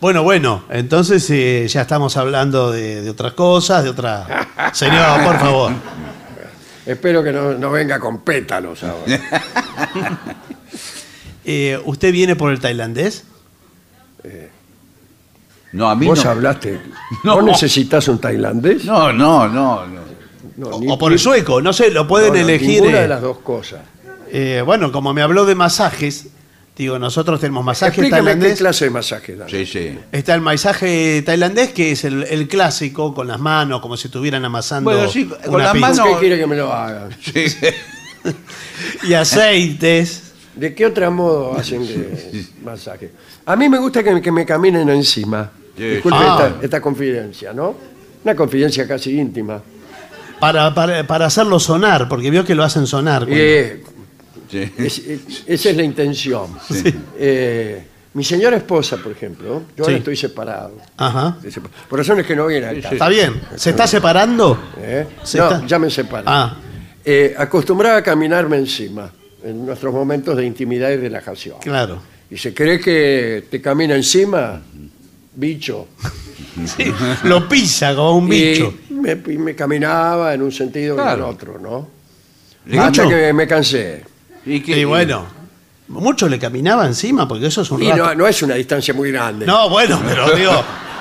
Bueno, 0.00 0.24
bueno, 0.24 0.64
entonces 0.70 1.30
eh, 1.30 1.68
ya 1.68 1.82
estamos 1.82 2.16
hablando 2.16 2.72
de, 2.72 3.02
de 3.02 3.10
otras 3.10 3.34
cosas, 3.34 3.84
de 3.84 3.90
otra... 3.90 4.48
Señor, 4.72 5.22
por 5.22 5.38
favor. 5.38 5.72
Espero 6.84 7.22
que 7.22 7.30
no, 7.32 7.52
no 7.54 7.70
venga 7.70 8.00
con 8.00 8.22
pétalos 8.22 8.82
ahora. 8.82 9.20
Eh, 11.44 11.76
¿Usted 11.86 12.12
viene 12.12 12.36
por 12.36 12.52
el 12.52 12.60
tailandés? 12.60 13.24
No, 15.72 15.88
a 15.90 15.96
mí 15.96 16.06
¿Vos 16.06 16.24
no. 16.24 16.30
hablaste? 16.30 16.80
No. 17.24 17.34
¿Vos 17.34 17.44
necesitas 17.44 18.06
un 18.06 18.20
tailandés? 18.20 18.84
No, 18.84 19.12
no, 19.12 19.48
no. 19.48 19.84
no. 19.86 20.00
No, 20.56 20.78
ni- 20.78 20.90
¿O 20.90 20.98
por 20.98 21.12
el 21.12 21.18
sueco? 21.18 21.60
No 21.62 21.72
sé, 21.72 21.90
lo 21.90 22.06
pueden 22.06 22.28
no, 22.28 22.34
no, 22.34 22.40
elegir. 22.40 22.80
Ninguna 22.82 22.98
eh, 22.98 23.02
de 23.02 23.08
las 23.08 23.20
dos 23.22 23.38
cosas. 23.38 23.80
eh, 24.30 24.62
bueno, 24.64 24.90
como 24.92 25.12
me 25.14 25.22
habló 25.22 25.44
de 25.46 25.54
masajes, 25.54 26.26
digo, 26.76 26.98
nosotros 26.98 27.38
tenemos 27.40 27.64
masaje 27.64 27.92
Explícame 28.00 28.22
qué 28.22 28.26
tailandés. 28.34 28.58
clase 28.58 28.84
de 28.86 28.90
masaje. 28.90 29.36
Sí, 29.48 29.66
sí. 29.66 29.98
Está 30.10 30.34
el 30.34 30.40
masaje 30.40 31.22
tailandés, 31.24 31.72
que 31.72 31.92
es 31.92 32.04
el, 32.04 32.24
el 32.24 32.48
clásico, 32.48 33.14
con 33.14 33.28
las 33.28 33.40
manos, 33.40 33.80
como 33.80 33.96
si 33.96 34.08
estuvieran 34.08 34.44
amasando 34.44 34.90
Bueno, 34.90 35.08
sí, 35.08 35.26
con 35.46 35.62
las 35.62 35.74
manos- 35.74 36.06
¿Qué 36.14 36.18
quiere 36.20 36.38
que 36.38 36.46
me 36.46 36.56
lo 36.56 36.72
hagan? 36.72 37.10
Sí. 37.20 37.44
Y 39.04 39.14
aceites. 39.14 40.32
¿De 40.54 40.74
qué 40.74 40.86
otro 40.86 41.10
modo 41.10 41.56
hacen 41.58 41.86
de 41.86 42.44
masaje? 42.64 43.10
A 43.46 43.56
mí 43.56 43.68
me 43.68 43.78
gusta 43.78 44.02
que, 44.04 44.20
que 44.20 44.30
me 44.30 44.44
caminen 44.46 44.88
encima. 44.90 45.50
Disculpe 45.76 46.18
esta, 46.18 46.46
Ah. 46.46 46.52
esta 46.62 46.80
confidencia, 46.80 47.52
¿no? 47.52 47.74
Una 48.24 48.36
confidencia 48.36 48.86
casi 48.86 49.18
íntima. 49.18 49.60
Para, 50.42 50.74
para, 50.74 51.06
para 51.06 51.26
hacerlo 51.26 51.60
sonar, 51.60 52.08
porque 52.08 52.28
veo 52.28 52.44
que 52.44 52.56
lo 52.56 52.64
hacen 52.64 52.84
sonar. 52.84 53.20
cuando- 53.20 53.36
Eh, 53.40 53.80
sí. 54.50 54.72
es- 54.76 54.98
es- 54.98 55.44
esa 55.46 55.70
es 55.70 55.76
la 55.76 55.84
intención. 55.84 56.48
Eh, 57.16 57.84
mi 58.14 58.24
señora 58.24 58.56
esposa, 58.56 58.96
por 58.96 59.12
ejemplo, 59.12 59.62
yo 59.76 59.84
ahora 59.84 59.92
Sí. 59.94 59.98
estoy 60.00 60.16
separado. 60.16 60.72
Ajá. 60.96 61.36
Por 61.88 62.00
razones 62.00 62.26
que 62.26 62.34
no 62.34 62.48
viene 62.48 62.66
al 62.66 62.80
caso. 62.82 62.94
Está 62.94 63.08
bien. 63.08 63.40
¿Se 63.54 63.70
está 63.70 63.86
separando? 63.86 64.58
¿eh? 64.80 65.06
Se 65.22 65.38
No, 65.38 65.44
está- 65.44 65.64
ya 65.64 65.78
me 65.78 65.88
separé. 65.90 66.24
Ah. 66.26 66.56
Eh, 67.04 67.36
acostumbraba 67.38 67.98
a 67.98 68.02
caminarme 68.02 68.56
encima 68.56 69.12
en 69.44 69.64
nuestros 69.64 69.94
momentos 69.94 70.36
de 70.36 70.44
intimidad 70.44 70.90
y 70.90 70.96
relajación. 70.96 71.58
Claro. 71.60 72.02
Y 72.28 72.36
se 72.36 72.52
cree 72.52 72.80
que 72.80 73.44
te 73.48 73.60
camina 73.62 73.94
encima, 73.94 74.60
bicho. 75.34 75.88
Sí, 76.66 76.92
lo 77.24 77.48
pisa 77.48 77.94
como 77.94 78.16
un 78.18 78.28
bicho. 78.28 78.74
Y 78.90 78.94
me, 78.94 79.12
y 79.12 79.38
me 79.38 79.54
caminaba 79.54 80.34
en 80.34 80.42
un 80.42 80.52
sentido 80.52 80.96
y 80.96 80.98
en 80.98 81.04
Claro. 81.04 81.28
otro, 81.28 81.58
¿no? 81.58 81.88
¿Y 82.66 82.76
Hasta 82.78 83.04
mucho? 83.04 83.08
que 83.16 83.32
me 83.32 83.46
cansé. 83.46 84.04
¿Y 84.44 84.84
bueno, 84.84 85.26
mucho 85.88 86.28
le 86.28 86.38
caminaba 86.38 86.86
encima, 86.86 87.26
porque 87.26 87.46
eso 87.46 87.62
es 87.62 87.70
un 87.70 87.82
Y 87.82 87.90
rato. 87.90 88.04
no, 88.06 88.14
no 88.14 88.26
es 88.26 88.42
una 88.42 88.54
distancia 88.54 88.92
muy 88.94 89.10
grande. 89.12 89.46
No, 89.46 89.68
bueno, 89.70 90.00
pero 90.06 90.34
digo, 90.36 90.52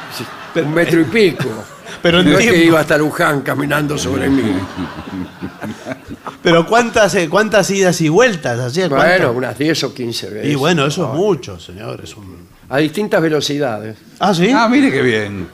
un 0.56 0.74
metro 0.74 1.02
y 1.02 1.06
pico. 1.06 1.50
pero, 2.02 2.24
no 2.24 2.32
es 2.32 2.38
que 2.38 2.52
tiempo- 2.52 2.68
iba 2.68 2.80
hasta 2.80 2.98
Luján 2.98 3.42
caminando 3.42 3.98
sobre 3.98 4.30
mí. 4.30 4.44
pero 6.44 6.66
¿cuántas, 6.66 7.14
eh, 7.16 7.30
cuántas 7.30 7.70
idas 7.72 8.00
y 8.02 8.10
vueltas 8.10 8.60
hacía? 8.60 8.88
Bueno, 8.88 9.04
¿Cuántas? 9.04 9.36
unas 9.36 9.58
10 9.58 9.84
o 9.84 9.94
15 9.94 10.30
veces. 10.30 10.52
Y 10.52 10.56
bueno, 10.56 10.86
eso 10.86 11.12
es 11.12 11.18
mucho, 11.18 11.60
señor. 11.60 12.02
es 12.04 12.16
un- 12.16 12.48
A 12.72 12.78
distintas 12.78 13.22
velocidades. 13.22 13.98
Ah, 14.20 14.34
sí. 14.34 14.50
Ah, 14.56 14.68
mire 14.70 14.90
qué 14.92 15.02
bien. 15.02 15.48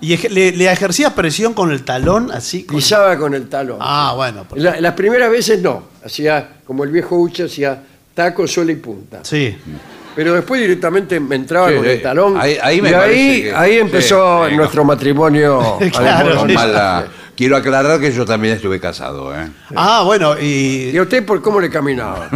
¿Y 0.00 0.12
ej- 0.14 0.28
le, 0.30 0.52
le 0.52 0.70
ejercía 0.70 1.14
presión 1.14 1.54
con 1.54 1.72
el 1.72 1.82
talón 1.84 2.30
así? 2.32 2.64
con- 2.64 2.76
Pisaba 2.76 3.16
con 3.18 3.34
el 3.34 3.48
talón. 3.48 3.78
Ah, 3.80 4.12
bueno. 4.14 4.46
La- 4.54 4.80
las 4.80 4.92
primeras 4.94 5.30
veces 5.30 5.60
no. 5.62 5.82
Hacía, 6.04 6.58
como 6.66 6.84
el 6.84 6.90
viejo 6.90 7.16
Uche, 7.18 7.44
hacía 7.44 7.82
taco, 8.14 8.46
suela 8.46 8.72
y 8.72 8.76
punta. 8.76 9.20
Sí. 9.22 9.56
Pero 10.14 10.34
después 10.34 10.60
directamente 10.60 11.18
me 11.18 11.34
entraba 11.36 11.70
Sí, 11.70 11.74
con 11.74 11.84
sí. 11.84 11.90
el 11.90 12.02
talón. 12.02 12.36
Ahí- 12.38 12.58
ahí 12.62 12.80
me 12.80 12.90
y 12.90 12.92
parece 12.92 13.18
ahí, 13.20 13.42
que- 13.42 13.54
ahí 13.54 13.78
empezó 13.78 14.48
sí, 14.48 14.56
nuestro 14.56 14.84
matrimonio. 14.84 15.78
Claro, 15.92 16.46
sí. 16.46 16.52
Mala, 16.54 17.06
Quiero 17.36 17.56
aclarar 17.56 17.98
que 17.98 18.12
yo 18.12 18.24
también 18.24 18.54
estuve 18.54 18.78
casado, 18.78 19.34
¿eh? 19.34 19.48
Ah, 19.74 20.02
bueno, 20.04 20.38
y 20.40 20.90
¿Y 20.94 20.96
a 20.96 21.02
usted 21.02 21.26
por 21.26 21.42
cómo 21.42 21.60
le 21.60 21.68
caminaba? 21.68 22.28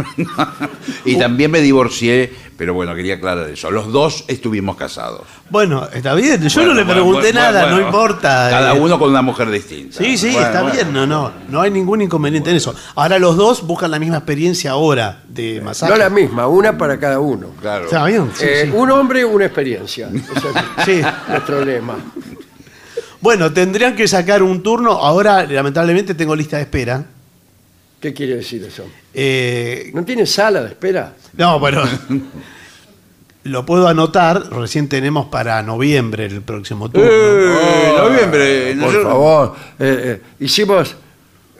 Y 1.05 1.17
también 1.17 1.49
me 1.51 1.61
divorcié, 1.61 2.33
pero 2.59 2.73
bueno, 2.75 2.93
quería 2.93 3.15
aclarar 3.15 3.49
eso. 3.49 3.71
Los 3.71 3.91
dos 3.91 4.25
estuvimos 4.27 4.75
casados. 4.75 5.21
bueno, 5.49 5.87
está 5.93 6.13
bien. 6.13 6.41
Yo 6.47 6.59
Bueno, 6.59 6.73
no 6.73 6.79
le 6.79 6.83
bueno, 6.83 6.93
pregunté 7.01 7.21
bueno, 7.31 7.39
nada, 7.39 7.61
bueno. 7.63 7.77
no 7.79 7.85
importa. 7.87 8.47
Cada 8.51 8.75
eh. 8.75 8.79
uno 8.79 8.99
con 8.99 9.09
una 9.09 9.21
mujer 9.21 9.49
distinta. 9.49 9.97
Sí, 9.97 10.17
sí, 10.17 10.31
Bueno, 10.33 10.45
está 10.47 10.61
bueno. 10.61 10.75
bien, 10.75 10.93
no, 10.93 11.07
no, 11.07 11.31
no 11.49 11.61
hay 11.61 11.71
ningún 11.71 12.01
inconveniente 12.01 12.49
en 12.51 12.57
eso. 12.57 12.75
Ahora 12.95 13.17
los 13.17 13.37
dos 13.37 13.65
buscan 13.65 13.89
la 13.91 13.97
misma 13.97 14.17
experiencia 14.17 14.71
ahora 14.71 15.23
de 15.29 15.61
masaje. 15.61 15.91
No 15.91 15.97
la 15.97 16.09
misma, 16.09 16.47
una 16.47 16.77
para 16.77 16.99
cada 16.99 17.19
uno. 17.21 17.47
Claro. 17.61 17.85
Está 17.85 18.05
bien, 18.05 18.29
sí, 18.35 18.43
Eh, 18.45 18.65
sí. 18.65 18.71
Un 18.75 18.91
hombre, 18.91 19.23
una 19.23 19.45
experiencia. 19.45 20.09
Ese 20.13 20.49
es 20.49 20.53
Sí. 20.85 21.01
nuestro 21.29 21.63
lema. 21.63 21.95
Bueno, 23.21 23.51
tendrían 23.53 23.95
que 23.95 24.07
sacar 24.07 24.43
un 24.43 24.61
turno. 24.63 24.91
Ahora, 24.91 25.45
lamentablemente, 25.45 26.13
tengo 26.13 26.35
lista 26.35 26.57
de 26.57 26.63
espera. 26.63 27.05
¿Qué 27.99 28.13
quiere 28.13 28.37
decir 28.37 28.63
eso? 28.63 28.85
Eh, 29.13 29.91
¿No 29.93 30.03
tiene 30.05 30.25
sala 30.25 30.61
de 30.61 30.67
espera? 30.69 31.13
no, 31.33 31.59
pero 31.61 31.83
lo 33.43 33.65
puedo 33.65 33.87
anotar. 33.87 34.49
Recién 34.51 34.87
tenemos 34.87 35.27
para 35.27 35.61
noviembre 35.63 36.25
el 36.25 36.41
próximo 36.41 36.89
turno. 36.89 37.09
Eh, 37.09 37.93
noviembre. 37.97 38.67
Por 38.69 38.75
nosotros- 38.77 39.03
favor. 39.03 39.55
Eh, 39.79 40.01
eh, 40.05 40.21
hicimos 40.39 40.95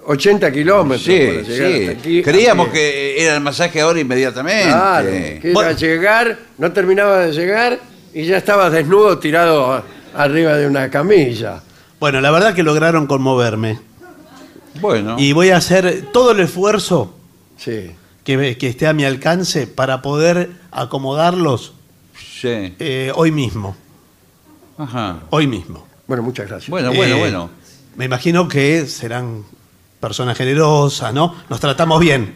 80 0.06 0.52
kilómetros 0.52 1.04
Sí, 1.04 1.18
para 1.28 1.42
llegar 1.42 1.72
sí. 1.72 1.80
hasta 1.88 2.00
aquí. 2.00 2.24
Creíamos 2.24 2.70
que 2.70 3.22
era 3.24 3.36
el 3.36 3.42
masaje 3.42 3.82
ahora 3.82 4.00
inmediatamente. 4.00 4.64
Claro, 4.70 5.08
que 5.10 5.40
era 5.44 5.54
Bueno. 5.54 5.72
llegar, 5.78 6.40
no 6.58 6.72
terminaba 6.72 7.20
de 7.26 7.32
llegar 7.34 7.80
y 8.14 8.26
ya 8.26 8.38
estaba 8.38 8.70
desnudo 8.70 9.18
tirado 9.20 9.72
a- 9.74 9.84
arriba 10.16 10.56
de 10.58 10.68
una 10.68 10.90
camilla. 10.90 11.62
Bueno, 12.00 12.22
la 12.22 12.32
verdad 12.32 12.54
que 12.54 12.64
lograron 12.64 13.08
conmoverme. 13.08 13.80
Bueno. 14.82 15.16
Y 15.20 15.34
voy 15.34 15.50
a 15.50 15.58
hacer 15.58 16.08
todo 16.14 16.32
el 16.32 16.40
esfuerzo 16.42 17.14
Sí. 17.58 17.92
que, 18.24 18.58
que 18.58 18.68
esté 18.68 18.88
a 18.88 18.94
mi 18.94 19.04
alcance 19.06 19.68
para 19.68 20.02
poder 20.02 20.52
acomodarlos 20.72 21.74
Sí. 22.16 22.76
eh, 22.80 23.12
hoy 23.16 23.32
mismo. 23.32 23.76
Ajá. 24.78 25.20
Hoy 25.30 25.48
mismo. 25.48 25.86
Bueno, 26.08 26.24
muchas 26.24 26.48
gracias. 26.48 26.70
Bueno, 26.70 26.94
bueno, 26.94 27.16
Eh, 27.16 27.20
bueno. 27.20 27.50
Me 27.96 28.06
imagino 28.06 28.48
que 28.48 28.86
serán 28.88 29.44
personas 30.00 30.38
generosas, 30.38 31.14
¿no? 31.14 31.36
Nos 31.50 31.60
tratamos 31.60 32.00
bien. 32.00 32.34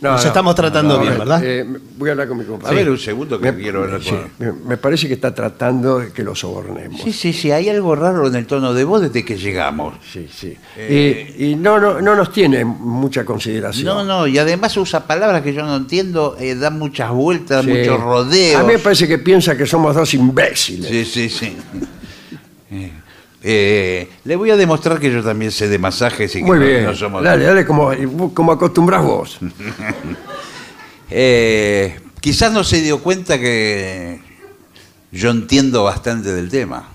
No, 0.00 0.12
Nos 0.12 0.22
no, 0.22 0.28
estamos 0.28 0.54
tratando 0.54 0.94
no, 0.96 1.00
bien, 1.02 1.14
eh, 1.14 1.18
¿verdad? 1.18 1.40
eh, 1.44 1.66
voy 1.98 2.08
a 2.08 2.12
hablar 2.12 2.28
con 2.28 2.38
mi 2.38 2.44
A 2.44 2.46
compañero. 2.46 2.76
ver, 2.76 2.90
un 2.90 2.98
segundo 2.98 3.40
que 3.40 3.52
quiero 3.56 3.82
hablar 3.82 4.00
Sí, 4.00 4.14
me, 4.38 4.52
me 4.52 4.76
parece 4.76 5.08
que 5.08 5.14
está 5.14 5.34
tratando 5.34 5.98
de 5.98 6.12
que 6.12 6.22
lo 6.22 6.36
sobornemos. 6.36 7.00
Sí, 7.00 7.12
sí, 7.12 7.32
sí, 7.32 7.50
hay 7.50 7.68
algo 7.68 7.96
raro 7.96 8.28
en 8.28 8.36
el 8.36 8.46
tono 8.46 8.72
de 8.74 8.84
voz 8.84 9.02
desde 9.02 9.24
que 9.24 9.36
llegamos. 9.36 9.94
Sí, 10.12 10.28
sí. 10.32 10.56
Eh, 10.76 11.34
y 11.36 11.44
y 11.46 11.56
no, 11.56 11.80
no, 11.80 12.00
no 12.00 12.14
nos 12.14 12.30
tiene 12.32 12.64
mucha 12.64 13.24
consideración. 13.24 13.86
No, 13.86 14.04
no, 14.04 14.26
y 14.28 14.38
además 14.38 14.76
usa 14.76 15.04
palabras 15.04 15.42
que 15.42 15.52
yo 15.52 15.64
no 15.66 15.74
entiendo, 15.74 16.36
eh, 16.38 16.54
da 16.54 16.70
muchas 16.70 17.10
vueltas, 17.10 17.64
Sí. 17.64 17.70
muchos 17.72 18.00
rodeos. 18.00 18.60
A 18.60 18.62
mí 18.62 18.74
me 18.74 18.78
parece 18.78 19.08
que 19.08 19.18
piensa 19.18 19.56
que 19.56 19.66
somos 19.66 19.96
dos 19.96 20.14
imbéciles. 20.14 20.88
Sí, 20.88 21.04
sí, 21.04 21.28
sí. 21.28 21.56
Eh, 23.42 24.08
le 24.24 24.36
voy 24.36 24.50
a 24.50 24.56
demostrar 24.56 24.98
que 24.98 25.12
yo 25.12 25.22
también 25.22 25.52
sé 25.52 25.68
de 25.68 25.78
masajes 25.78 26.34
y 26.34 26.40
que 26.40 26.44
Muy 26.44 26.58
no- 26.58 26.64
bien. 26.66 26.84
no 26.84 26.94
somos... 26.94 27.22
Dale, 27.22 27.44
dale 27.44 27.64
como, 27.64 27.90
como 28.34 28.52
acostumbras 28.52 29.02
vos. 29.04 29.38
Eh, 31.10 31.98
quizás 32.20 32.52
no 32.52 32.62
se 32.64 32.82
dio 32.82 33.02
cuenta 33.02 33.38
que 33.38 34.20
yo 35.10 35.30
entiendo 35.30 35.84
bastante 35.84 36.34
del 36.34 36.50
tema. 36.50 36.86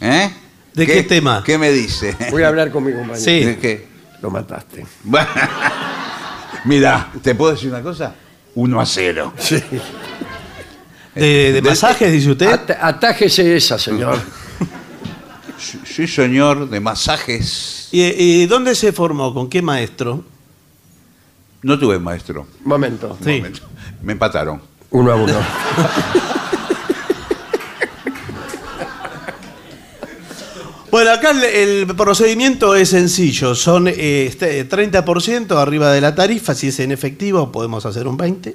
¿Eh? 0.00 0.28
¿De 0.74 0.86
qué 0.86 1.02
tema? 1.04 1.42
¿Qué 1.44 1.56
me 1.56 1.70
dice? 1.70 2.16
Voy 2.32 2.42
a 2.42 2.48
hablar 2.48 2.72
con 2.72 2.82
mi 2.84 2.90
compañero. 2.92 3.20
Sí. 3.24 3.44
¿De 3.44 3.58
qué? 3.58 3.86
Lo 4.22 4.30
mataste. 4.30 4.84
Mira, 6.64 7.10
¿te 7.22 7.34
puedo 7.36 7.52
decir 7.52 7.68
una 7.70 7.82
cosa? 7.82 8.14
Uno 8.56 8.80
a 8.80 8.86
cero. 8.86 9.32
Sí. 9.38 9.62
¿De, 11.20 11.52
de 11.52 11.62
masajes, 11.62 12.10
dice 12.12 12.30
usted? 12.30 12.46
At- 12.46 12.70
atájese 12.80 13.56
esa, 13.56 13.78
señor. 13.78 14.18
Sí, 15.58 15.78
sí, 15.84 16.06
señor, 16.08 16.70
de 16.70 16.80
masajes. 16.80 17.88
¿Y, 17.92 18.02
y 18.02 18.46
dónde 18.46 18.74
se 18.74 18.92
formó? 18.92 19.34
¿Con 19.34 19.48
qué 19.50 19.60
maestro? 19.60 20.24
No 21.62 21.78
tuve 21.78 21.98
maestro. 21.98 22.46
Momento. 22.64 23.18
Sí. 23.22 23.36
Momento. 23.36 23.60
Me 24.02 24.12
empataron. 24.12 24.62
Uno 24.90 25.12
a 25.12 25.16
uno. 25.16 25.34
Bueno, 30.90 31.12
acá 31.12 31.30
el, 31.30 31.44
el 31.44 31.86
procedimiento 31.96 32.74
es 32.74 32.88
sencillo. 32.88 33.54
Son 33.54 33.86
eh, 33.86 34.26
este, 34.26 34.68
30% 34.68 35.56
arriba 35.56 35.92
de 35.92 36.00
la 36.00 36.16
tarifa. 36.16 36.52
Si 36.54 36.68
es 36.68 36.80
en 36.80 36.90
efectivo, 36.90 37.52
podemos 37.52 37.86
hacer 37.86 38.08
un 38.08 38.18
20%. 38.18 38.54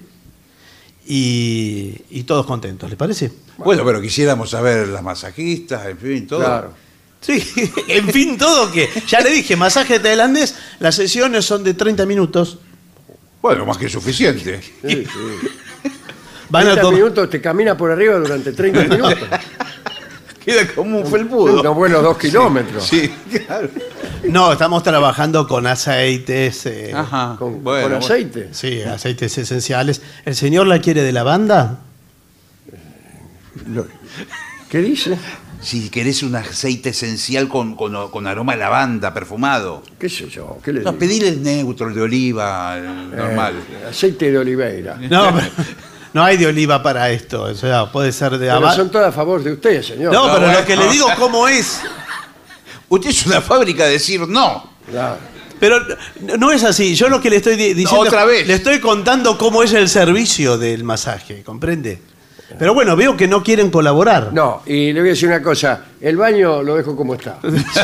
Y, 1.07 1.95
y 2.10 2.23
todos 2.23 2.45
contentos, 2.45 2.90
¿les 2.90 2.98
parece? 2.98 3.32
Bueno, 3.57 3.84
pero 3.86 4.02
quisiéramos 4.02 4.49
saber 4.49 4.88
las 4.88 5.03
masajistas, 5.03 5.86
en 5.86 5.98
fin, 5.98 6.27
todo. 6.27 6.40
Claro. 6.40 6.73
Sí, 7.22 7.44
en 7.88 8.07
fin, 8.10 8.38
todo 8.38 8.72
que. 8.72 8.90
Ya 9.07 9.19
le 9.22 9.32
dije, 9.32 9.56
masaje 9.56 9.99
tailandés, 9.99 10.56
las 10.80 10.95
sesiones 10.95 11.45
son 11.45 11.64
de 11.64 11.73
30 11.73 12.06
minutos. 12.06 12.60
Bueno, 13.41 13.65
más 13.65 13.77
que 13.77 13.88
suficiente. 13.90 14.61
Sí, 14.61 15.06
sí. 15.06 15.48
Van 16.49 16.64
a 16.64 16.72
30 16.72 16.82
tomar. 16.82 16.95
minutos, 16.95 17.30
te 17.30 17.41
camina 17.41 17.77
por 17.77 17.91
arriba 17.91 18.15
durante 18.15 18.52
30 18.52 18.84
minutos. 18.86 19.18
Queda 20.45 20.67
como 20.76 20.99
un 20.99 21.07
felpudo. 21.07 21.59
Unos 21.61 21.76
buenos 21.76 22.03
dos 22.03 22.17
kilómetros. 22.17 22.84
Sí, 22.85 23.09
claro. 23.45 23.67
No, 24.30 24.51
estamos 24.53 24.84
trabajando 24.84 25.47
con 25.47 25.65
aceites. 25.67 26.65
eh, 26.67 26.91
Ajá. 26.93 27.35
Con, 27.39 27.63
bueno, 27.63 27.81
con 27.84 27.91
bueno. 27.91 27.97
aceite. 28.05 28.49
Sí, 28.51 28.81
aceites 28.84 29.38
esenciales. 29.38 30.01
¿El 30.23 30.35
señor 30.35 30.67
la 30.67 30.80
quiere 30.80 31.01
de 31.01 31.11
lavanda? 31.11 31.80
Lo- 33.67 33.88
¿Qué 34.69 34.80
dice? 34.80 35.17
Si 35.61 35.89
querés 35.89 36.22
un 36.22 36.35
aceite 36.35 36.89
esencial 36.89 37.47
con, 37.47 37.76
con- 37.76 38.11
con 38.11 38.27
aroma 38.27 38.53
a 38.53 38.55
lavanda, 38.57 39.13
perfumado. 39.13 39.81
¿Qué 39.97 40.09
sé 40.09 40.30
yo? 40.30 40.59
¿Qué 40.63 40.73
le 40.73 40.81
No, 40.81 40.91
digo? 40.91 40.99
pedile 40.99 41.30
el 41.30 41.41
neutro, 41.41 41.88
el 41.88 41.95
de 41.95 42.01
oliva, 42.01 42.77
el 42.77 42.85
Eh, 42.85 43.15
normal. 43.15 43.55
aceite 43.89 44.30
de 44.31 44.38
oliveira. 44.38 44.95
No, 45.09 45.34
pero 45.34 45.47
no 46.15 46.23
hay 46.23 46.37
de 46.37 46.47
oliva 46.47 46.81
para 46.81 47.09
esto. 47.11 47.43
O 47.43 47.53
sea, 47.53 47.91
puede 47.91 48.13
ser 48.13 48.31
de 48.37 48.47
Pero 48.47 48.71
son 48.71 48.89
todas 48.89 49.09
a 49.09 49.11
favor 49.11 49.43
de 49.43 49.51
usted, 49.51 49.81
señor. 49.83 50.13
No, 50.13 50.23
pero 50.33 50.45
bueno. 50.45 50.59
lo 50.61 50.65
que 50.65 50.75
le 50.77 50.87
digo, 50.89 51.07
¿cómo 51.19 51.45
es? 51.45 51.81
Usted 52.87 53.09
es 53.09 53.25
una 53.25 53.41
fábrica 53.41 53.83
de 53.83 53.91
decir 53.91 54.21
no. 54.25 54.71
Claro. 54.89 55.17
Pero 55.59 55.79
no- 56.21 56.37
no 56.37 56.51
es 56.53 56.63
así. 56.63 56.95
Yo 56.95 57.09
lo 57.09 57.19
que 57.19 57.29
le 57.29 57.35
estoy 57.35 57.57
di- 57.57 57.73
diciendo. 57.73 57.99
Otra 58.07 58.23
vez. 58.23 58.47
Le 58.47 58.53
estoy 58.53 58.79
contando 58.79 59.37
cómo 59.37 59.61
es 59.61 59.73
el 59.73 59.89
servicio 59.89 60.57
del 60.57 60.85
masaje, 60.85 61.43
¿comprende? 61.43 62.01
Pero 62.57 62.73
bueno, 62.73 62.95
veo 62.95 63.17
que 63.17 63.27
no 63.27 63.43
quieren 63.43 63.69
colaborar. 63.69 64.31
No, 64.31 64.61
y 64.65 64.93
le 64.93 65.01
voy 65.01 65.09
a 65.09 65.11
decir 65.13 65.27
una 65.27 65.41
cosa. 65.41 65.81
El 65.99 66.15
baño 66.15 66.63
lo 66.63 66.75
dejo 66.75 66.95
como 66.95 67.15
está. 67.15 67.39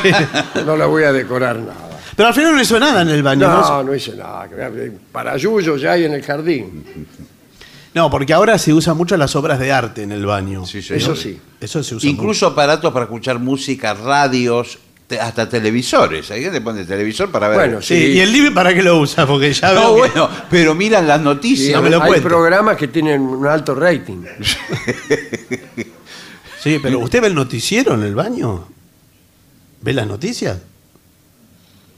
No 0.65 0.77
la 0.77 0.85
voy 0.85 1.03
a 1.03 1.11
decorar 1.11 1.57
nada. 1.57 1.89
Pero 2.15 2.29
al 2.29 2.33
final 2.33 2.55
no 2.55 2.61
hizo 2.61 2.79
nada 2.79 3.01
en 3.01 3.09
el 3.09 3.23
baño. 3.23 3.45
¿no? 3.49 3.59
No, 3.61 3.83
no 3.83 3.93
hice 3.95 4.15
nada. 4.15 4.47
Para 5.11 5.35
Yuyo 5.35 5.75
ya 5.75 5.91
hay 5.93 6.05
en 6.05 6.13
el 6.13 6.23
jardín. 6.23 7.07
No, 7.93 8.09
porque 8.09 8.33
ahora 8.33 8.57
se 8.57 8.73
usan 8.73 8.95
mucho 8.95 9.17
las 9.17 9.35
obras 9.35 9.59
de 9.59 9.71
arte 9.71 10.03
en 10.03 10.11
el 10.13 10.25
baño. 10.25 10.65
Sí, 10.65 10.81
señor. 10.81 11.01
Eso 11.01 11.15
sí. 11.15 11.39
Eso 11.59 11.83
se 11.83 11.95
usa 11.95 12.09
Incluso 12.09 12.47
aparatos 12.47 12.91
para 12.93 13.03
escuchar 13.05 13.37
música, 13.39 13.93
radios, 13.93 14.79
te- 15.07 15.19
hasta 15.19 15.49
televisores. 15.49 16.31
Hay 16.31 16.41
gente 16.43 16.59
que 16.59 16.63
pone 16.63 16.85
televisor 16.85 17.29
para 17.31 17.49
ver. 17.49 17.57
Bueno. 17.57 17.81
Sí, 17.81 17.95
Sí. 17.95 18.05
¿y 18.13 18.19
el 18.21 18.31
living 18.31 18.53
para 18.53 18.73
qué 18.73 18.81
lo 18.81 18.97
usa? 18.97 19.27
Porque 19.27 19.51
ya 19.51 19.71
veo 19.73 19.81
No, 19.81 19.93
que- 19.95 19.99
bueno, 19.99 20.29
pero 20.49 20.73
miran 20.73 21.05
las 21.05 21.17
Sí, 21.19 21.23
noticias. 21.25 21.75
no 21.75 21.81
me 21.81 21.89
lo 21.89 22.01
hay 22.01 22.07
cuente. 22.07 22.27
programas 22.29 22.77
que 22.77 22.87
tienen 22.87 23.21
un 23.21 23.45
alto 23.45 23.75
rating. 23.75 24.23
Sí, 26.61 26.77
pero 26.81 26.99
¿usted 26.99 27.21
ve 27.21 27.27
el 27.27 27.33
noticiero 27.33 27.95
en 27.95 28.03
el 28.03 28.13
baño? 28.13 28.67
¿Ve 29.81 29.93
las 29.93 30.05
noticias? 30.05 30.59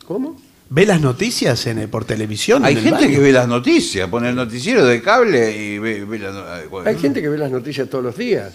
¿Cómo? 0.08 0.40
¿Ve 0.76 0.88
las 0.88 1.00
noticias 1.02 1.68
en, 1.68 1.88
por 1.88 2.04
televisión? 2.04 2.66
Hay 2.66 2.72
en 2.74 2.78
el 2.80 2.84
gente 2.86 3.02
baño? 3.06 3.12
que 3.16 3.20
ve 3.22 3.32
las 3.32 3.48
noticias, 3.48 4.10
pone 4.10 4.30
el 4.30 4.36
noticiero 4.36 4.84
de 4.88 5.04
cable 5.04 5.56
y 5.56 5.78
ve, 5.78 6.04
ve 6.04 6.18
las 6.18 6.34
no- 6.34 6.58
eh, 6.58 6.66
bueno. 6.68 6.90
Hay 6.90 6.98
gente 6.98 7.22
que 7.22 7.30
ve 7.30 7.38
las 7.38 7.52
noticias 7.52 7.88
todos 7.88 8.04
los 8.04 8.18
días. 8.18 8.52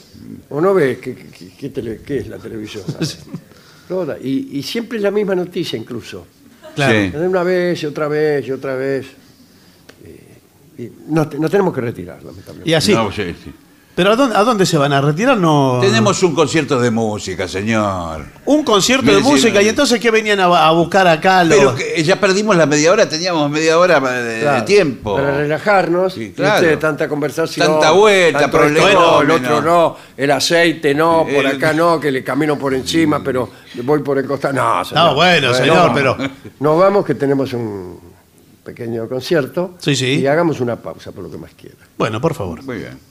¿O 0.48 0.60
no 0.60 0.74
ve 0.74 0.98
qué, 1.00 1.14
qué- 1.14 1.50
qué 1.56 1.68
tele- 1.72 2.00
qué 2.04 2.18
es 2.18 2.26
la 2.26 2.38
televisión? 2.38 2.82
Toda. 3.88 4.18
Y, 4.18 4.48
y 4.58 4.62
siempre 4.64 4.98
es 4.98 5.04
la 5.04 5.12
misma 5.12 5.36
noticia 5.36 5.78
incluso. 5.78 6.26
Claro. 6.74 6.92
Sí. 6.92 7.16
Una 7.16 7.44
vez 7.44 7.80
y 7.84 7.86
otra 7.86 8.08
vez 8.08 8.46
y 8.48 8.50
otra 8.50 8.74
vez. 8.74 9.06
Y, 10.76 10.82
y 10.82 10.92
nos, 11.08 11.32
nos 11.38 11.50
tenemos 11.52 11.72
que 11.72 11.80
retirar, 11.82 12.20
lamentablemente. 12.24 12.68
Y 12.68 12.74
así. 12.74 12.94
No, 12.94 13.12
sí, 13.12 13.32
sí. 13.44 13.52
¿Pero 13.98 14.12
a 14.12 14.14
dónde, 14.16 14.36
a 14.36 14.44
dónde 14.44 14.64
se 14.64 14.78
van 14.78 14.92
a 14.92 15.00
retirar? 15.00 15.36
No. 15.38 15.78
Tenemos 15.80 16.22
un 16.22 16.32
concierto 16.32 16.78
de 16.78 16.88
música, 16.92 17.48
señor. 17.48 18.26
un 18.44 18.62
concierto 18.62 19.10
de 19.12 19.18
música 19.18 19.54
no. 19.58 19.60
y 19.62 19.68
entonces 19.68 19.98
¿qué 19.98 20.12
venían 20.12 20.38
a, 20.38 20.44
a 20.44 20.70
buscar 20.70 21.08
acá 21.08 21.42
los... 21.42 21.58
Pero 21.58 21.74
que 21.74 22.04
ya 22.04 22.20
perdimos 22.20 22.54
la 22.56 22.66
media 22.66 22.92
hora, 22.92 23.08
teníamos 23.08 23.50
media 23.50 23.76
hora 23.76 23.98
de, 23.98 24.22
de 24.22 24.40
Claro, 24.42 24.64
tiempo. 24.64 25.16
Para 25.16 25.38
relajarnos. 25.38 26.12
Sí, 26.14 26.30
claro. 26.30 26.54
usted, 26.64 26.78
tanta 26.78 27.08
conversación. 27.08 27.66
Tanta 27.66 27.90
vuelta, 27.90 28.38
tanto 28.48 28.62
esto 28.66 28.92
no, 29.00 29.20
el 29.22 29.30
otro 29.32 29.60
no, 29.62 29.96
el 30.16 30.30
aceite 30.30 30.94
no, 30.94 31.22
por 31.24 31.44
El- 31.44 31.56
acá 31.56 31.72
no, 31.72 31.98
que 31.98 32.12
le 32.12 32.22
camino 32.22 32.56
por 32.56 32.74
encima, 32.74 33.20
pero 33.20 33.50
voy 33.82 33.98
por 34.04 34.16
el 34.18 34.26
costado. 34.28 34.54
No, 34.54 34.84
señor. 34.84 35.04
No, 35.06 35.14
bueno, 35.16 35.52
señor, 35.52 35.90
pero- 35.92 36.16
Nos 36.60 36.78
vamos 36.78 37.04
que 37.04 37.16
tenemos 37.16 37.52
un 37.52 37.98
pequeño 38.62 39.08
concierto. 39.08 39.74
Sí, 39.80 39.96
sí. 39.96 40.20
Y 40.20 40.26
hagamos 40.28 40.60
una 40.60 40.76
pausa 40.76 41.10
por 41.10 41.24
lo 41.24 41.30
que 41.32 41.38
más 41.38 41.50
quiera. 41.60 41.74
Bueno, 41.96 42.20
por 42.20 42.34
favor. 42.34 42.62
Muy 42.62 42.76
bien. 42.76 43.08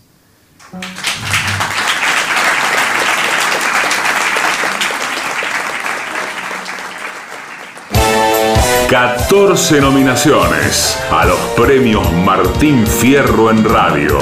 14 8.89 9.79
nominaciones 9.79 10.97
a 11.09 11.23
los 11.25 11.39
premios 11.55 12.11
Martín 12.11 12.85
Fierro 12.85 13.49
en 13.49 13.63
Radio. 13.63 14.17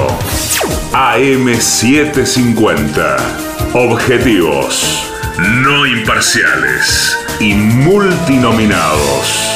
AM750. 0.92 3.16
Objetivos. 3.74 5.12
No 5.38 5.84
imparciales. 5.84 7.18
Y 7.40 7.54
multinominados. 7.54 9.55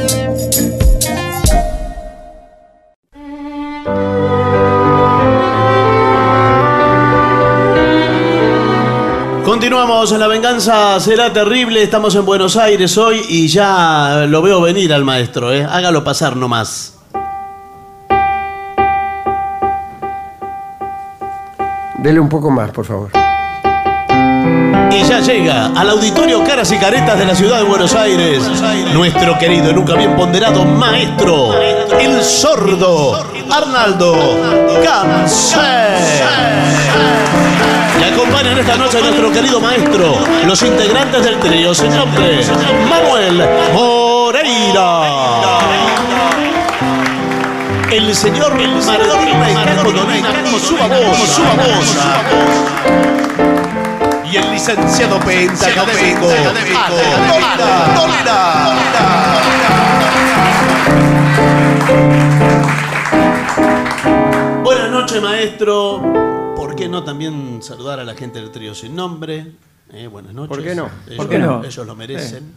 Continuamos, 9.81 10.11
la 10.11 10.27
venganza 10.27 10.99
será 10.99 11.33
terrible. 11.33 11.81
Estamos 11.81 12.13
en 12.13 12.23
Buenos 12.23 12.55
Aires 12.55 12.95
hoy 12.99 13.19
y 13.27 13.47
ya 13.47 14.27
lo 14.27 14.43
veo 14.43 14.61
venir 14.61 14.93
al 14.93 15.03
maestro. 15.03 15.51
¿eh? 15.51 15.65
Hágalo 15.67 16.03
pasar 16.03 16.37
nomás. 16.37 16.99
Dele 21.97 22.19
un 22.19 22.29
poco 22.29 22.51
más, 22.51 22.69
por 22.69 22.85
favor. 22.85 23.09
Y 24.91 25.03
ya 25.03 25.19
llega 25.19 25.71
al 25.75 25.89
auditorio 25.89 26.43
Caras 26.43 26.71
y 26.71 26.77
Caretas 26.77 27.17
de 27.17 27.25
la 27.25 27.33
ciudad 27.33 27.57
de 27.57 27.63
Buenos 27.63 27.95
Aires 27.95 28.43
nuestro 28.93 29.39
querido 29.39 29.71
y 29.71 29.73
nunca 29.73 29.95
bien 29.95 30.15
ponderado 30.15 30.63
maestro, 30.63 31.59
el 31.99 32.21
sordo 32.21 33.25
Arnaldo 33.49 34.37
Cancel. 34.83 35.61
Y 38.01 38.03
acompañan 38.03 38.57
esta 38.57 38.75
noche 38.77 38.97
a 38.97 39.01
nuestro 39.01 39.31
querido 39.31 39.61
maestro, 39.61 40.15
los 40.47 40.63
integrantes 40.63 41.23
del 41.23 41.39
trío, 41.39 41.71
nombre, 41.89 42.41
Manuel 42.89 43.47
Moreira. 43.73 45.03
El 47.91 48.15
señor 48.15 48.55
Maradona 48.55 49.51
y 49.51 49.53
Carolina, 49.53 50.33
como 50.43 50.57
su 50.57 50.75
voz, 50.77 51.17
su 51.27 51.43
voz 51.43 51.97
y 54.31 54.37
el 54.37 54.49
licenciado 54.51 55.19
pentacadémico 55.19 56.27
Dolina. 57.95 58.71
Buenas 64.63 64.89
noches, 64.89 65.21
maestro. 65.21 66.40
¿Por 66.81 66.87
qué 66.87 66.91
no 66.93 67.03
también 67.03 67.59
saludar 67.61 67.99
a 67.99 68.03
la 68.03 68.15
gente 68.15 68.39
del 68.41 68.49
trío 68.49 68.73
sin 68.73 68.95
nombre? 68.95 69.51
Eh, 69.93 70.07
buenas 70.07 70.33
noches. 70.33 70.49
¿Por 70.49 70.63
qué 70.63 70.73
no? 70.73 70.89
Ellos, 71.05 71.15
¿Por 71.15 71.29
qué 71.29 71.37
no? 71.37 71.63
ellos 71.63 71.85
lo 71.85 71.95
merecen. 71.95 72.53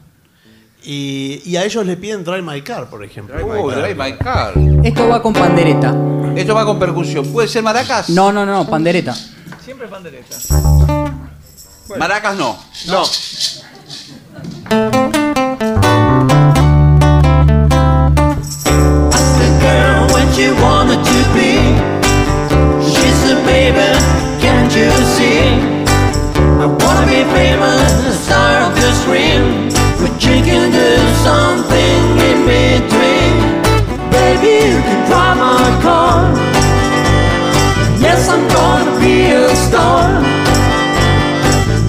Y, 0.82 1.42
y 1.44 1.58
a 1.58 1.64
ellos 1.66 1.84
le 1.84 1.98
piden 1.98 2.24
Drive 2.24 2.40
My 2.40 2.62
Car, 2.62 2.88
por 2.88 3.04
ejemplo. 3.04 3.36
Uh, 3.44 3.70
Drive 3.70 3.94
My 3.94 4.16
Car. 4.16 4.54
Esto 4.82 5.08
va 5.08 5.20
con 5.20 5.34
pandereta. 5.34 5.94
Esto 6.34 6.54
va 6.54 6.64
con 6.64 6.78
percusión. 6.78 7.30
¿Puede 7.34 7.48
ser 7.48 7.62
maracas? 7.62 8.08
No, 8.08 8.32
no, 8.32 8.46
no, 8.46 8.66
pandereta. 8.66 9.14
Maracas 11.98 12.34
no. 12.34 12.58
No. 12.86 13.04
I 26.64 26.66
wanna 26.66 27.06
be 27.06 27.20
famous, 27.36 27.92
the 28.04 28.12
star 28.24 28.62
of 28.64 28.74
the 28.74 28.90
screen. 29.02 29.68
But 30.00 30.16
you 30.24 30.40
can 30.48 30.72
do 30.72 30.96
something 31.20 32.00
in 32.28 32.38
between. 32.48 33.34
Baby, 34.08 34.72
you 34.72 34.80
can 34.80 35.00
drive 35.04 35.36
my 35.36 35.68
car. 35.84 36.24
Yes, 38.00 38.30
I'm 38.30 38.48
gonna 38.48 38.96
be 38.98 39.28
a 39.28 39.54
star. 39.54 40.08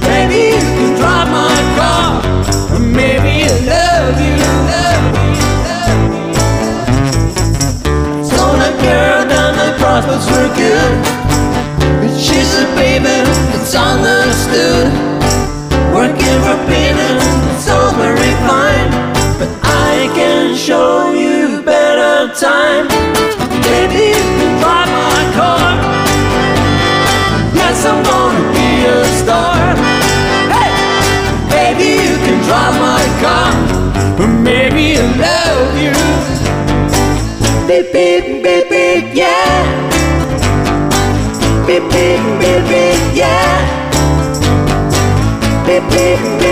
Baby, 0.03 0.59
you 0.59 0.67
can 0.77 0.91
drive 0.99 1.29
my 1.31 1.55
car. 1.79 2.19
Maybe 2.77 3.47
I 3.47 3.55
love 3.71 4.19
you, 4.19 4.35
love 4.43 5.07
you, 5.39 5.55
love 5.71 6.03
you. 6.19 6.35
So 8.27 8.43
the 8.59 8.71
girl 8.83 9.23
down 9.31 9.55
the 9.55 9.71
prospects 9.79 10.27
were 10.31 10.51
good. 10.53 11.24
Show 20.75 21.13
you 21.13 21.61
better 21.63 22.15
time. 22.45 22.87
Baby, 23.67 24.07
drive 24.61 24.91
my 25.03 25.21
car. 25.37 25.69
Yes, 27.59 27.77
I'm 27.89 27.99
gonna 28.09 28.43
be 28.55 28.69
a 28.95 28.99
star. 29.21 29.59
Hey! 30.55 30.71
Baby, 31.55 31.89
you 32.05 32.15
can 32.25 32.37
drive 32.47 32.75
my 32.87 33.03
car. 33.23 33.51
But 34.17 34.31
maybe 34.49 34.85
I 35.03 35.05
love 35.27 35.73
you. 35.85 35.95
Beep, 37.67 37.87
beep, 37.95 38.25
beep, 38.43 38.65
beep, 38.71 39.05
yeah. 39.21 39.55
Beep, 41.67 41.83
beep, 41.93 42.21
beep, 42.41 42.63
beep, 42.71 43.01
yeah. 43.21 43.53
Beep, 45.65 45.83
beep, 45.93 46.19
beep, 46.39 46.44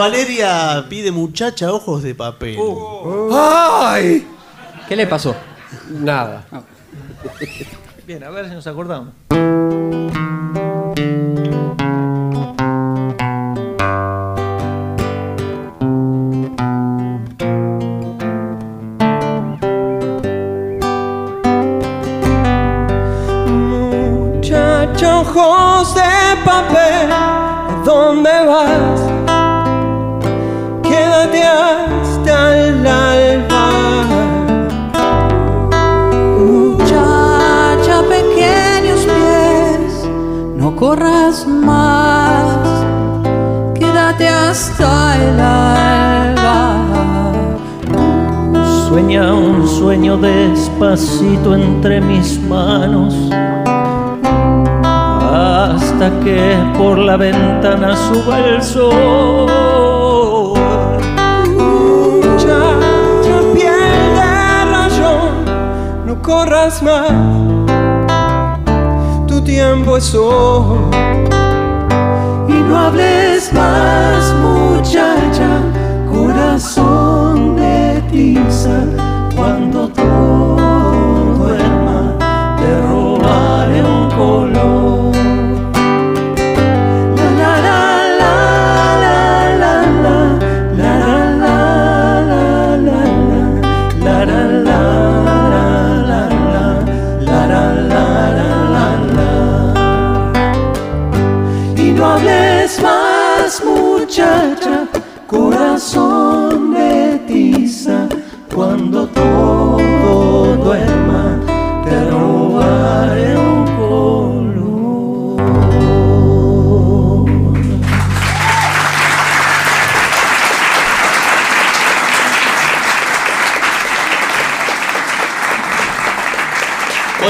Valeria 0.00 0.86
pide 0.88 1.12
muchacha 1.12 1.70
ojos 1.70 2.02
de 2.02 2.14
papel. 2.14 2.56
¡Ay! 3.34 4.26
¿Qué 4.88 4.96
le 4.96 5.06
pasó? 5.06 5.36
Nada. 5.90 6.42
Bien, 8.06 8.24
a 8.24 8.30
ver 8.30 8.48
si 8.48 8.54
nos 8.54 8.66
acordamos. 8.66 9.12
Despacito 50.80 51.54
entre 51.54 52.00
mis 52.00 52.40
manos 52.40 53.14
hasta 54.82 56.10
que 56.24 56.56
por 56.78 56.96
la 56.96 57.18
ventana 57.18 57.94
suba 57.94 58.38
el 58.40 58.62
sol. 58.62 59.46
Muchacha, 62.24 63.40
piel 63.54 64.14
de 64.16 64.64
rayón, 64.72 65.44
no 66.06 66.22
corras 66.22 66.82
más, 66.82 67.12
tu 69.26 69.42
tiempo 69.42 69.98
es 69.98 70.14
hoy. 70.14 70.78
Y 72.48 72.54
no 72.54 72.78
hables 72.78 73.52
más, 73.52 74.34
muchacha, 74.40 75.60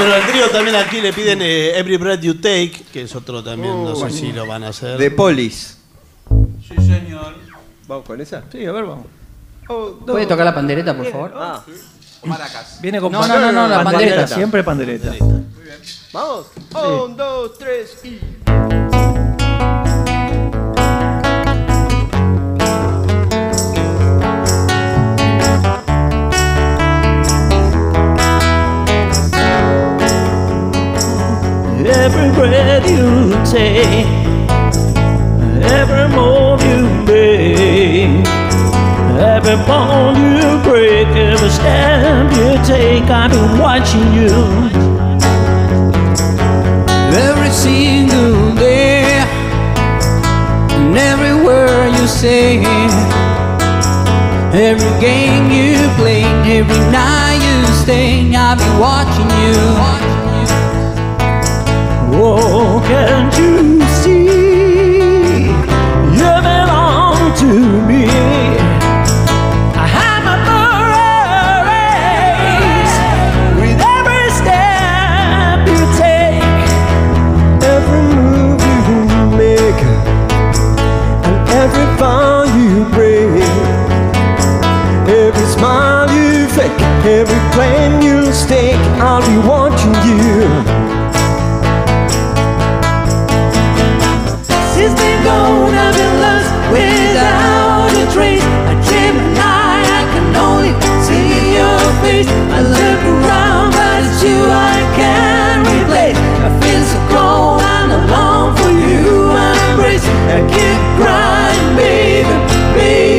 Bueno, 0.01 0.15
al 0.15 0.25
trío 0.31 0.49
también 0.49 0.75
aquí 0.77 0.99
le 0.99 1.13
piden 1.13 1.43
eh, 1.43 1.77
Every 1.77 1.97
Breath 1.97 2.21
You 2.21 2.33
Take, 2.33 2.71
que 2.91 3.03
es 3.03 3.15
otro 3.15 3.43
también, 3.43 3.83
no 3.83 3.93
sé 3.93 4.01
bueno. 4.01 4.15
si 4.17 4.31
lo 4.31 4.47
van 4.47 4.63
a 4.63 4.69
hacer. 4.69 4.97
De 4.97 5.11
Polis. 5.11 5.77
Sí, 6.67 6.75
señor. 6.77 7.35
¿Vamos 7.87 8.07
con 8.07 8.19
esa? 8.19 8.43
Sí, 8.51 8.65
a 8.65 8.71
ver, 8.71 8.83
vamos. 8.83 9.05
¿Puede 10.07 10.25
tocar 10.25 10.43
la 10.43 10.55
pandereta, 10.55 10.97
por 10.97 11.05
favor? 11.05 11.33
Ah. 11.35 11.63
Viene 12.81 12.99
con 12.99 13.11
No, 13.11 13.27
no, 13.27 13.39
no, 13.39 13.51
no, 13.51 13.67
la 13.67 13.83
pandereta. 13.83 14.27
Siempre 14.27 14.63
pandereta. 14.63 15.13
Vamos. 16.11 16.47
Un, 16.73 17.15
dos, 17.15 17.59
tres 17.59 17.99
y. 18.03 18.90
Every 31.93 32.31
breath 32.31 32.89
you 32.89 33.31
take, 33.45 34.05
every 35.71 36.07
move 36.15 36.61
you 36.63 36.87
make, 37.05 38.25
every 39.19 39.57
bone 39.67 40.15
you 40.37 40.63
break, 40.63 41.07
every 41.07 41.49
step 41.49 42.31
you 42.31 42.55
take, 42.65 43.03
I've 43.09 43.31
been 43.31 43.59
watching 43.59 44.13
you. 44.13 44.31
Every 47.27 47.51
single 47.51 48.55
day, 48.55 49.03
and 50.71 50.97
every 50.97 51.43
word 51.45 51.91
you 51.99 52.07
say, 52.07 52.59
every 54.53 55.01
game 55.01 55.51
you 55.51 55.75
play, 55.97 56.23
every 56.57 56.79
night 56.91 57.41
you 57.43 57.73
stay, 57.83 58.33
I'll 58.33 58.55
be 58.55 58.79
watching 58.79 59.29
you. 59.43 60.10
Oh, 62.23 62.79
can't 62.85 63.35
you 63.35 63.81
see? 64.03 65.49
You 66.19 66.31
belong 66.45 67.33
to 67.41 67.49
me. 67.87 68.05
I 69.73 69.85
have 69.89 70.25
a 70.29 70.37
with 73.59 73.81
every 73.97 74.25
step 74.37 75.65
you 75.65 75.81
take, 75.97 76.61
every 77.65 78.03
move 78.13 78.61
you 78.69 79.01
make, 79.35 79.81
and 81.25 81.37
every 81.49 81.87
vow 81.97 82.43
you 82.43 82.85
break, 82.93 83.41
every 85.09 85.47
smile 85.55 86.07
you 86.13 86.47
fake, 86.49 86.81
every 87.03 87.41
plan 87.55 87.99
you 88.03 88.31
stake. 88.31 88.77
I'll 89.01 89.25
be 89.25 89.37
watching 89.47 89.70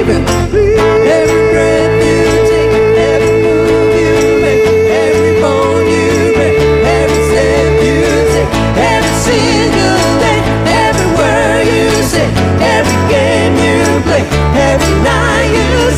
Every 0.03 0.19
breath 0.19 2.03
you 2.03 2.27
take, 2.51 2.75
every 2.99 3.39
move 3.39 3.95
you 3.95 4.43
make, 4.43 4.67
every 4.91 5.41
bone 5.41 5.87
you 5.87 6.35
break, 6.35 6.59
every 6.59 7.23
step 7.31 7.71
you 7.87 8.03
take, 8.35 8.51
every 8.83 9.15
single 9.23 10.19
every 10.67 11.07
word 11.15 11.67
you 11.71 11.87
say, 12.03 12.27
every 12.59 12.99
game 13.15 13.55
you 13.55 14.03
play, 14.03 14.27
every 14.59 14.91
night 15.07 15.55
you 15.55 15.95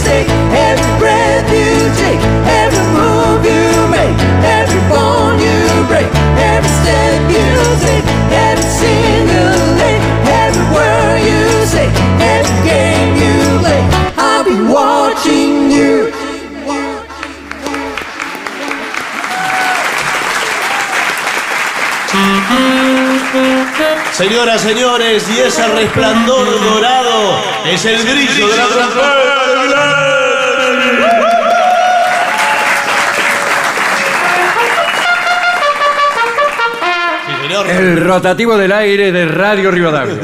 every 0.53 0.99
breath 1.01 1.49
you 1.49 1.89
take, 1.97 2.21
every 2.61 2.85
move 2.93 3.41
you 3.41 3.89
make, 3.89 4.21
every 4.45 4.85
bone 4.93 5.41
you 5.41 5.65
break, 5.89 6.13
every 6.37 6.69
step 6.85 7.25
you 7.33 7.49
take, 7.81 8.14
Señoras, 24.15 24.61
señores, 24.61 25.29
y 25.29 25.41
ese 25.41 25.67
resplandor 25.67 26.47
dorado 26.61 27.43
es 27.67 27.85
el 27.85 28.01
brillo 28.01 28.47
de 28.47 28.57
la 28.57 28.69
El 37.69 38.05
rotativo 38.05 38.57
del 38.57 38.71
aire 38.71 39.11
de 39.11 39.27
Radio 39.27 39.73
Rivadavia. 39.73 40.21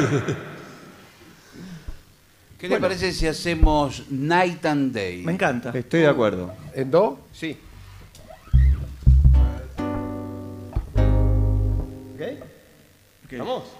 ¿Qué 2.61 2.69
le 2.69 2.79
parece 2.79 3.12
si 3.12 3.27
hacemos 3.27 4.05
Night 4.09 4.65
and 4.67 4.95
Day? 4.95 5.25
Me 5.25 5.33
encanta. 5.33 5.73
Estoy 5.75 6.03
de 6.03 6.09
acuerdo. 6.09 6.55
¿En 6.77 6.93
do? 6.93 7.27
Sí. 7.33 7.59
¿Vamos? 13.39 13.80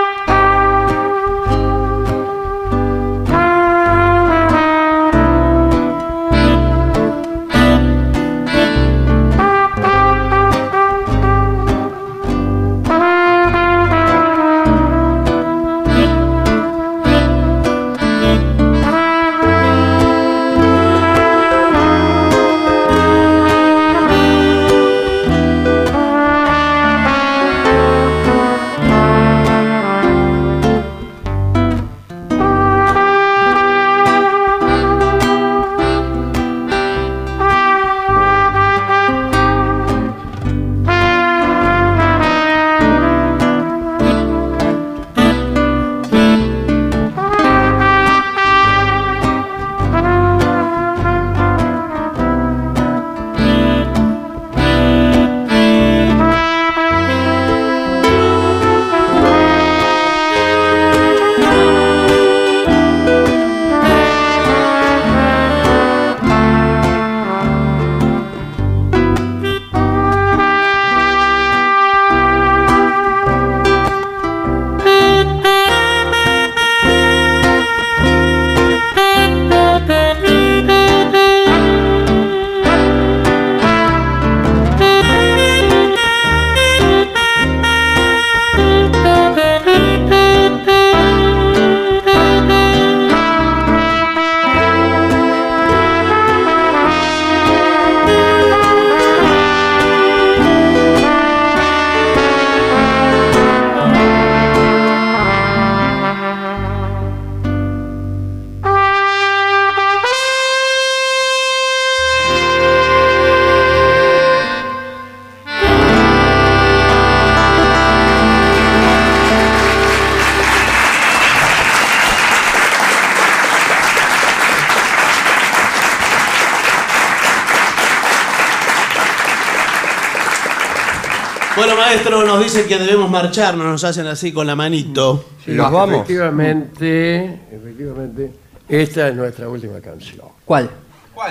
nos 132.41 132.53
dicen 132.53 132.67
que 132.67 132.77
debemos 132.77 133.09
marcharnos, 133.09 133.65
nos 133.65 133.83
hacen 133.83 134.07
así 134.07 134.31
con 134.31 134.47
la 134.47 134.55
manito. 134.55 135.25
Sí, 135.45 135.51
Efectivamente, 135.51 137.39
efectivamente, 137.51 138.31
esta 138.67 139.09
es 139.09 139.15
nuestra 139.15 139.47
última 139.47 139.79
canción. 139.79 140.27
¿Cuál? 140.45 140.69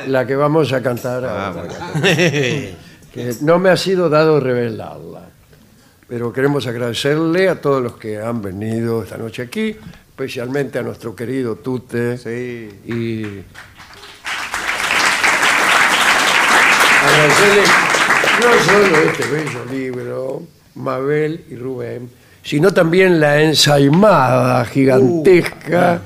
La 0.07 0.25
que 0.27 0.37
vamos 0.37 0.73
a 0.73 0.81
cantar 0.83 1.25
ahora. 1.25 1.69
que 2.03 3.35
no 3.41 3.59
me 3.59 3.71
ha 3.71 3.77
sido 3.77 4.09
dado 4.09 4.39
revelarla. 4.39 5.31
Pero 6.09 6.33
queremos 6.33 6.67
agradecerle 6.67 7.49
a 7.49 7.61
todos 7.61 7.83
los 7.83 7.97
que 7.97 8.21
han 8.21 8.43
venido 8.43 9.03
esta 9.03 9.17
noche 9.17 9.43
aquí, 9.43 9.77
especialmente 10.11 10.79
a 10.79 10.83
nuestro 10.83 11.15
querido 11.15 11.57
Tute. 11.57 12.15
Y 12.87 13.25
agradecerle 17.03 17.63
no 18.41 18.65
solo 18.65 18.97
este 18.97 19.27
bello 19.29 19.65
libro, 19.71 20.43
Mabel 20.81 21.45
y 21.51 21.57
Rubén, 21.57 22.09
sino 22.43 22.73
también 22.73 23.21
la 23.21 23.41
ensaimada 23.41 24.65
gigantesca 24.65 26.01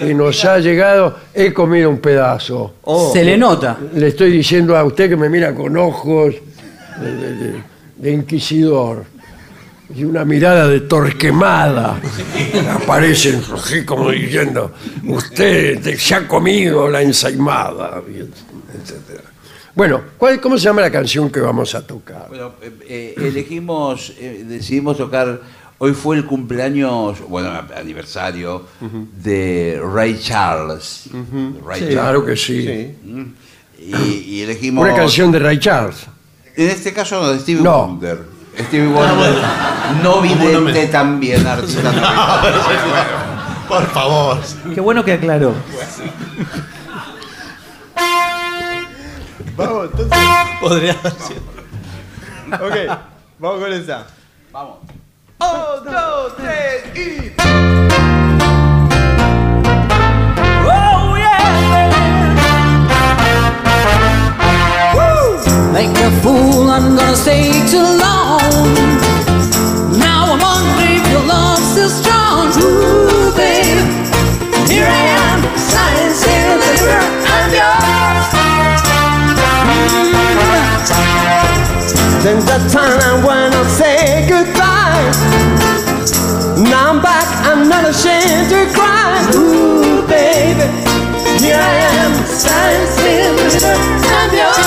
que 0.00 0.14
nos 0.14 0.44
ha 0.44 0.58
llegado. 0.58 1.16
He 1.34 1.52
comido 1.52 1.90
un 1.90 1.98
pedazo. 1.98 2.74
Se 3.12 3.22
le 3.24 3.36
nota. 3.36 3.78
Le 3.94 4.08
estoy 4.08 4.30
diciendo 4.30 4.76
a 4.76 4.84
usted 4.84 5.08
que 5.08 5.16
me 5.16 5.28
mira 5.28 5.54
con 5.54 5.76
ojos 5.76 6.34
de, 7.00 7.12
de- 7.16 7.34
de- 7.36 7.62
de 7.96 8.12
inquisidor 8.12 9.04
y 9.94 10.04
una 10.04 10.24
mirada 10.24 10.66
de 10.68 10.80
torquemada. 10.80 11.98
Aparecen 12.74 13.40
así 13.54 13.84
como 13.84 14.10
diciendo, 14.10 14.72
usted 15.06 15.80
te- 15.80 15.96
se 15.98 16.14
ha 16.14 16.26
comido 16.28 16.88
la 16.88 17.02
ensaimada, 17.02 18.02
y 18.08 18.20
et- 18.20 18.82
etcétera. 18.82 19.22
Bueno, 19.76 20.00
¿cuál- 20.16 20.40
¿cómo 20.40 20.56
se 20.56 20.64
llama 20.64 20.80
la 20.80 20.90
canción 20.90 21.30
que 21.30 21.38
vamos 21.40 21.74
a 21.74 21.86
tocar? 21.86 22.26
Bueno, 22.28 22.52
eh, 22.62 22.72
eh, 22.88 23.14
elegimos, 23.18 24.10
eh, 24.18 24.42
decidimos 24.48 24.96
tocar, 24.96 25.38
hoy 25.78 25.92
fue 25.92 26.16
el 26.16 26.24
cumpleaños, 26.24 27.18
bueno, 27.28 27.50
aniversario 27.76 28.64
de 29.22 29.78
Ray 29.94 30.18
Charles. 30.18 31.10
Ray 31.12 31.80
Sí, 31.80 31.84
Charles. 31.84 31.88
claro 31.94 32.24
que 32.24 32.36
sí. 32.38 32.94
Y, 33.78 33.94
y 34.26 34.40
elegimos... 34.42 34.82
Una 34.82 34.94
canción 34.96 35.30
de 35.30 35.38
Ray 35.40 35.58
Charles. 35.60 36.06
En 36.56 36.70
este 36.70 36.94
caso 36.94 37.20
no, 37.20 37.28
de 37.34 37.38
Stevie 37.40 37.62
No. 37.62 37.86
Wonder. 37.86 38.18
Stevie 38.58 38.88
Wonder, 38.88 39.34
no 40.02 40.22
vidente 40.22 40.86
también, 40.86 41.46
artista 41.46 41.82
no 41.82 41.90
vidente. 42.40 42.58
Por 43.68 43.84
favor. 43.88 44.38
Qué 44.74 44.80
bueno 44.80 45.04
que 45.04 45.12
aclaró. 45.12 45.52
Vamos, 49.56 49.90
entonces. 49.90 50.18
Podría 50.60 50.92
haber 50.92 51.12
sido. 51.12 51.40
Ok, 52.54 52.76
vamos 53.38 53.60
con 53.60 53.72
esa. 53.72 54.06
Vamos. 54.52 54.78
Un, 55.38 55.84
dos, 55.92 56.36
tres 56.36 56.96
y. 56.96 57.32
Oh 60.68 61.16
yeah, 61.16 61.92
Make 65.72 65.98
a 65.98 66.10
fool, 66.22 66.70
I'm 66.70 66.96
gonna 66.96 67.16
stay 67.16 67.50
too 67.70 67.82
long. 67.82 68.74
Now 69.98 70.32
I'm 70.32 70.40
wondering 70.40 71.00
if 71.00 71.10
your 71.10 71.22
love's 71.26 71.64
still 71.72 71.90
strong. 71.90 72.48
Ooh, 72.62 73.32
babe, 73.36 73.84
here 74.68 74.86
I 74.86 75.02
am, 75.20 75.42
science 75.58 76.24
in 76.24 76.48
the 76.48 76.56
mirror, 76.80 77.04
I'm 77.26 77.50
yours. 77.52 78.45
Since 82.26 82.46
the 82.46 82.58
time 82.76 82.98
I 82.98 83.24
wanna 83.24 83.64
say 83.70 84.26
goodbye. 84.28 85.12
Now 86.68 86.90
I'm 86.90 87.00
back, 87.00 87.24
I'm 87.46 87.68
not 87.68 87.88
ashamed 87.88 88.50
to 88.50 88.66
cry. 88.74 89.22
Ooh, 89.36 90.04
baby, 90.08 90.66
here 91.38 91.54
I 91.54 91.76
am, 92.02 92.14
science 92.26 92.98
in 92.98 93.36
the 93.36 93.46
I'm 94.10 94.34
yours. 94.34 94.66